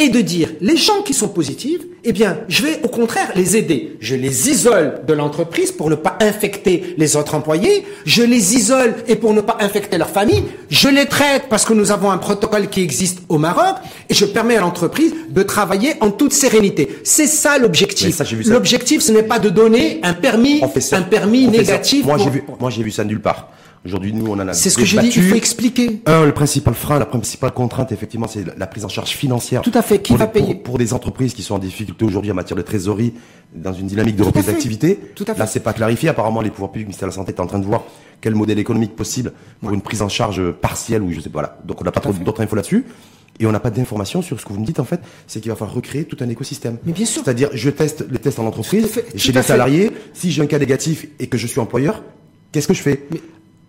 [0.01, 3.59] et de dire les gens qui sont positifs, eh bien, je vais au contraire les
[3.59, 3.99] aider.
[4.01, 7.85] Je les isole de l'entreprise pour ne pas infecter les autres employés.
[8.07, 10.45] Je les isole et pour ne pas infecter leur famille.
[10.71, 13.77] Je les traite parce que nous avons un protocole qui existe au Maroc
[14.09, 16.89] et je permets à l'entreprise de travailler en toute sérénité.
[17.05, 18.19] C'est ça l'objectif.
[18.47, 22.07] L'objectif, ce n'est pas de donner un permis, un permis négatif.
[22.07, 23.51] Moi, j'ai vu, moi, j'ai vu ça nulle part.
[23.85, 26.03] Aujourd'hui, nous, on en a C'est ce que j'ai dit, il faut expliquer.
[26.05, 29.63] Un, le principal frein, la principale contrainte, effectivement, c'est la prise en charge financière.
[29.63, 30.03] Tout à fait.
[30.03, 33.15] Qui va payer pour, des entreprises qui sont en difficulté aujourd'hui en matière de trésorerie,
[33.55, 34.99] dans une dynamique de reprise d'activité.
[35.15, 35.39] Tout à fait.
[35.39, 36.11] Là, c'est pas clarifié.
[36.11, 37.85] Apparemment, les pouvoirs publics, le ministère de la Santé est en train de voir
[38.21, 41.41] quel modèle économique possible pour une prise en charge partielle ou je sais pas.
[41.41, 41.59] Voilà.
[41.65, 42.85] Donc, on n'a pas trop d'autres infos là-dessus.
[43.39, 45.51] Et on n'a pas d'informations sur ce que vous me dites en fait, c'est qu'il
[45.51, 46.77] va falloir recréer tout un écosystème.
[46.85, 47.23] Mais bien sûr.
[47.25, 49.91] C'est-à-dire, je teste les tests en entreprise, chez les salariés.
[50.13, 52.03] Si j'ai un cas négatif et que je suis employeur,
[52.53, 53.09] qu'est-ce que je fais?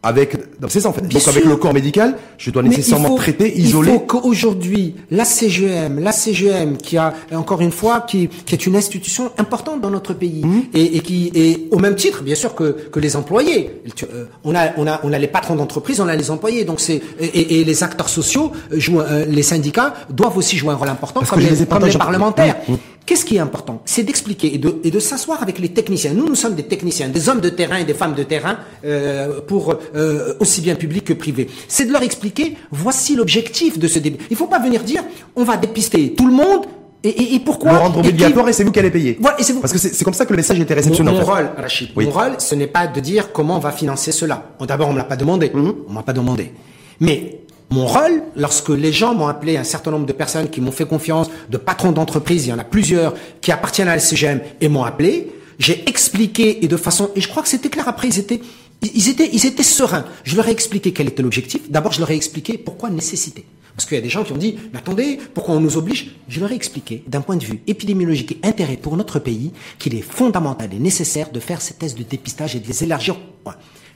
[0.03, 0.35] Avec
[0.67, 1.07] c'est ça en fait.
[1.07, 3.91] Donc avec le corps médical, je dois nécessairement traiter, isoler.
[3.91, 8.65] Il faut qu'aujourd'hui la CGM, la CGM qui a encore une fois qui, qui est
[8.65, 10.61] une institution importante dans notre pays mmh.
[10.73, 13.81] et, et, qui est au même titre bien sûr que, que les employés.
[14.13, 16.65] Euh, on a on a on a les patrons d'entreprise, on a les employés.
[16.65, 20.75] Donc c'est et, et, les acteurs sociaux jouent euh, les syndicats doivent aussi jouer un
[20.75, 22.55] rôle important comme, les, comme les, parlementaires.
[22.67, 22.73] Mmh.
[23.05, 23.81] Qu'est-ce qui est important?
[23.85, 26.13] C'est d'expliquer et de, et de s'asseoir avec les techniciens.
[26.13, 29.41] Nous, nous sommes des techniciens, des hommes de terrain et des femmes de terrain, euh,
[29.41, 31.49] pour euh, aussi bien public que privé.
[31.67, 34.17] C'est de leur expliquer, voici l'objectif de ce débat.
[34.29, 35.03] Il ne faut pas venir dire,
[35.35, 36.65] on va dépister tout le monde,
[37.03, 39.17] et, et, pourquoi Le rendre obligatoire et, c'est vous qui allez payer.
[39.19, 39.59] Voilà, et c'est vous.
[39.61, 41.09] Parce que c'est comme ça que le message était réceptionné.
[41.11, 44.11] Mon, mon rôle, Rachid, mon rôle, ce n'est pas de dire comment on va financer
[44.11, 44.51] cela.
[44.67, 45.49] D'abord, on me l'a pas demandé.
[45.49, 45.73] Mm-hmm.
[45.89, 46.51] On m'a pas demandé.
[46.99, 47.41] Mais
[47.71, 50.85] mon rôle, lorsque les gens m'ont appelé, un certain nombre de personnes qui m'ont fait
[50.85, 54.67] confiance, de patrons d'entreprise, il y en a plusieurs qui appartiennent à la CGM et
[54.67, 58.19] m'ont appelé, j'ai expliqué et de façon, et je crois que c'était clair après, ils
[58.19, 58.41] étaient,
[58.81, 60.05] ils étaient, ils étaient sereins.
[60.23, 61.69] Je leur ai expliqué quel était l'objectif.
[61.69, 63.45] D'abord, je leur ai expliqué pourquoi nécessité.
[63.75, 66.15] Parce qu'il y a des gens qui ont dit, mais attendez, pourquoi on nous oblige?
[66.27, 69.95] Je leur ai expliqué, d'un point de vue épidémiologique et intérêt pour notre pays, qu'il
[69.95, 73.15] est fondamental et nécessaire de faire ces tests de dépistage et de les élargir.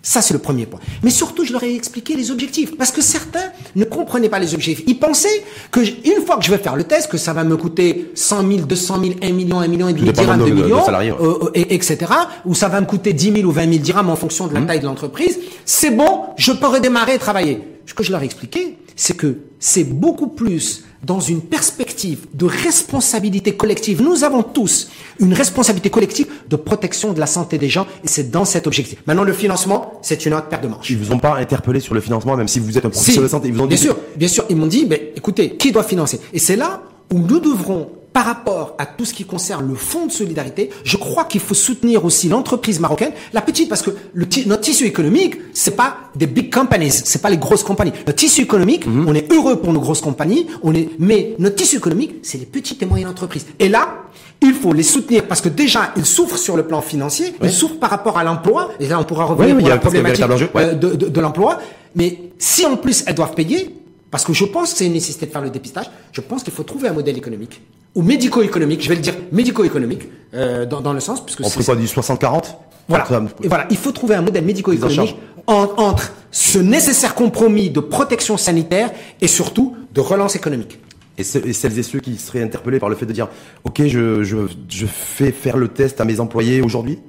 [0.08, 0.80] Ça, c'est le premier point.
[1.02, 2.78] Mais surtout, je leur ai expliqué les objectifs.
[2.78, 4.86] Parce que certains ne comprenaient pas les objectifs.
[4.86, 7.58] Ils pensaient que, une fois que je vais faire le test, que ça va me
[7.58, 10.84] coûter 100 000, 200 000, 1 million, 1 million et demi de dirhams, 2 millions,
[10.88, 12.06] euh, et, etc.
[12.46, 14.60] Ou ça va me coûter 10 000 ou 20 000 dirhams en fonction de la
[14.60, 14.68] mmh.
[14.68, 15.40] taille de l'entreprise.
[15.66, 17.68] C'est bon, je peux redémarrer et travailler.
[17.88, 22.46] Ce que je leur ai expliqué, c'est que c'est beaucoup plus dans une perspective de
[22.46, 24.02] responsabilité collective.
[24.02, 24.90] Nous avons tous
[25.20, 29.04] une responsabilité collective de protection de la santé des gens et c'est dans cet objectif.
[29.06, 30.90] Maintenant, le financement, c'est une autre paire de manches.
[30.90, 33.30] Ils vous ont pas interpellé sur le financement, même si vous êtes un professionnel de
[33.30, 33.48] santé.
[33.50, 33.76] Ils vous ont dit...
[33.76, 34.46] Bien sûr, bien sûr.
[34.50, 36.20] Ils m'ont dit, mais écoutez, qui doit financer?
[36.34, 36.82] Et c'est là
[37.14, 40.96] où nous devrons par rapport à tout ce qui concerne le fonds de solidarité, je
[40.96, 45.36] crois qu'il faut soutenir aussi l'entreprise marocaine, la petite, parce que le notre tissu économique,
[45.52, 47.92] c'est pas des big companies, c'est pas les grosses compagnies.
[48.08, 49.06] Notre tissu économique, mhm.
[49.10, 52.46] on est heureux pour nos grosses compagnies, on est, mais notre tissu économique, c'est les
[52.46, 53.48] petites et moyennes entreprises.
[53.60, 54.06] Et là,
[54.42, 57.80] il faut les soutenir parce que déjà, ils souffrent sur le plan financier, ils souffrent
[57.80, 60.24] par rapport à l'emploi, et là, on pourra revenir oui, la problématique
[60.56, 61.60] euh, de, de, de l'emploi.
[61.96, 63.76] Mais si en plus elles doivent payer,
[64.10, 66.54] parce que je pense que c'est une nécessité de faire le dépistage, je pense qu'il
[66.54, 67.60] faut trouver un modèle économique
[67.96, 71.64] ou médico-économique, je vais le dire médico-économique, euh, dans, dans, le sens, puisque on fait
[71.64, 72.56] quoi du 60-40
[72.90, 73.08] Voilà.
[73.42, 75.16] Et voilà, il faut trouver un modèle médico-économique
[75.48, 78.92] entre ce nécessaire compromis de protection sanitaire
[79.22, 80.80] et surtout de relance économique.
[81.18, 83.30] Et, celles et ceux qui seraient interpellés par le fait de dire,
[83.64, 84.38] ok, je, je,
[84.68, 87.00] je fais faire le test à mes employés aujourd'hui?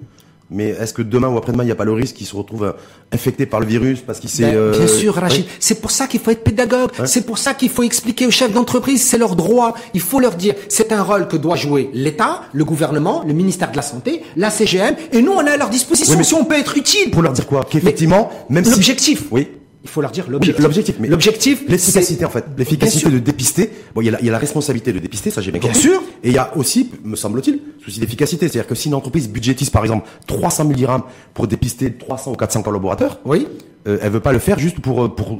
[0.50, 2.74] Mais est-ce que demain ou après-demain, il n'y a pas le risque qu'ils se retrouvent
[3.12, 4.42] infectés par le virus parce qu'il s'est...
[4.42, 5.44] Ben, bien euh, sûr, Rachid.
[5.58, 6.90] C'est pour ça qu'il faut être pédagogue.
[7.04, 9.74] C'est pour ça qu'il faut expliquer aux chefs d'entreprise, c'est leur droit.
[9.94, 13.70] Il faut leur dire, c'est un rôle que doit jouer l'État, le gouvernement, le ministère
[13.70, 16.58] de la Santé, la CGM, et nous, on est à leur disposition si on peut
[16.58, 17.10] être utile.
[17.10, 17.66] Pour leur dire quoi?
[17.68, 18.70] Qu'effectivement, même si...
[18.70, 19.24] L'objectif.
[19.30, 19.48] Oui
[19.86, 20.96] il faut leur dire l'objectif.
[20.98, 23.70] L'objectif, l'efficacité en fait, l'efficacité de dépister.
[23.94, 25.60] Bon, il y, a la, il y a la responsabilité de dépister, ça j'ai bien,
[25.60, 26.02] bien sûr.
[26.24, 29.70] Et il y a aussi, me semble-t-il, souci d'efficacité, c'est-à-dire que si une entreprise budgétise
[29.70, 31.02] par exemple 300 000 dirhams
[31.34, 33.46] pour dépister 300 ou 400 collaborateurs, oui.
[33.86, 35.38] Euh, elle veut pas le faire juste pour, euh, pour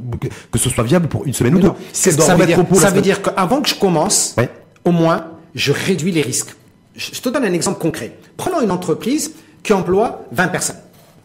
[0.52, 1.72] que ce soit viable pour une semaine ou deux.
[1.92, 4.36] ça, veut dire, ça veut dire qu'avant que je commence,
[4.84, 5.26] au moins,
[5.56, 6.54] je réduis les risques.
[6.94, 8.16] Je te donne un exemple concret.
[8.36, 9.32] Prenons une entreprise
[9.64, 10.76] qui emploie 20 personnes.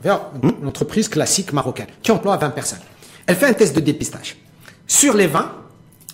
[0.04, 2.80] Une entreprise classique marocaine qui emploie 20 personnes.
[3.32, 4.36] Elle fait un test de dépistage.
[4.86, 5.56] Sur les 20,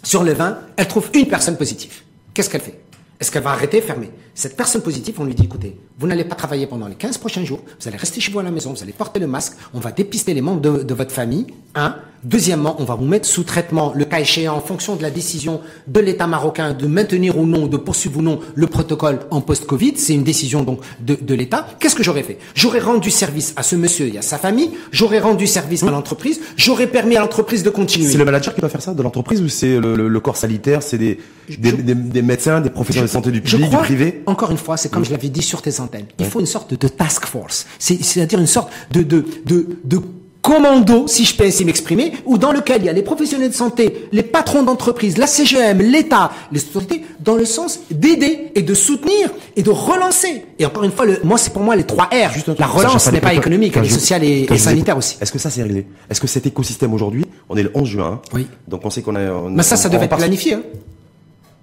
[0.03, 2.03] sur les 20, elle trouve une personne positive.
[2.32, 2.80] Qu'est-ce qu'elle fait?
[3.20, 4.11] Est-ce qu'elle va arrêter, fermer?
[4.38, 7.43] Cette personne positive, on lui dit, écoutez, vous n'allez pas travailler pendant les 15 prochains
[7.43, 9.79] jours, vous allez rester chez vous à la maison, vous allez porter le masque, on
[9.79, 11.95] va dépister les membres de, de votre famille, un.
[12.23, 15.61] Deuxièmement, on va vous mettre sous traitement, le cas échéant, en fonction de la décision
[15.88, 19.93] de l'État marocain de maintenir ou non, de poursuivre ou non le protocole en post-Covid.
[19.97, 21.67] C'est une décision donc de, de l'État.
[21.79, 22.39] Qu'est-ce que j'aurais fait?
[22.55, 24.71] J'aurais rendu service à ce monsieur et à sa famille.
[24.91, 26.41] J'aurais rendu service à l'entreprise.
[26.57, 28.09] J'aurais permis à l'entreprise de continuer.
[28.09, 30.81] C'est le manager qui doit faire ça de l'entreprise ou c'est le, le, corps sanitaire
[30.81, 31.19] C'est des,
[31.59, 34.23] des, des, médecins, des professionnels de santé du public, du privé?
[34.28, 36.05] Encore une fois, c'est comme je l'avais dit sur tes antennes.
[36.19, 37.65] Il faut une sorte de task force.
[37.80, 40.01] C'est-à-dire une sorte de, de, de, de
[40.41, 43.55] commando, si je peux ainsi m'exprimer, ou dans lequel il y a les professionnels de
[43.55, 48.73] santé, les patrons d'entreprise, la CGM, l'État, les autorités, dans le sens d'aider et de
[48.73, 50.43] soutenir et de relancer.
[50.59, 52.32] Et encore une fois, le, moi, c'est pour moi les trois R.
[52.34, 55.17] Juste la relance n'est pas économique, elle est sociale et, sanitaire aussi.
[55.21, 55.88] Est-ce que ça c'est réglé?
[56.09, 58.47] Est-ce que cet écosystème aujourd'hui, on est le 11 juin, oui.
[58.67, 59.49] donc on sait qu'on a...
[59.49, 60.55] Mais ça, ça devait être planifié.
[60.55, 60.63] Hein.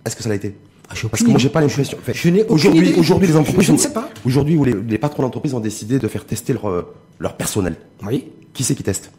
[0.06, 0.54] Est-ce que ça l'a été?
[0.88, 1.98] Ah, Parce que moi, j'ai pas l'impression.
[2.48, 4.08] aujourd'hui, aujourd'hui, les entreprises, je ne sais pas.
[4.24, 6.86] Aujourd'hui, où les, les patrons d'entreprise ont décidé de faire tester leur,
[7.18, 7.76] leur personnel.
[8.06, 8.26] Oui.
[8.52, 9.10] Qui c'est qui teste?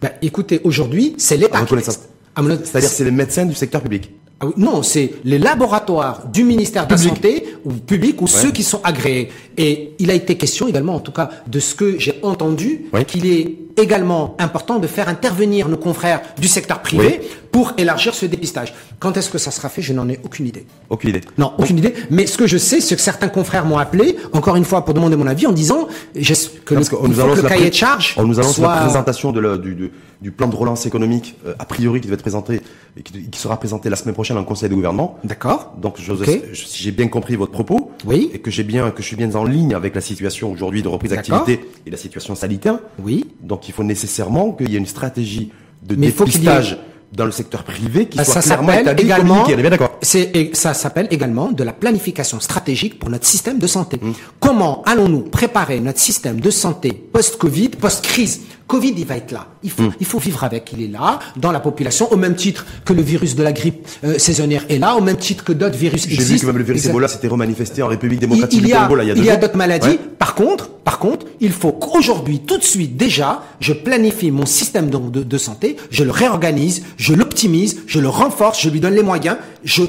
[0.00, 2.08] Ben, Écoutez, aujourd'hui, c'est l'État qui teste.
[2.36, 4.10] C'est-à-dire c'est les médecins du secteur public
[4.42, 8.64] ah non, c'est les laboratoires du ministère de la Santé ou public ou ceux qui
[8.64, 9.30] sont agréés.
[9.56, 13.26] Et il a été question également, en tout cas, de ce que j'ai entendu, qu'il
[13.26, 17.20] est également important de faire intervenir nos confrères du secteur privé
[17.52, 18.74] pour élargir ce dépistage.
[19.02, 20.64] Quand est-ce que ça sera fait Je n'en ai aucune idée.
[20.88, 21.22] Aucune idée.
[21.36, 21.92] Non, aucune idée.
[22.10, 24.94] Mais ce que je sais, c'est que certains confrères m'ont appelé, encore une fois, pour
[24.94, 28.14] demander mon avis, en disant que, le, on nous faut que le cahier de charge
[28.16, 29.90] On nous annonce la présentation de du,
[30.20, 32.60] du, plan de relance économique, euh, a priori, qui devait être présenté,
[32.96, 35.18] et qui, sera présenté la semaine prochaine en Conseil de gouvernement.
[35.24, 35.74] D'accord.
[35.78, 38.30] Donc, si j'ai bien compris votre propos, oui.
[38.32, 40.88] et que j'ai bien, que je suis bien en ligne avec la situation aujourd'hui de
[40.88, 42.78] reprise d'activité et la situation sanitaire.
[43.02, 43.26] Oui.
[43.40, 45.50] Donc, il faut nécessairement qu'il y ait une stratégie
[45.82, 46.78] de dépistage
[47.12, 49.98] dans le secteur privé qui soit ça clairement établi également, bien d'accord.
[50.00, 53.98] C'est ça s'appelle également de la planification stratégique pour notre système de santé.
[54.00, 54.12] Mmh.
[54.40, 58.40] Comment allons-nous préparer notre système de santé post-Covid, post-crise?
[58.66, 59.46] Covid, il va être là.
[59.62, 59.92] Il faut, hmm.
[60.00, 60.72] il faut vivre avec.
[60.72, 63.86] Il est là, dans la population, au même titre que le virus de la grippe
[64.04, 66.24] euh, saisonnière est là, au même titre que d'autres virus existent.
[66.26, 68.98] J'ai vu que même le virus Ebola s'était remanifesté en République démocratique il, du Congo.
[69.00, 69.98] il y a, il y a d'autres maladies.
[70.18, 74.90] Par contre, par contre, il faut qu'aujourd'hui, tout de suite, déjà, je planifie mon système
[74.90, 78.94] de, de, de santé, je le réorganise, je l'optimise, je le renforce, je lui donne
[78.94, 79.82] les moyens, je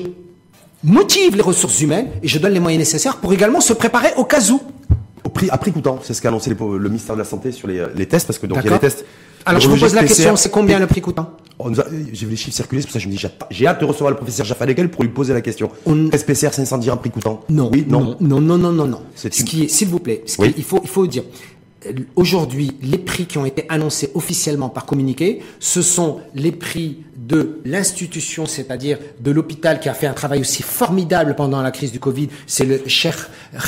[0.83, 4.25] motive les ressources humaines et je donne les moyens nécessaires pour également se préparer au
[4.25, 4.61] cas où
[5.33, 7.83] prix, à prix coûtant, c'est ce qu'a annoncé le ministère de la Santé sur les,
[7.95, 9.05] les tests, parce que donc il y a les tests.
[9.45, 11.31] Alors je vous pose la question, c'est combien le prix coûtant
[12.11, 13.85] J'ai vu les chiffres circuler, c'est pour ça que je me dis, j'ai hâte de
[13.85, 15.69] recevoir le professeur Jaffa Lekel pour lui poser la question.
[15.85, 16.09] On...
[16.09, 19.01] Test PCR 500 dirhams prix coûtant Non, oui, non, non, non, non, non, non.
[19.15, 21.23] Ce qui est, s'il vous plaît, ce il faut, il faut dire.
[22.15, 27.59] Aujourd'hui, les prix qui ont été annoncés officiellement par communiqué, ce sont les prix de
[27.65, 31.99] l'institution, c'est-à-dire de l'hôpital qui a fait un travail aussi formidable pendant la crise du
[31.99, 33.15] Covid, c'est le Cheikh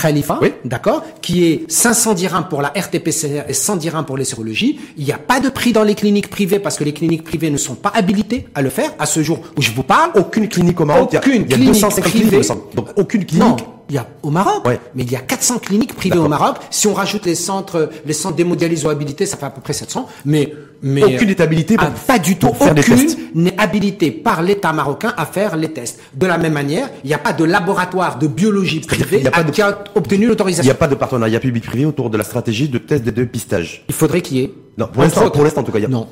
[0.02, 4.80] Khalifa, d'accord, qui est 500 dirhams pour la RT-PCR et 100 dirhams pour les sérologies.
[4.98, 7.50] Il n'y a pas de prix dans les cliniques privées parce que les cliniques privées
[7.50, 8.92] ne sont pas habilitées à le faire.
[9.00, 12.42] À ce jour où je vous parle, aucune clinique au Maroc, aucune clinique privée,
[12.76, 14.64] donc aucune clinique il y a au Maroc,
[14.96, 16.58] mais il y a 400 cliniques privées au Maroc.
[16.72, 19.74] Si on rajoute les centres, les centres démodélisés ou habilités, ça fait à peu près
[19.74, 20.08] 700.
[20.26, 20.54] Mais,
[20.86, 22.48] mais aucune est habilitée pour, ah, pas du tout.
[22.48, 26.00] aucune n'est habilitée par l'État marocain à faire les tests.
[26.14, 29.84] De la même manière, il n'y a pas de laboratoire de biologie privé qui a
[29.96, 30.64] obtenu l'autorisation.
[30.64, 33.84] Il n'y a pas de partenariat public-privé autour de la stratégie de test de dépistage.
[33.90, 34.52] Il faudrait qu'il y ait.
[34.78, 35.80] Non, pour l'instant, pour l'instant en tout cas.
[35.80, 35.90] Il y a...
[35.90, 36.08] Non,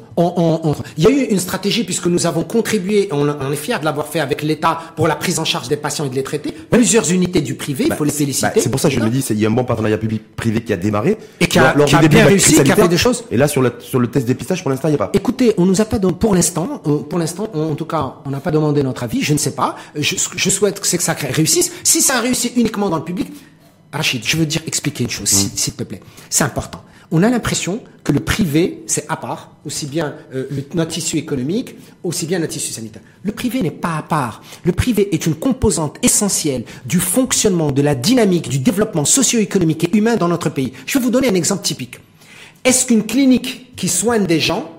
[0.97, 3.86] il y a eu une stratégie puisque nous avons contribué, on, on est fiers de
[3.86, 6.51] l'avoir fait avec l'État pour la prise en charge des patients et de les traiter.
[6.70, 8.47] Plusieurs unités du privé, il bah, faut les féliciter.
[8.47, 10.64] Bah, c'est pour ça que je me dis, il y a un bon partenariat public-privé
[10.64, 13.26] qui a démarré et qui a, qui a bien réussi, qui a fait des choses.
[13.32, 15.11] Et là, sur le sur le test dépistage, pour l'instant, il n'y a pas.
[15.14, 18.51] Écoutez, on nous a pas pour l'instant, pour l'instant, en tout cas, on n'a pas
[18.51, 19.22] demandé notre avis.
[19.22, 19.76] Je ne sais pas.
[19.95, 21.72] Je, je souhaite que, que ça réussisse.
[21.84, 23.28] Si ça réussit uniquement dans le public,
[23.91, 25.49] Rachid, je veux dire expliquer une chose, mm.
[25.55, 26.01] s'il te plaît.
[26.30, 26.82] C'est important
[27.14, 31.76] on a l'impression que le privé, c'est à part, aussi bien euh, notre tissu économique,
[32.03, 33.03] aussi bien notre tissu sanitaire.
[33.22, 34.41] Le privé n'est pas à part.
[34.64, 39.95] Le privé est une composante essentielle du fonctionnement, de la dynamique, du développement socio-économique et
[39.95, 40.74] humain dans notre pays.
[40.88, 41.99] Je vais vous donner un exemple typique.
[42.66, 44.72] Est-ce qu'une clinique qui soigne des gens,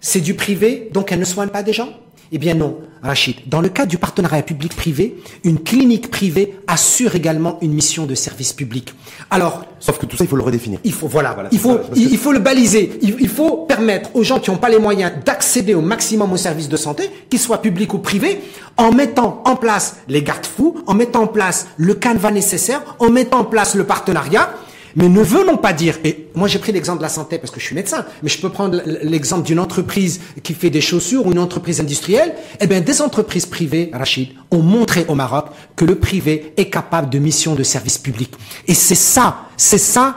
[0.00, 1.88] c'est du privé, donc elle ne soigne pas des gens?
[2.30, 3.36] Eh bien non, Rachid.
[3.46, 8.52] Dans le cas du partenariat public-privé, une clinique privée assure également une mission de service
[8.52, 8.92] public.
[9.30, 10.80] Alors, sauf que tout ça, il faut le redéfinir.
[10.84, 12.98] Il faut, voilà, il faut, il, faut le baliser.
[13.02, 16.68] Il, faut permettre aux gens qui n'ont pas les moyens d'accéder au maximum aux services
[16.68, 18.40] de santé, qu'ils soient publics ou privés,
[18.76, 23.40] en mettant en place les garde-fous, en mettant en place le canevas nécessaire, en mettant
[23.40, 24.54] en place le partenariat.
[24.98, 27.60] Mais ne venons pas dire, et moi j'ai pris l'exemple de la santé parce que
[27.60, 31.30] je suis médecin, mais je peux prendre l'exemple d'une entreprise qui fait des chaussures ou
[31.30, 32.34] une entreprise industrielle.
[32.60, 35.46] Eh bien, des entreprises privées, Rachid, ont montré au Maroc
[35.76, 38.32] que le privé est capable de missions de service public.
[38.66, 40.16] Et c'est ça, c'est ça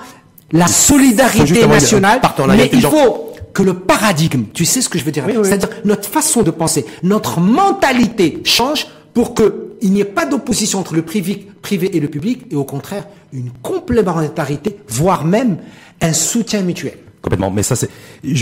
[0.52, 2.20] la solidarité nationale.
[2.48, 6.10] Mais il faut que le paradigme, tu sais ce que je veux dire, c'est-à-dire notre
[6.10, 11.48] façon de penser, notre mentalité change pour qu'il n'y ait pas d'opposition entre le privé,
[11.62, 15.58] privé et le public, et au contraire, une complémentarité, voire même
[16.02, 16.98] un soutien mutuel.
[17.22, 17.52] Complètement.
[17.52, 17.90] Mais ça, c'est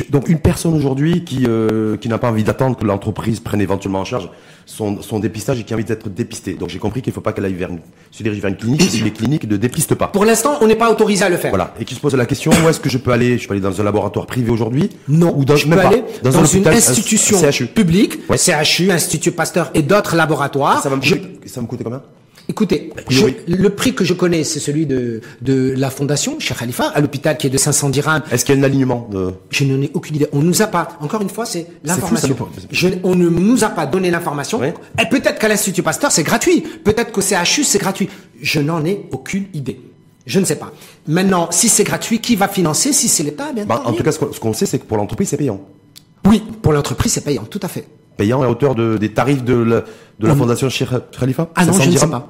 [0.10, 4.00] donc une personne aujourd'hui qui euh, qui n'a pas envie d'attendre que l'entreprise prenne éventuellement
[4.00, 4.30] en charge
[4.66, 6.54] son, son dépistage et qui a envie d'être dépistée.
[6.54, 7.80] Donc j'ai compris qu'il ne faut pas qu'elle aille vers une,
[8.12, 10.08] se dirige vers une clinique si les cliniques ne dépistent pas.
[10.08, 11.50] Pour l'instant, on n'est pas autorisé à le faire.
[11.50, 11.74] Voilà.
[11.80, 13.38] Et qui se pose la question où est-ce que je peux aller?
[13.38, 14.90] Je peux aller dans un laboratoire privé aujourd'hui?
[15.10, 15.34] Non.
[15.36, 17.38] Ou dans, je peux aller dans, une institution
[17.76, 20.82] publique, CHU, Institut Pasteur et d'autres laboratoires.
[20.82, 22.02] Ça va me coûter, ça va me coûter combien?
[22.50, 22.91] Écoutez,
[23.47, 27.38] le prix que je connais, c'est celui de, de la fondation, chez Khalifa, à l'hôpital
[27.38, 28.24] qui est de 500 dirhams.
[28.32, 29.36] Est-ce qu'il y a un alignement de...
[29.52, 30.28] Je n'en ai aucune idée.
[30.34, 32.36] On nous a pas, encore une fois, c'est l'information.
[33.04, 34.64] On ne nous a pas donné l'information.
[34.64, 34.74] Et
[35.12, 36.62] peut-être qu'à l'Institut Pasteur, c'est gratuit.
[36.62, 38.10] Peut-être qu'au CHU, c'est gratuit.
[38.41, 39.80] Je n'en ai aucune idée.
[40.26, 40.74] Je ne sais pas.
[41.08, 44.12] Maintenant, si c'est gratuit, qui va financer Si c'est l'État, bien bah, En tout cas,
[44.12, 45.62] ce qu'on sait, c'est que pour l'entreprise, c'est payant.
[46.26, 47.86] Oui, pour l'entreprise, c'est payant, tout à fait
[48.20, 49.84] payant à hauteur de, des tarifs de la,
[50.20, 51.48] de la fondation Cheikh Khalifa?
[51.56, 52.30] Ah non, je ne sais pas.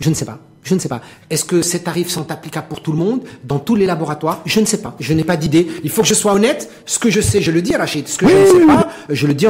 [0.00, 0.38] Je ne sais pas.
[0.62, 1.00] Je ne sais pas.
[1.30, 4.42] Est-ce que ces tarifs sont applicables pour tout le monde, dans tous les laboratoires?
[4.44, 4.94] Je ne sais pas.
[5.00, 5.66] Je n'ai pas d'idée.
[5.84, 6.70] Il faut que je sois honnête.
[6.84, 8.06] Ce que je sais, je le dis, Rachid.
[8.06, 9.46] Ce que je ne sais pas, je le dis.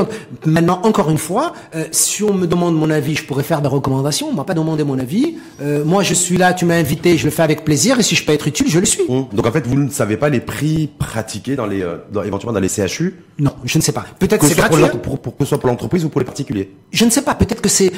[0.47, 3.69] Maintenant, encore une fois, euh, si on me demande mon avis, je pourrais faire des
[3.69, 4.29] recommandations.
[4.29, 5.37] On m'a pas demandé mon avis.
[5.61, 7.99] Euh, moi, je suis là, tu m'as invité, je le fais avec plaisir.
[7.99, 9.03] Et si je peux être utile, je le suis.
[9.09, 9.35] Mmh.
[9.35, 12.55] Donc en fait, vous ne savez pas les prix pratiqués dans les, euh, dans, éventuellement
[12.55, 14.05] dans les CHU Non, je ne sais pas.
[14.19, 14.83] Peut-être c'est gratuit.
[15.03, 16.71] Pour, pour, que ce soit pour l'entreprise ou pour les particuliers?
[16.93, 17.35] Je ne sais pas.
[17.35, 17.93] Peut-être que c'est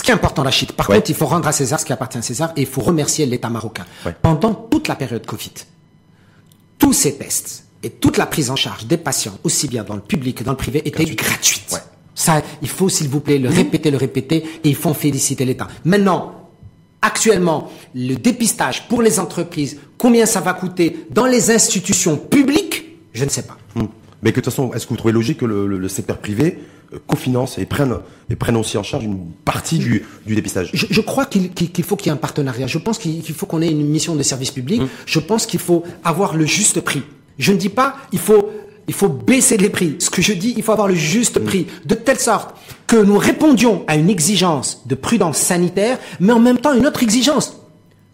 [0.00, 0.72] ce qui est important, Rachid.
[0.72, 2.80] Par contre, il faut rendre à César ce qui appartient à César et il faut
[2.80, 3.84] remercier l'État marocain.
[4.22, 5.52] Pendant toute la période Covid,
[6.78, 10.00] tous ces tests et toute la prise en charge des patients, aussi bien dans le
[10.00, 11.82] public que dans le privé, étaient gratuites.
[12.14, 15.44] Ça, il faut, s'il vous plaît, le répéter, le répéter, et il faut en féliciter
[15.44, 15.68] l'État.
[15.84, 16.48] Maintenant,
[17.02, 23.26] actuellement, le dépistage pour les entreprises, combien ça va coûter dans les institutions publiques, je
[23.26, 23.58] ne sais pas.
[23.74, 23.88] Hmm.
[24.22, 26.58] Mais que de toute façon, est-ce que vous trouvez logique que le secteur privé
[27.06, 27.96] cofinancent et prennent,
[28.28, 31.96] et prennent aussi en charge une partie du, du dépistage je, je crois qu'il faut
[31.96, 32.66] qu'il y ait un partenariat.
[32.66, 34.82] Je pense qu'il faut qu'on ait une mission de service public.
[34.82, 34.88] Mmh.
[35.06, 37.02] Je pense qu'il faut avoir le juste prix.
[37.38, 38.50] Je ne dis pas il faut
[38.88, 39.96] il faut baisser les prix.
[40.00, 41.44] Ce que je dis, il faut avoir le juste mmh.
[41.44, 42.56] prix, de telle sorte
[42.88, 47.04] que nous répondions à une exigence de prudence sanitaire, mais en même temps une autre
[47.04, 47.60] exigence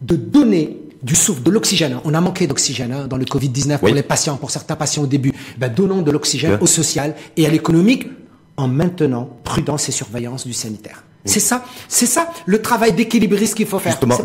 [0.02, 1.98] de donner du souffle, de l'oxygène.
[2.04, 5.06] On a manqué d'oxygène hein, dans le Covid-19 pour les patients, pour certains patients au
[5.06, 5.32] début.
[5.56, 8.08] Ben, donnons de l'oxygène au social et à l'économique
[8.56, 11.04] en maintenant prudence et surveillance du sanitaire.
[11.26, 13.92] C'est ça, c'est ça le travail d'équilibriste qu'il faut faire.
[13.92, 14.16] Justement,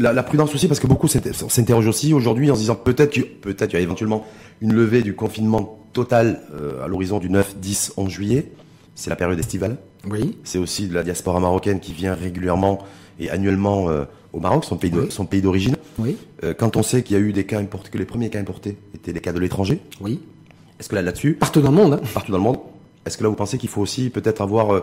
[0.00, 3.72] la, la, prudence aussi, parce que beaucoup s'interrogent aussi aujourd'hui en se disant peut-être peut-être
[3.72, 4.26] il y a éventuellement
[4.60, 8.52] une levée du confinement total euh, à l'horizon du 9, 10, 11 juillet.
[8.94, 9.76] C'est la période estivale.
[10.08, 10.36] Oui.
[10.44, 12.80] C'est aussi de la diaspora marocaine qui vient régulièrement
[13.18, 15.76] et annuellement euh, au Maroc, son pays, son pays d'origine.
[15.98, 16.16] Oui.
[16.44, 18.40] Euh, quand on sait qu'il y a eu des cas importés, que les premiers cas
[18.40, 19.80] importés étaient les cas de l'étranger.
[20.00, 20.20] Oui.
[20.78, 21.34] Est-ce que là, là-dessus.
[21.34, 21.94] Partout dans le monde.
[21.94, 22.00] Hein.
[22.14, 22.58] Partout dans le monde.
[23.06, 24.82] Est-ce que là, vous pensez qu'il faut aussi peut-être avoir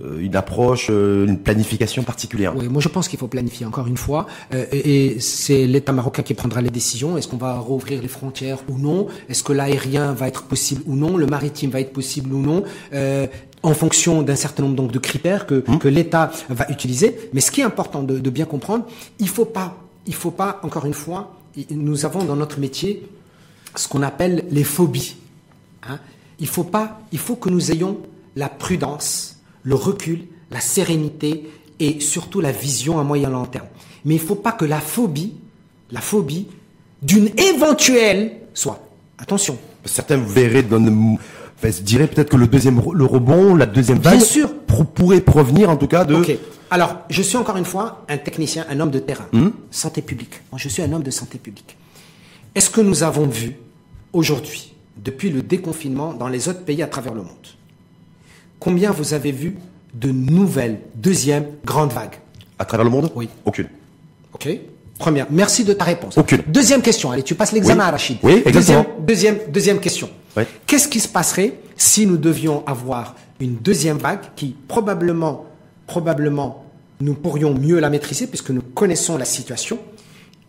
[0.00, 2.56] euh, une approche, euh, une planification particulière?
[2.56, 6.22] Oui, moi je pense qu'il faut planifier encore une fois, euh, et, c'est l'État marocain
[6.22, 7.18] qui prendra les décisions.
[7.18, 9.06] Est-ce qu'on va rouvrir les frontières ou non?
[9.28, 11.18] Est-ce que l'aérien va être possible ou non?
[11.18, 12.64] Le maritime va être possible ou non?
[13.64, 17.30] En fonction d'un certain nombre donc de critères que, que l'État va utiliser.
[17.32, 18.86] Mais ce qui est important de, de bien comprendre,
[19.20, 21.36] il faut pas, il faut pas encore une fois,
[21.70, 23.06] nous avons dans notre métier
[23.76, 25.16] ce qu'on appelle les phobies.
[25.88, 26.00] Hein
[26.40, 27.98] il faut pas, il faut que nous ayons
[28.36, 33.66] la prudence, le recul, la sérénité et surtout la vision à moyen long terme.
[34.04, 35.34] Mais il ne faut pas que la phobie,
[35.90, 36.46] la phobie
[37.02, 38.80] d'une éventuelle soit.
[39.18, 39.58] Attention.
[39.84, 40.64] Certains verraient,
[41.82, 44.54] diraient peut-être que le deuxième, le rebond, la deuxième vague, Bien sûr.
[44.94, 46.16] pourrait provenir en tout cas de.
[46.70, 49.50] Alors, je suis encore une fois un technicien, un homme de terrain, hmm?
[49.70, 50.40] santé publique.
[50.50, 51.76] Moi, je suis un homme de santé publique.
[52.54, 53.56] Est-ce que nous avons vu
[54.12, 57.46] aujourd'hui depuis le déconfinement dans les autres pays à travers le monde.
[58.58, 59.56] Combien vous avez vu
[59.94, 62.16] de nouvelles deuxième grande vague?
[62.58, 63.10] À travers le monde?
[63.14, 63.28] Oui.
[63.44, 63.68] Aucune.
[64.32, 64.48] Ok.
[64.98, 65.26] Première.
[65.30, 66.16] Merci de ta réponse.
[66.16, 66.42] Aucune.
[66.46, 67.10] Deuxième question.
[67.10, 68.18] Allez, tu passes l'examen à Rachid.
[68.22, 68.86] Oui, exactement.
[69.00, 70.08] Deuxième, deuxième, question.
[70.66, 75.46] Qu'est-ce qui se passerait si nous devions avoir une deuxième vague qui probablement,
[75.88, 76.64] probablement,
[77.00, 79.80] nous pourrions mieux la maîtriser puisque nous connaissons la situation?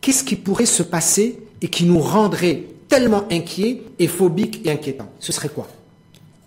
[0.01, 5.09] Qu'est-ce qui pourrait se passer et qui nous rendrait tellement inquiet et phobique et inquiétant.
[5.19, 5.67] Ce serait quoi?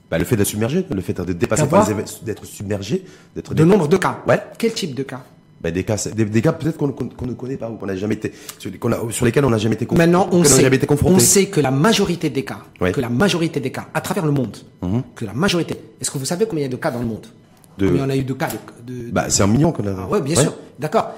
[0.09, 1.64] Bah, Le fait d'être submergé, le fait de dépasser
[2.22, 3.53] d'être submergé, d'être...
[3.53, 4.40] De nombre de cas Ouais.
[4.57, 5.24] Quel type de cas?
[5.61, 8.30] Bah, des cas, des, cas peut-être qu'on ne connaît pas ou qu'on n'a jamais été,
[8.59, 8.70] sur,
[9.11, 10.07] sur, lesquels on n'a jamais été confronté.
[10.07, 10.70] Maintenant, on sait,
[11.03, 14.32] on sait que la majorité des cas, que la majorité des cas, à travers le
[14.32, 15.03] monde, mhm.
[15.16, 15.74] que la majorité.
[16.01, 17.26] Est-ce que vous savez combien il y a de cas dans le monde?
[17.78, 17.88] De...
[17.88, 18.49] Combien on a eu de cas
[18.86, 19.97] de, Bah, c'est un million qu'on a.
[19.99, 20.55] Ah ouais, bien sûr.
[20.78, 21.11] D'accord.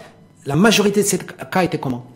[0.46, 2.06] La majorité de ces cas étaient comment?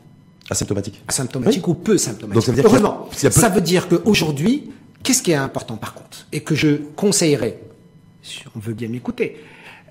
[0.52, 1.02] Asymptomatique.
[1.08, 2.42] Asymptomatique ou peu symptomatique.
[2.42, 4.70] ça veut dire Heureusement, ça veut dire qu'aujourd'hui,
[5.02, 7.58] qu'est-ce qui est important par contre Et que je conseillerais,
[8.22, 9.36] si on veut bien m'écouter,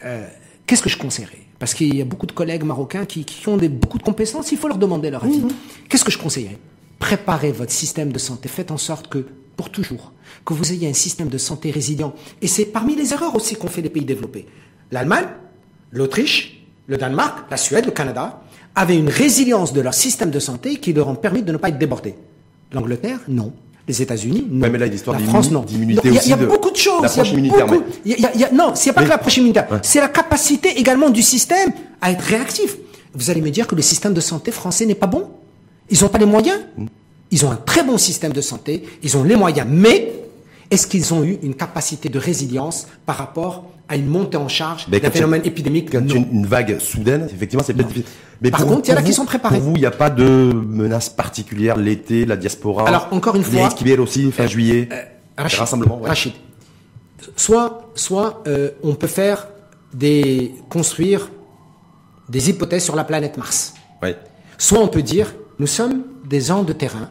[0.05, 0.27] euh,
[0.65, 1.39] qu'est-ce que je conseillerais?
[1.57, 4.57] Parce qu'il y a beaucoup de collègues marocains qui, ont des, beaucoup de compétences, il
[4.57, 5.39] faut leur demander leur avis.
[5.39, 5.49] Mhm.
[5.89, 6.57] Qu'est-ce que je conseillerais?
[6.99, 9.25] Préparez votre système de santé, faites en sorte que,
[9.57, 10.13] pour toujours,
[10.45, 12.13] que vous ayez un système de santé résilient.
[12.41, 14.47] Et c'est parmi les erreurs aussi qu'ont fait les pays développés.
[14.91, 15.27] L'Allemagne,
[15.91, 18.43] l'Autriche, le Danemark, la Suède, le Canada,
[18.75, 21.69] avaient une résilience de leur système de santé qui leur ont permis de ne pas
[21.69, 22.15] être débordés.
[22.71, 23.53] L'Angleterre, non.
[23.87, 24.69] Les États-Unis, non.
[24.71, 25.65] mais là, la France, non.
[25.69, 27.01] Il y, a beaucoup de choses.
[27.01, 27.65] L'approche immunitaire.
[27.65, 29.67] Beaucoup, y a, y a, non, c'est pas que l'approche immunitaire.
[29.81, 32.77] C'est la capacité également du système à être réactif.
[33.13, 35.29] Vous allez me dire que le système de santé français n'est pas bon
[35.89, 36.85] Ils n'ont pas les moyens mm.
[37.31, 40.11] Ils ont un très bon système de santé, ils ont les moyens, mais
[40.71, 44.87] est-ce qu'ils ont eu une capacité de résilience par rapport à une montée en charge
[44.89, 45.91] d'un phénomène épidémique?
[45.91, 48.09] Quand une, une vague soudaine, effectivement, c'est peut-être difficile.
[48.41, 49.57] Mais par contre, il y en a qui sont préparés.
[49.57, 53.43] Pour vous, il n'y a pas de menace particulière l'été, la diaspora Alors, encore une
[53.43, 53.69] fois...
[53.83, 54.95] Les aussi, fin juillet, euh,
[55.37, 55.99] Rachid, rassemblement.
[56.01, 56.33] Rachid,
[57.35, 59.47] soit, soit euh, on peut faire
[59.93, 60.53] des...
[60.69, 61.29] construire
[62.29, 63.73] des hypothèses sur la planète Mars.
[64.57, 67.09] Soit on peut dire, nous sommes des gens de terrain,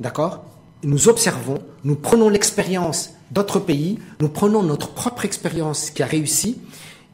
[0.00, 0.44] d'accord
[0.82, 6.58] Nous observons, nous prenons l'expérience d'autres pays, nous prenons notre propre expérience qui a réussi,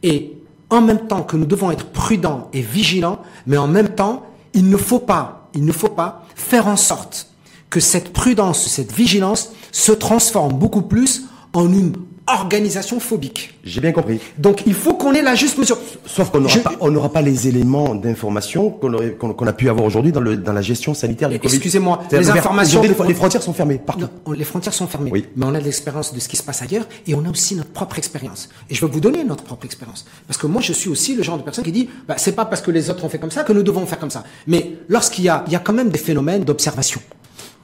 [0.03, 0.33] et
[0.71, 4.69] en même temps que nous devons être prudents et vigilants, mais en même temps, il
[4.69, 7.31] ne faut pas, il ne faut pas faire en sorte
[7.71, 11.95] que cette prudence, cette vigilance se transforme beaucoup plus en une
[12.27, 13.55] organisation phobique.
[13.64, 14.20] J'ai bien compris.
[14.39, 15.79] Donc il faut qu'on ait la juste mesure.
[16.07, 20.12] Sauf qu'on n'aura pas, on n'aura pas les éléments d'information qu'on a pu avoir aujourd'hui
[20.12, 21.55] dans, le, dans la gestion sanitaire du Covid.
[21.55, 22.83] Excusez-moi, les informations.
[22.83, 24.09] Les, frontières sont fermées partout.
[24.35, 25.11] les frontières sont fermées.
[25.12, 25.27] Oui.
[25.37, 27.70] Mais on a l'expérience de ce qui se passe ailleurs et on a aussi notre
[27.70, 28.49] propre expérience.
[28.70, 30.05] Et je vais vous donner notre propre expérience.
[30.27, 32.45] Parce que moi, je suis aussi le genre de personne qui dit, bah, c'est pas
[32.45, 34.24] parce que les autres ont fait comme ça que nous devons faire comme ça.
[34.47, 37.01] Mais lorsqu'il y a, il y a quand même des phénomènes d'observation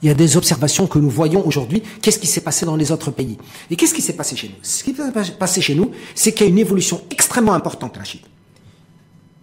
[0.03, 1.81] il y a des observations que nous voyons aujourd'hui.
[2.01, 3.37] Qu'est-ce qui s'est passé dans les autres pays
[3.71, 6.45] Et qu'est-ce qui s'est passé chez nous Ce qui s'est passé chez nous, c'est qu'il
[6.45, 8.19] y a une évolution extrêmement importante, Rachid,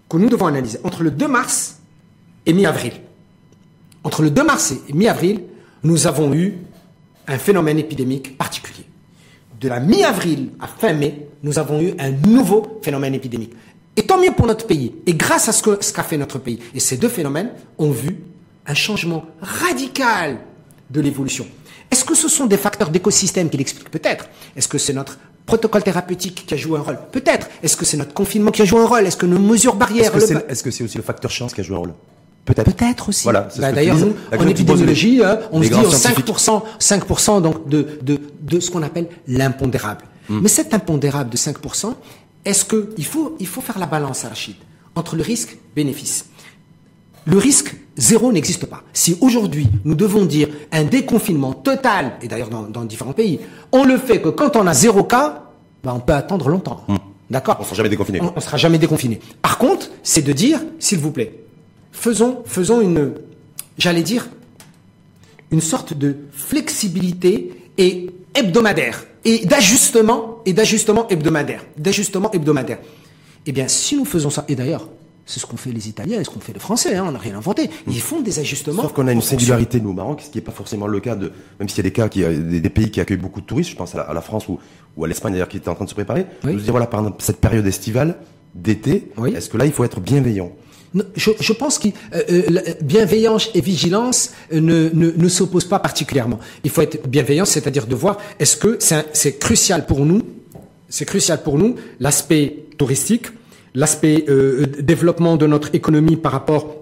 [0.07, 1.79] que nous devons analyser entre le 2 mars
[2.45, 2.93] et mi-avril.
[4.05, 5.45] Entre le 2 mars et mi-avril,
[5.83, 6.59] nous avons eu
[7.27, 8.85] un phénomène épidémique particulier.
[9.59, 13.55] De la mi-avril à fin mai, nous avons eu un nouveau phénomène épidémique.
[13.97, 14.93] Et tant mieux pour notre pays.
[15.07, 16.59] Et grâce à ce qu'a fait notre pays.
[16.75, 18.19] Et ces deux phénomènes ont vu
[18.67, 20.39] un changement radical
[20.91, 21.47] de l'évolution.
[21.91, 24.29] Est-ce que ce sont des facteurs d'écosystème qui l'expliquent Peut-être?
[24.57, 26.99] Est-ce que c'est notre protocole thérapeutique qui a joué un rôle?
[27.11, 27.49] Peut-être.
[27.63, 29.07] Est-ce que c'est notre confinement qui a joué un rôle?
[29.07, 31.77] Est-ce que nos mesures barrières Est-ce que c'est aussi le facteur chance qui a joué
[31.77, 31.95] un rôle?
[32.45, 32.73] Peut-être.
[32.73, 33.25] Peut-être aussi.
[33.25, 38.19] Voilà, bah, D'ailleurs, nous, en épidémiologie, hein, on se dit 5%, 5% donc de, de,
[38.41, 40.05] de ce qu'on appelle l'impondérable.
[40.29, 40.41] Hmm.
[40.41, 41.95] Mais cet impondérable de 5%,
[42.45, 44.57] est-ce que il faut, il faut faire la balance, Rachid,
[44.95, 46.25] entre le risque bénéfice
[47.27, 48.83] le risque zéro n'existe pas.
[48.93, 53.39] Si aujourd'hui nous devons dire un déconfinement total, et d'ailleurs dans, différents pays,
[53.71, 55.45] on le fait que quand on a zéro cas,
[55.85, 56.85] ben on peut attendre longtemps.
[56.89, 56.97] Hmm.
[57.31, 58.21] D'accord On sera jamais déconfiné.
[58.21, 59.21] On, ne sera jamais déconfiné.
[59.41, 61.45] Par contre, c'est de dire, s'il vous plaît,
[61.93, 63.13] faisons, faisons une,
[63.79, 64.29] j'allais dire,
[65.53, 72.79] une sorte de flexibilité et hebdomadaire et d'ajustement et d'ajustement hebdomadaire, d'ajustement hebdomadaire.
[73.47, 74.89] Eh bien, si nous faisons ça, et d'ailleurs,
[75.31, 76.97] c'est ce qu'ont fait les Italiens et ce qu'ont fait les Français.
[76.97, 77.71] Hein, on n'a rien inventé.
[77.87, 78.83] Ils font des ajustements.
[78.83, 81.15] Sauf qu'on a une singularité, nous, au Maroc, ce qui n'est pas forcément le cas
[81.15, 83.71] de, même s'il y a des cas qui, des, pays qui accueillent beaucoup de touristes,
[83.71, 84.59] je pense à la, France ou,
[84.97, 86.27] ou à l'Espagne d'ailleurs qui était en train de se préparer.
[86.43, 86.57] Oui.
[86.57, 88.17] dire, voilà, par exemple, cette période estivale,
[88.55, 90.51] d'été, est-ce que là, il faut être bienveillant?
[91.15, 96.41] Je, je, pense que euh, euh bienveillance et vigilance ne, ne, ne s'opposent pas particulièrement.
[96.65, 100.23] Il faut être bienveillant, c'est-à-dire de voir est-ce que c'est crucial pour nous,
[100.89, 103.27] c'est crucial pour nous l'aspect touristique,
[103.75, 106.77] l'aspect euh, euh, développement de notre économie par rapport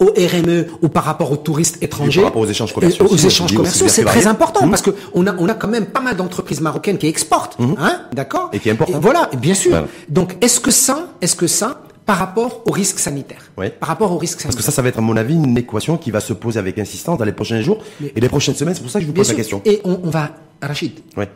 [0.00, 3.54] au RME ou par rapport aux touristes étrangers, par rapport aux échanges commerciaux, aux échanges
[3.54, 4.70] commerciaux, c'est très important mmh.
[4.70, 7.74] parce que on a on a quand même pas mal d'entreprises marocaines qui exportent, mmh.
[7.78, 8.48] hein, d'accord?
[8.54, 8.92] Et qui importent.
[8.92, 9.86] Voilà, bien sûr.
[10.08, 13.66] Donc est-ce que ça, est-ce que ça, par rapport au risque sanitaire, oui.
[13.78, 14.48] par rapport au risque sanitaire.
[14.48, 16.58] Parce que ça, ça va être à mon avis une équation qui va se poser
[16.58, 18.74] avec insistance dans les prochains jours et les prochaines semaines.
[18.74, 19.60] C'est pour ça que je vous pose la question.
[19.66, 20.30] Et on, on va,
[20.62, 20.92] Rachid.
[21.16, 21.26] Oui.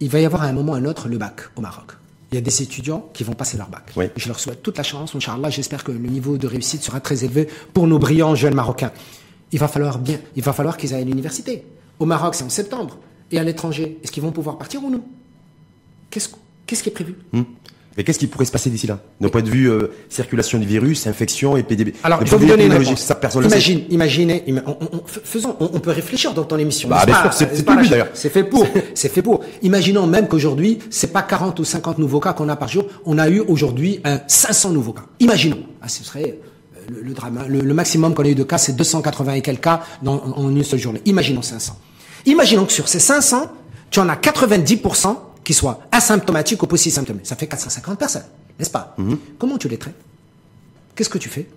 [0.00, 1.92] Il va y avoir à un moment ou un autre le bac au Maroc
[2.32, 3.92] il y a des étudiants qui vont passer leur bac.
[3.94, 4.06] Oui.
[4.16, 5.50] Je leur souhaite toute la chance, Inch'Allah.
[5.50, 8.92] J'espère que le niveau de réussite sera très élevé pour nos brillants jeunes Marocains.
[9.52, 11.66] Il va falloir bien, il va falloir qu'ils aillent à l'université.
[11.98, 12.98] Au Maroc, c'est en septembre.
[13.30, 15.02] Et à l'étranger, est-ce qu'ils vont pouvoir partir ou non?
[16.10, 16.30] Qu'est-ce
[16.66, 17.16] qu'est-ce qui est prévu?
[17.32, 17.42] Hmm.
[17.96, 18.98] Mais qu'est-ce qui pourrait se passer d'ici là?
[19.20, 21.92] D'un point de vue euh, circulation du virus, infection, épidémie.
[22.02, 23.00] Alors, je vais vous donner une réponse.
[23.00, 26.88] Ça, personne Imagine, imaginez, on, faisons, on, peut réfléchir dans ton émission.
[26.88, 28.08] Bah, c'est pas d'ailleurs.
[28.14, 28.66] C'est fait pour.
[28.94, 29.40] c'est fait pour.
[29.62, 32.86] Imaginons même qu'aujourd'hui, c'est pas 40 ou 50 nouveaux cas qu'on a par jour.
[33.04, 35.04] On a eu aujourd'hui un 500 nouveaux cas.
[35.20, 35.58] Imaginons.
[35.82, 36.38] Ah, ce serait
[36.76, 37.38] euh, le, drame.
[37.38, 37.46] Hein.
[37.48, 40.64] Le, maximum qu'on a eu de cas, c'est 280 et quelques cas dans, en une
[40.64, 41.02] seule journée.
[41.04, 41.78] Imaginons 500.
[42.26, 43.50] Imaginons que sur ces 500,
[43.90, 47.26] tu en as 90% qui soient asymptomatiques ou post-symptomatiques.
[47.26, 48.24] Ça fait 450 personnes,
[48.58, 49.18] n'est-ce pas mhm.
[49.38, 49.94] Comment tu les traites
[50.94, 51.48] Qu'est-ce que tu fais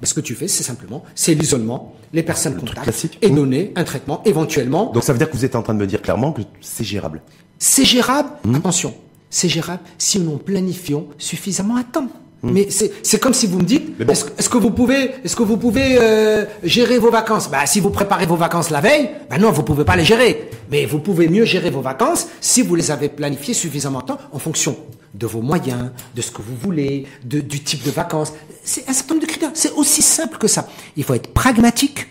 [0.00, 3.84] ben, Ce que tu fais, c'est simplement, c'est l'isolement, les personnes contacts, et donner un
[3.84, 4.92] traitement éventuellement.
[4.92, 6.84] Donc ça veut dire que vous êtes en train de me dire clairement que c'est
[6.84, 7.22] gérable.
[7.58, 8.56] C'est gérable, mhm.
[8.56, 8.94] attention,
[9.28, 12.08] c'est gérable si nous planifions suffisamment à temps.
[12.42, 12.52] Hmm.
[12.52, 15.98] Mais c'est comme si vous me dites, est-ce que vous pouvez, est-ce que vous pouvez
[16.00, 17.50] euh, gérer vos vacances?
[17.50, 20.48] Bah, si vous préparez vos vacances la veille, bah non, vous pouvez pas les gérer.
[20.70, 24.18] Mais vous pouvez mieux gérer vos vacances si vous les avez planifiées suffisamment de temps
[24.32, 24.76] en fonction
[25.12, 28.32] de vos moyens, de ce que vous voulez, de, du type de vacances.
[28.64, 29.50] C'est un certain nombre de critères.
[29.54, 30.66] C'est aussi simple que ça.
[30.96, 32.06] Il faut être pragmatique,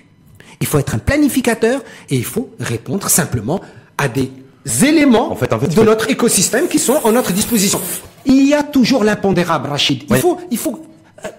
[0.59, 3.61] il faut être un planificateur et il faut répondre simplement
[3.97, 4.29] à des
[4.83, 7.81] éléments de notre écosystème qui sont en notre disposition.
[8.25, 10.03] Il y a toujours l'impondérable, Rachid.
[10.09, 10.81] Il faut, il faut,
[11.25, 11.29] euh,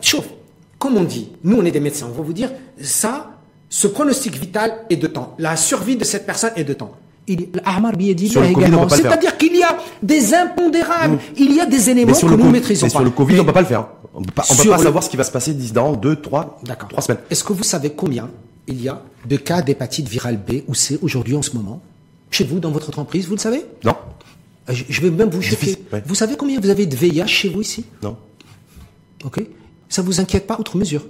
[0.79, 2.51] comme on dit, nous on est des médecins, on va vous dire,
[2.81, 3.31] ça,
[3.69, 5.35] ce pronostic vital est de temps.
[5.39, 6.93] La survie de cette personne est de temps.
[7.29, 12.87] C'est-à-dire qu'il y a des impondérables, il y a des éléments que nous ne maîtrisons
[12.87, 12.91] pas.
[12.91, 13.87] sur le Covid, on ne peut pas le faire.
[14.13, 16.59] On peut pas, on peut pas savoir ce qui va se passer dans deux, trois,
[16.89, 17.21] trois semaines.
[17.31, 18.29] Est-ce que vous savez combien
[18.67, 21.81] il y a de cas d'hépatite virale B ou C aujourd'hui en ce moment?
[22.31, 23.65] Chez vous, dans votre entreprise, vous le savez?
[23.85, 23.95] Non.
[24.71, 25.77] Euh, je vais même vous choquer.
[26.07, 27.85] Vous savez combien vous avez de VIH chez vous ici?
[28.03, 28.17] Non.
[29.25, 29.43] Ok.
[29.89, 31.03] Ça vous inquiète pas outre mesure?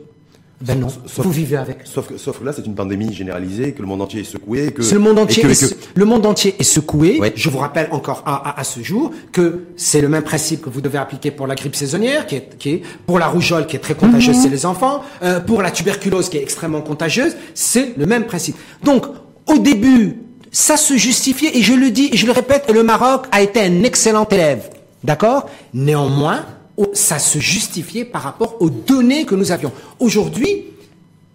[0.63, 1.79] Ben non, vous vivez avec.
[1.85, 4.73] Sauf que, sauf que là, c'est une pandémie généralisée, que le monde entier est secoué,
[4.73, 7.19] que le monde entier, est, le monde entier est secoué.
[7.35, 10.83] Je vous rappelle encore à, à, ce jour que c'est le même principe que vous
[10.83, 13.81] devez appliquer pour la grippe saisonnière, qui est, qui est pour la rougeole, qui est
[13.81, 14.53] très contagieuse c'est mhm.
[14.53, 18.57] les enfants, euh, pour la tuberculose, qui est extrêmement contagieuse, c'est le même principe.
[18.85, 19.07] Donc,
[19.47, 20.19] au début,
[20.51, 23.61] ça se justifiait, et je le dis et je le répète, le Maroc a été
[23.61, 24.71] un excellent élève,
[25.05, 25.49] d'accord?
[25.75, 26.45] Néanmoins,
[26.93, 29.73] ça se justifiait par rapport aux données que nous avions.
[29.99, 30.65] Aujourd'hui,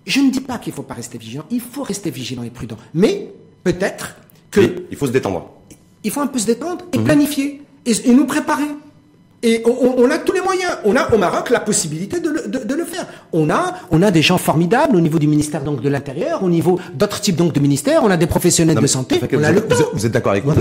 [0.06, 2.50] je ne dis pas qu'il ne faut pas rester vigilant, il faut rester vigilant et
[2.50, 2.78] prudent.
[2.94, 3.32] Mais
[3.64, 4.16] peut-être
[4.52, 4.86] que...
[4.90, 5.50] il faut se détendre.
[6.04, 7.04] Il faut un peu se détendre et mhm.
[7.04, 8.68] planifier et, nous préparer.
[9.44, 10.72] Et on, a tous les moyens.
[10.86, 13.06] On a au Maroc la possibilité de le, faire.
[13.32, 16.50] On a, on a des gens formidables au niveau du ministère donc de l'Intérieur, au
[16.50, 18.04] niveau d'autres types donc de ministères.
[18.04, 19.20] On a des professionnels de santé.
[19.94, 20.56] vous, êtes d'accord avec moi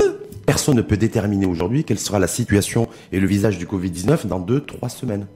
[0.44, 4.38] Personne ne peut déterminer aujourd'hui quelle sera la situation et le visage du Covid-19 dans
[4.38, 5.26] deux, trois semaines.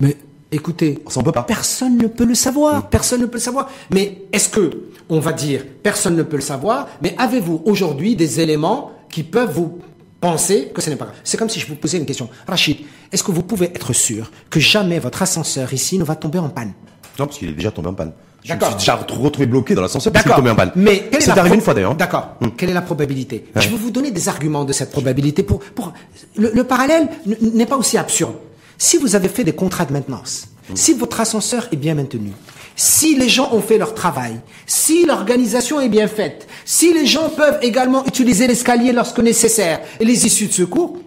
[0.00, 0.14] Mais
[0.50, 1.44] écoutez, on peut pas.
[1.44, 2.90] personne ne peut le savoir.
[2.90, 3.70] Personne ne peut le savoir.
[3.90, 4.70] Mais est-ce que,
[5.08, 9.52] on va dire, personne ne peut le savoir, mais avez-vous aujourd'hui des éléments qui peuvent
[9.52, 9.78] vous
[10.22, 12.30] penser que ce n'est pas grave C'est comme si je vous posais une question.
[12.46, 12.78] Rachid,
[13.10, 16.48] est-ce que vous pouvez être sûr que jamais votre ascenseur ici ne va tomber en
[16.48, 16.72] panne?
[17.18, 18.12] Non, parce qu'il est déjà tombé en panne.
[18.44, 20.72] Je me suis déjà retrouvé bloqué dans l'ascenseur parce qu'il est tombé en panne.
[20.76, 21.94] Mais c'est arrivé une fois d'ailleurs.
[21.94, 22.36] D'accord.
[22.40, 22.48] Hmm.
[22.56, 23.44] Quelle est la probabilité?
[23.54, 25.92] Je vais vous donner des arguments de cette probabilité pour pour
[26.36, 27.08] le, parallèle
[27.40, 28.34] n'est pas aussi absurde.
[28.78, 30.76] Si vous avez fait des contrats de maintenance, hmm.
[30.76, 32.32] si votre ascenseur est bien maintenu,
[32.76, 37.28] si les gens ont fait leur travail, si l'organisation est bien faite, si les gens
[37.28, 40.98] peuvent également utiliser l'escalier lorsque nécessaire et les issues de secours,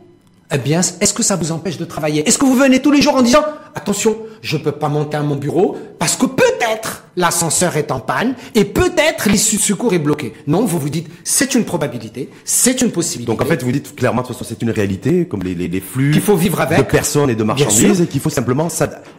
[0.54, 2.28] eh bien, est-ce que ça vous empêche de travailler?
[2.28, 3.44] Est-ce que vous venez tous les jours en disant
[3.74, 8.00] attention, je ne peux pas monter à mon bureau parce que peut-être l'ascenseur est en
[8.00, 10.34] panne et peut-être l'issue de secours est bloquée.
[10.46, 13.32] Non, vous vous dites c'est une probabilité, c'est une possibilité.
[13.32, 15.80] Donc en fait, vous dites clairement de toute façon c'est une réalité, comme les, les,
[15.82, 18.68] flux qu'il faut vivre avec de personnes et de marchandises et qu'il faut simplement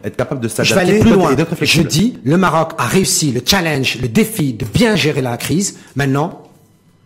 [0.03, 0.69] être capable de s'adapter.
[0.69, 1.35] Je vais aller plus loin.
[1.61, 5.77] Je dis le Maroc a réussi le challenge, le défi de bien gérer la crise.
[5.97, 6.43] Maintenant,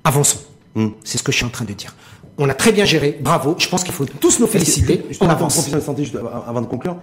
[0.04, 0.40] avançons.
[0.76, 0.90] Hmm.
[1.04, 1.96] C'est ce que je suis en train de dire.
[2.44, 3.56] On a très bien géré, bravo.
[3.60, 5.04] Je pense qu'il faut tous nous féliciter.
[5.20, 5.70] On avance.
[5.70, 6.12] de santé,
[6.48, 6.98] avant de conclure,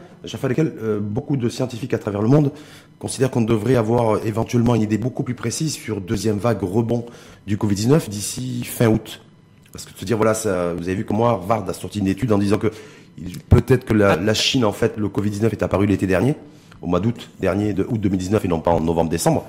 [0.49, 2.51] lesquels euh, beaucoup de scientifiques à travers le monde
[2.99, 7.07] considèrent qu'on devrait avoir euh, éventuellement une idée beaucoup plus précise sur deuxième vague rebond
[7.47, 9.21] du Covid-19 d'ici fin août.
[9.73, 12.09] Parce que se dire, voilà, ça, vous avez vu que moi, Harvard a sorti une
[12.09, 12.73] étude en disant que
[13.49, 16.35] peut-être que la, la, Chine, en fait, le Covid-19 est apparu l'été dernier,
[16.83, 19.45] au mois d'août dernier, de août 2019 et non pas en novembre-décembre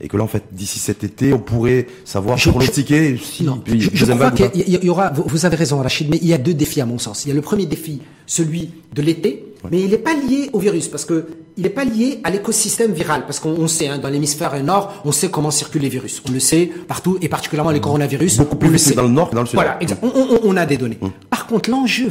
[0.00, 3.62] et que là en fait d'ici cet été on pourrait savoir je, pronostiquer si non,
[3.66, 6.54] je, je crois qu'il y, aura vous avez raison Rachid mais il y a deux
[6.54, 7.24] défis à mon sens.
[7.24, 10.58] Il y a le premier défi celui de l'été mais il n'est pas lié au
[10.58, 11.26] virus parce que
[11.56, 15.12] il n'est pas lié à l'écosystème viral parce qu'on sait hein, dans l'hémisphère nord on
[15.12, 16.20] sait comment circulent les virus.
[16.28, 18.38] On le sait partout et particulièrement les coronavirus.
[18.38, 19.54] Beaucoup plus dans le nord que dans le sud.
[19.54, 20.98] Voilà on, on, on, a des données.
[21.00, 21.12] Hum.
[21.30, 22.08] par contre l'enjeu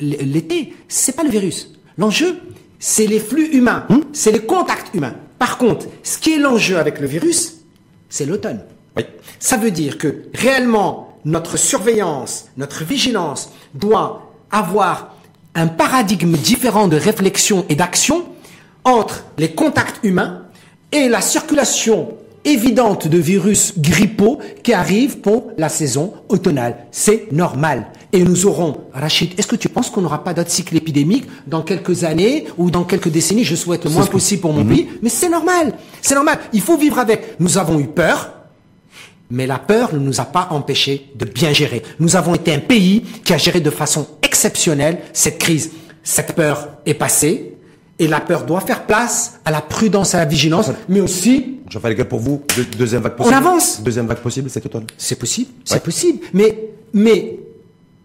[0.00, 1.70] l'été c'est pas le virus.
[1.98, 2.36] L'enjeu
[2.78, 4.04] c'est les flux humains, hum.
[4.12, 5.14] c'est les contacts humains.
[5.44, 7.56] Par contre, ce qui est l'enjeu avec le virus,
[8.08, 8.60] c'est l'automne.
[9.38, 15.14] Ça veut dire que réellement, notre surveillance, notre vigilance doit avoir
[15.54, 18.24] un paradigme différent de réflexion et d'action
[18.84, 20.46] entre les contacts humains
[20.92, 22.16] et la circulation
[22.46, 26.86] évidente de virus grippaux qui arrivent pour la saison automnale.
[26.90, 27.88] C'est normal.
[28.14, 31.62] Et nous aurons, Rachid, est-ce que tu penses qu'on n'aura pas d'autres cycles épidémiques dans
[31.62, 33.42] quelques années ou dans quelques décennies?
[33.42, 34.68] Je souhaite le moins possible pour mon mhm.
[34.68, 35.72] pays, mais c'est normal.
[36.00, 36.38] C'est normal.
[36.52, 37.40] Il faut vivre avec.
[37.40, 38.30] Nous avons eu peur,
[39.30, 41.82] mais la peur ne nous a pas empêchés de bien gérer.
[41.98, 45.72] Nous avons été un pays qui a géré de façon exceptionnelle cette crise.
[46.04, 47.50] Cette peur est passée.
[47.98, 51.58] Et la peur doit faire place à la prudence à la vigilance, mais aussi.
[51.68, 52.42] J'en fais pour vous,
[52.78, 53.34] deuxième vague possible.
[53.34, 53.82] On avance.
[53.82, 54.86] Deuxième vague possible cet automne.
[54.98, 56.18] C'est possible, c'est possible.
[56.32, 57.38] Mais, mais,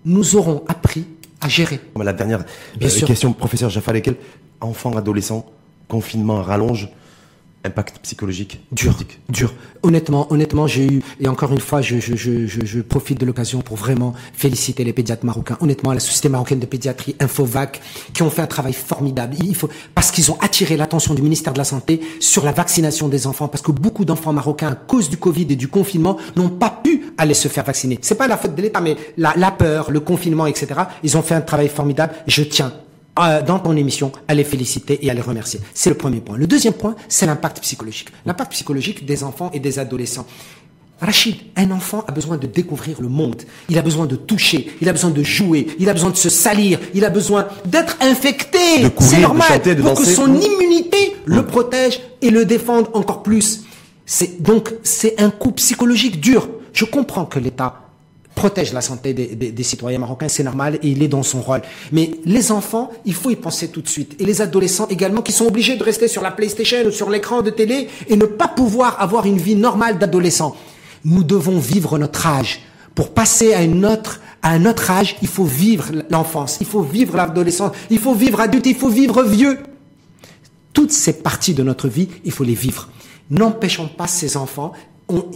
[0.06, 1.06] nous aurons appris
[1.42, 1.80] à gérer.
[2.02, 2.44] La dernière
[2.78, 4.18] Bien euh, question, professeur Jaffa, lesquels
[4.62, 5.46] enfants, adolescents,
[5.88, 6.90] confinement rallonge,
[7.64, 8.96] impact psychologique dur,
[9.30, 9.54] dur.
[9.84, 13.62] Honnêtement, honnêtement, j'ai eu et encore une fois, je, je, je, je profite de l'occasion
[13.62, 15.58] pour vraiment féliciter les pédiatres marocains.
[15.62, 17.82] Honnêtement, la société marocaine de pédiatrie, Infovac,
[18.14, 19.36] qui ont fait un travail formidable.
[19.44, 23.08] Il faut parce qu'ils ont attiré l'attention du ministère de la santé sur la vaccination
[23.08, 26.50] des enfants, parce que beaucoup d'enfants marocains, à cause du Covid et du confinement, n'ont
[26.50, 28.00] pas pu aller se faire vacciner.
[28.02, 30.82] C'est pas la faute de l'État, mais la, la peur, le confinement, etc.
[31.04, 32.14] Ils ont fait un travail formidable.
[32.28, 32.74] Je tiens
[33.20, 35.60] euh, dans ton émission à les féliciter et à les remercier.
[35.74, 36.38] C'est le premier point.
[36.38, 38.10] Le deuxième point, c'est l'impact psychologique.
[38.26, 40.26] L'impact psychologique des enfants et des adolescents.
[41.02, 43.44] Rachid, un enfant a besoin de découvrir le monde.
[43.70, 44.70] Il a besoin de toucher.
[44.82, 45.68] Il a besoin de jouer.
[45.80, 46.80] Il a besoin de se salir.
[46.94, 48.60] Il a besoin d'être infecté.
[49.00, 49.62] C'est normal.
[49.82, 53.64] pour que son immunité le protège et le défende encore plus.
[54.06, 56.50] C'est donc c'est un coup psychologique dur.
[56.74, 57.89] Je comprends que l'État
[58.36, 61.62] protège la santé des, citoyens marocains, c'est normal et il est dans son rôle.
[61.92, 64.16] Mais les enfants, il faut y penser tout de suite.
[64.20, 67.42] Et les adolescents également qui sont obligés de rester sur la PlayStation ou sur l'écran
[67.42, 70.56] de télé et ne pas pouvoir avoir une vie normale d'adolescent.
[71.04, 72.62] Nous devons vivre notre âge.
[72.96, 73.84] Pour passer à un
[74.66, 78.76] autre âge, il faut vivre l'enfance, il faut vivre l'adolescence, il faut vivre adulte, il
[78.76, 79.58] faut vivre vieux.
[80.74, 82.90] Toutes ces parties de notre vie, il faut les vivre.
[83.30, 84.74] N'empêchons pas ces enfants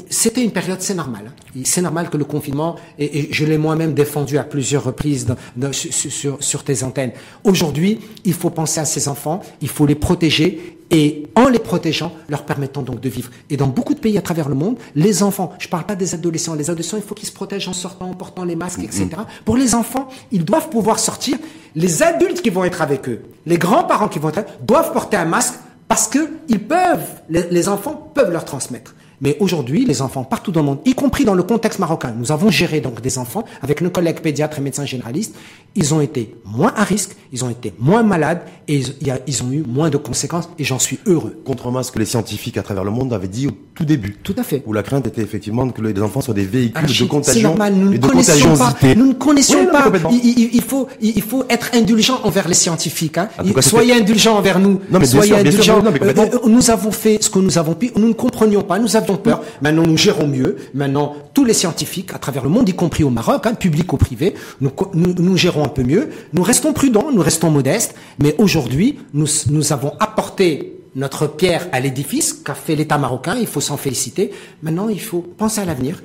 [0.09, 1.23] c'était une période, c'est normal.
[1.29, 1.61] Hein.
[1.63, 5.27] C'est normal que le confinement, et, je l'ai moi-même défendu à plusieurs reprises
[5.71, 7.11] sur, sur, tes antennes.
[7.43, 12.13] Aujourd'hui, il faut penser à ces enfants, il faut les protéger, et en les protégeant,
[12.29, 13.31] leur permettant donc de vivre.
[13.49, 15.95] Et dans beaucoup de pays à travers le monde, les enfants, je ne parle pas
[15.95, 18.83] des adolescents, les adolescents, il faut qu'ils se protègent en sortant, en portant les masques,
[18.83, 19.07] etc.
[19.07, 19.43] Mm-hmm.
[19.43, 21.39] Pour les enfants, ils doivent pouvoir sortir.
[21.75, 25.25] Les adultes qui vont être avec eux, les grands-parents qui vont être, doivent porter un
[25.25, 25.55] masque
[25.87, 28.93] parce que ils peuvent, les enfants peuvent leur transmettre.
[29.23, 32.33] Mais aujourd'hui, les enfants partout dans le monde, y compris dans le contexte marocain, nous
[32.33, 35.33] avons géré donc des enfants avec nos collègues pédiatres et médecins généralistes.
[35.75, 38.81] Ils ont été moins à risque, ils ont été moins malades et
[39.27, 41.41] ils, ont eu moins de conséquences et j'en suis heureux.
[41.45, 44.17] Contrairement à ce que les scientifiques à travers le monde avaient dit au tout début.
[44.21, 44.61] Tout à fait.
[44.65, 47.93] Où la crainte était effectivement que les enfants soient des véhicules de contagion normal, nous
[47.93, 48.95] et de contagiosité.
[48.95, 49.91] Nous ne connaissions pas.
[50.11, 53.17] Il, faut, il faut être indulgent envers les scientifiques.
[53.17, 53.29] Hein.
[53.61, 54.81] soyez indulgents envers nous.
[54.91, 55.81] Non, mais soyez indulgents.
[55.83, 57.91] Euh, euh, nous avons fait ce que nous avons pu.
[57.95, 58.79] Nous ne comprenions pas.
[58.79, 59.41] Nous avions peur.
[59.61, 60.57] Maintenant, nous gérons mieux.
[60.73, 63.97] Maintenant, tous les scientifiques à travers le monde, y compris au Maroc, hein, public ou
[63.97, 66.09] privé, nous, gérons un peu mieux.
[66.33, 67.95] Nous restons prudents, nous restons modestes.
[68.19, 73.47] Mais aujourd'hui, nous, nous avons apporté notre pierre à l'édifice qu'a fait l'État marocain, il
[73.47, 74.31] faut s'en féliciter.
[74.61, 76.03] Maintenant, il faut penser à l'avenir.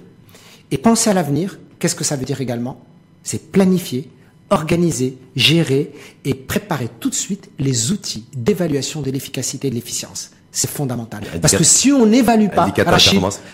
[0.70, 2.80] Et penser à l'avenir, qu'est-ce que ça veut dire également?
[3.22, 4.08] C'est planifier,
[4.50, 5.92] organiser, gérer
[6.24, 10.30] et préparer tout de suite les outils d'évaluation de l'efficacité et de l'efficience.
[10.50, 11.22] C'est fondamental.
[11.40, 12.72] Parce que si on n'évalue pas,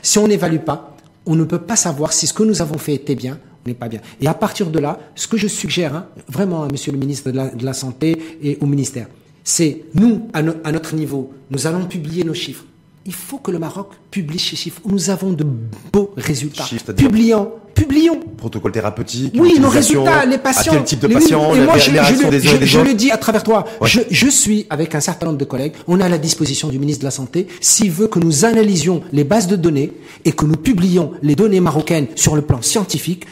[0.03, 2.95] si on n'évalue pas, on ne peut pas savoir si ce que nous avons fait
[2.95, 4.01] était bien ou n'est pas bien.
[4.20, 7.30] Et à partir de là, ce que je suggère, hein, vraiment à Monsieur le ministre
[7.30, 9.07] de la Santé et au ministère,
[9.45, 12.64] c'est nous, à, notre niveau, nous allons publier nos chiffres.
[13.07, 14.80] Il faut que le Maroc publie ses chiffres.
[14.86, 15.44] Nous avons de
[15.92, 16.64] beaux résultats.
[16.96, 18.18] Publions, publions.
[18.38, 19.34] Protocole thérapeutique.
[19.36, 20.72] Oui, nos résultats, les patients.
[20.72, 23.66] À quel type de patients, et moi, je, le dis à travers toi.
[23.82, 25.74] Je, je, suis avec un certain nombre de collègues.
[25.86, 29.02] On est à la disposition du ministre de la Santé s'il veut que nous analysions
[29.12, 29.92] les bases de données
[30.24, 33.26] et que nous publions les données marocaines sur le plan scientifique.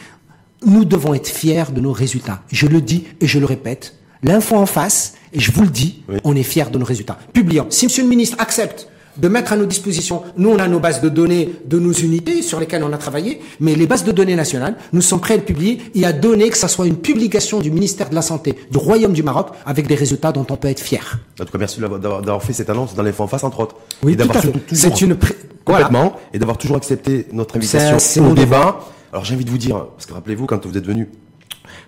[0.63, 2.43] Nous devons être fiers de nos résultats.
[2.51, 3.95] Je le dis et je le répète.
[4.21, 7.17] L'info en face, et je vous le dis, on est fiers de nos résultats.
[7.33, 7.65] Publions.
[7.69, 8.87] Si Monsieur le ministre accepte
[9.17, 12.41] de mettre à nos dispositions, nous on a nos bases de données de nos unités
[12.41, 15.37] sur lesquelles on a travaillé, mais les bases de données nationales, nous sommes prêts à
[15.37, 18.55] le publier et à donner que ça soit une publication du ministère de la Santé
[18.71, 21.19] du Royaume du Maroc avec des résultats dont on peut être fier.
[21.39, 23.75] En tout cas, merci d'avoir fait cette annonce dans les face, entre autres.
[24.03, 24.53] Oui, tout à fait.
[24.71, 25.17] C'est une
[25.63, 28.79] complètement et d'avoir toujours accepté notre invitation au débat.
[29.11, 31.07] Alors j'ai envie de vous dire, parce que rappelez-vous quand vous êtes venu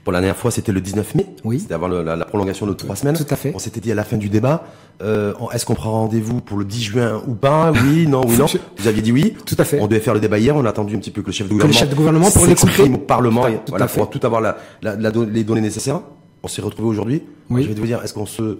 [0.06, 1.26] pour la dernière fois, c'était le 19 mai.
[1.43, 1.60] Oui.
[1.60, 3.18] C'était avant la, prolongation de trois semaines.
[3.18, 3.51] Tout à fait.
[3.56, 4.64] On s'était dit à la fin du débat,
[5.01, 7.72] euh, est-ce qu'on prend rendez-vous pour le 10 juin ou pas?
[7.72, 8.45] Oui, non, oui, non.
[8.78, 9.34] Vous aviez dit oui.
[9.47, 9.80] Tout à fait.
[9.80, 10.56] On devait faire le débat hier.
[10.56, 12.30] On a attendu un petit peu que le chef de gouvernement, le chef de gouvernement
[12.30, 16.01] pour l'écouter au Parlement, tout voilà, pour tout avoir la, les données nécessaires.
[16.43, 17.24] On s'est retrouvé aujourd'hui.
[17.49, 17.64] Oui.
[17.64, 18.60] Je vais vous dire, est-ce qu'on se,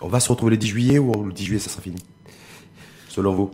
[0.00, 1.96] on va se retrouver le 10 juillet ou le 10 juillet, ça sera fini?
[3.10, 3.50] Selon vous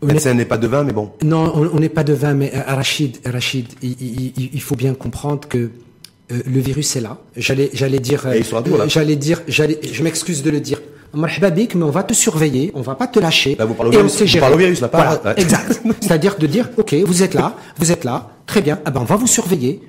[0.00, 1.10] Médecin n'est pas de vin, mais bon.
[1.22, 5.70] Non, on n'est pas de vin, mais euh, Rachid, Rachid, il faut bien comprendre que
[6.30, 7.18] euh, le virus est là.
[7.36, 8.42] J'allais, j'allais dire, euh,
[8.86, 10.80] j'allais dire, j'allais, je m'excuse de le dire.
[11.14, 13.56] mais on va te surveiller, on va pas te lâcher.
[13.58, 14.52] Là, vous parlez et on sait gérer.
[14.52, 15.80] Au virus, là, pas voilà, exact.
[16.00, 18.78] C'est-à-dire de dire, ok, vous êtes là, vous êtes là, très bien.
[18.84, 19.80] Ah ben, on va vous surveiller,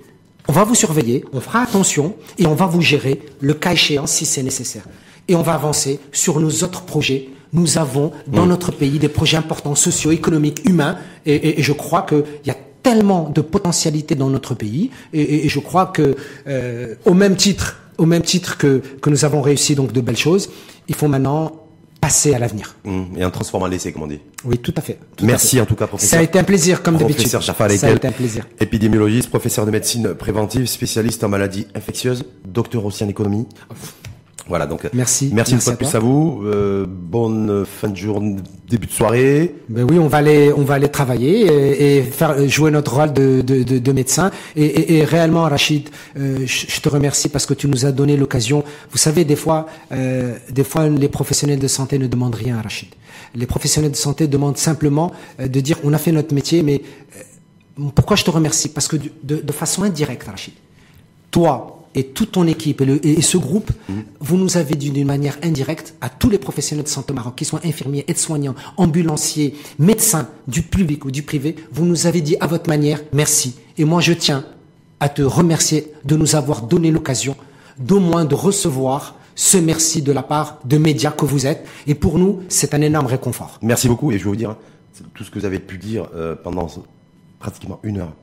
[0.47, 4.07] on va vous surveiller, on fera attention et on va vous gérer le cas échéant
[4.07, 4.83] si c'est nécessaire.
[5.27, 7.29] Et on va avancer sur nos autres projets.
[7.51, 8.49] Nous avons dans mmh.
[8.49, 12.55] notre pays des projets importants, socio-économiques, humains, et, et, et je crois qu'il y a
[12.83, 16.15] tellement de potentialités dans notre pays, et, je crois que
[16.47, 20.17] euh, au même titre, au même titre que, que nous avons réussi donc de belles
[20.17, 20.49] choses,
[20.87, 21.69] il faut maintenant
[21.99, 22.75] passer à l'avenir.
[22.85, 24.19] Mmh, et en transformant l'essai, comme on dit.
[24.45, 24.99] Oui, tout à fait.
[25.21, 26.11] Merci en tout cas, professeur.
[26.11, 27.29] Ça a été un plaisir, comme d'habitude.
[27.29, 28.47] Professeur Ça a été un plaisir.
[28.59, 33.45] Épidémiologiste, professeur de médecine préventive, spécialiste en maladies infectieuses, docteur aussi en économie.
[34.47, 35.29] Voilà, donc merci.
[35.33, 36.43] Merci, une fois de plus à vous.
[36.45, 38.37] Euh, bonne fin de journée,
[38.67, 39.55] début de soirée.
[39.69, 43.41] Ben oui, on va aller, on va aller travailler et, faire jouer notre rôle de,
[43.41, 44.31] de, de, de médecin.
[44.55, 48.17] Et, et, et, réellement, Rachid, euh, je, te remercie parce que tu nous as donné
[48.17, 48.63] l'occasion.
[48.91, 52.61] Vous savez, des fois, euh, des fois, les professionnels de santé ne demandent rien à
[52.61, 52.89] Rachid.
[53.35, 56.81] Les professionnels de santé demandent simplement euh, de dire, on a fait notre métier, mais
[57.95, 58.69] pourquoi je te remercie?
[58.69, 60.53] Parce que de, façon indirecte, Rachid,
[61.31, 63.93] toi et toute ton équipe et, ce groupe, mm.
[64.19, 67.35] vous nous avez dit d'une manière indirecte à tous les professionnels de santé au Maroc,
[67.35, 72.35] qui soient infirmiers, aides-soignants, ambulanciers, médecins, du public ou du privé, vous nous avez dit
[72.39, 73.55] à votre manière merci.
[73.77, 74.45] Et moi, je tiens
[74.99, 77.35] à te remercier de nous avoir donné l'occasion
[77.77, 81.65] d'au moins de recevoir ce merci de la part de médias que vous êtes.
[81.87, 83.57] Et pour nous, c'est un énorme réconfort.
[83.61, 84.11] Merci beaucoup.
[84.11, 84.57] Et je vais vous dire,
[85.13, 86.67] tout ce que vous avez pu dire euh, pendant
[87.39, 88.13] pratiquement une heure,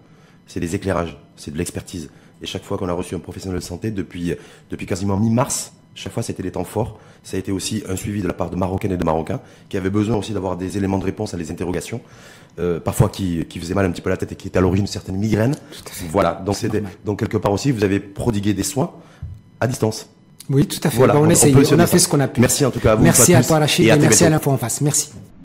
[0.47, 2.11] c'est des éclairages, c'est de l'expertise.
[2.43, 4.35] Et chaque fois qu'on a reçu un professionnel de santé, depuis,
[4.71, 6.99] depuis quasiment mi-mars, chaque fois c'était des temps forts.
[7.23, 9.77] Ça a été aussi un suivi de la part de Marocaines et de Marocains qui
[9.77, 12.01] avaient besoin aussi d'avoir des éléments de réponse à des interrogations,
[12.59, 14.61] euh, parfois qui, qui faisaient mal un petit peu la tête et qui étaient à
[14.61, 15.57] l'origine de certaines migraines.
[16.11, 16.57] Voilà, donc,
[17.05, 18.93] donc quelque part aussi, vous avez prodigué des soins
[19.61, 20.09] à distance.
[20.49, 21.03] Oui, tout à fait.
[21.03, 22.41] on, on, on, a fait ce qu'on a pu.
[22.41, 23.03] Merci en tout cas à vous.
[23.03, 24.81] Merci à toi Rachid et, merci à l'info en face.
[24.81, 25.11] Merci.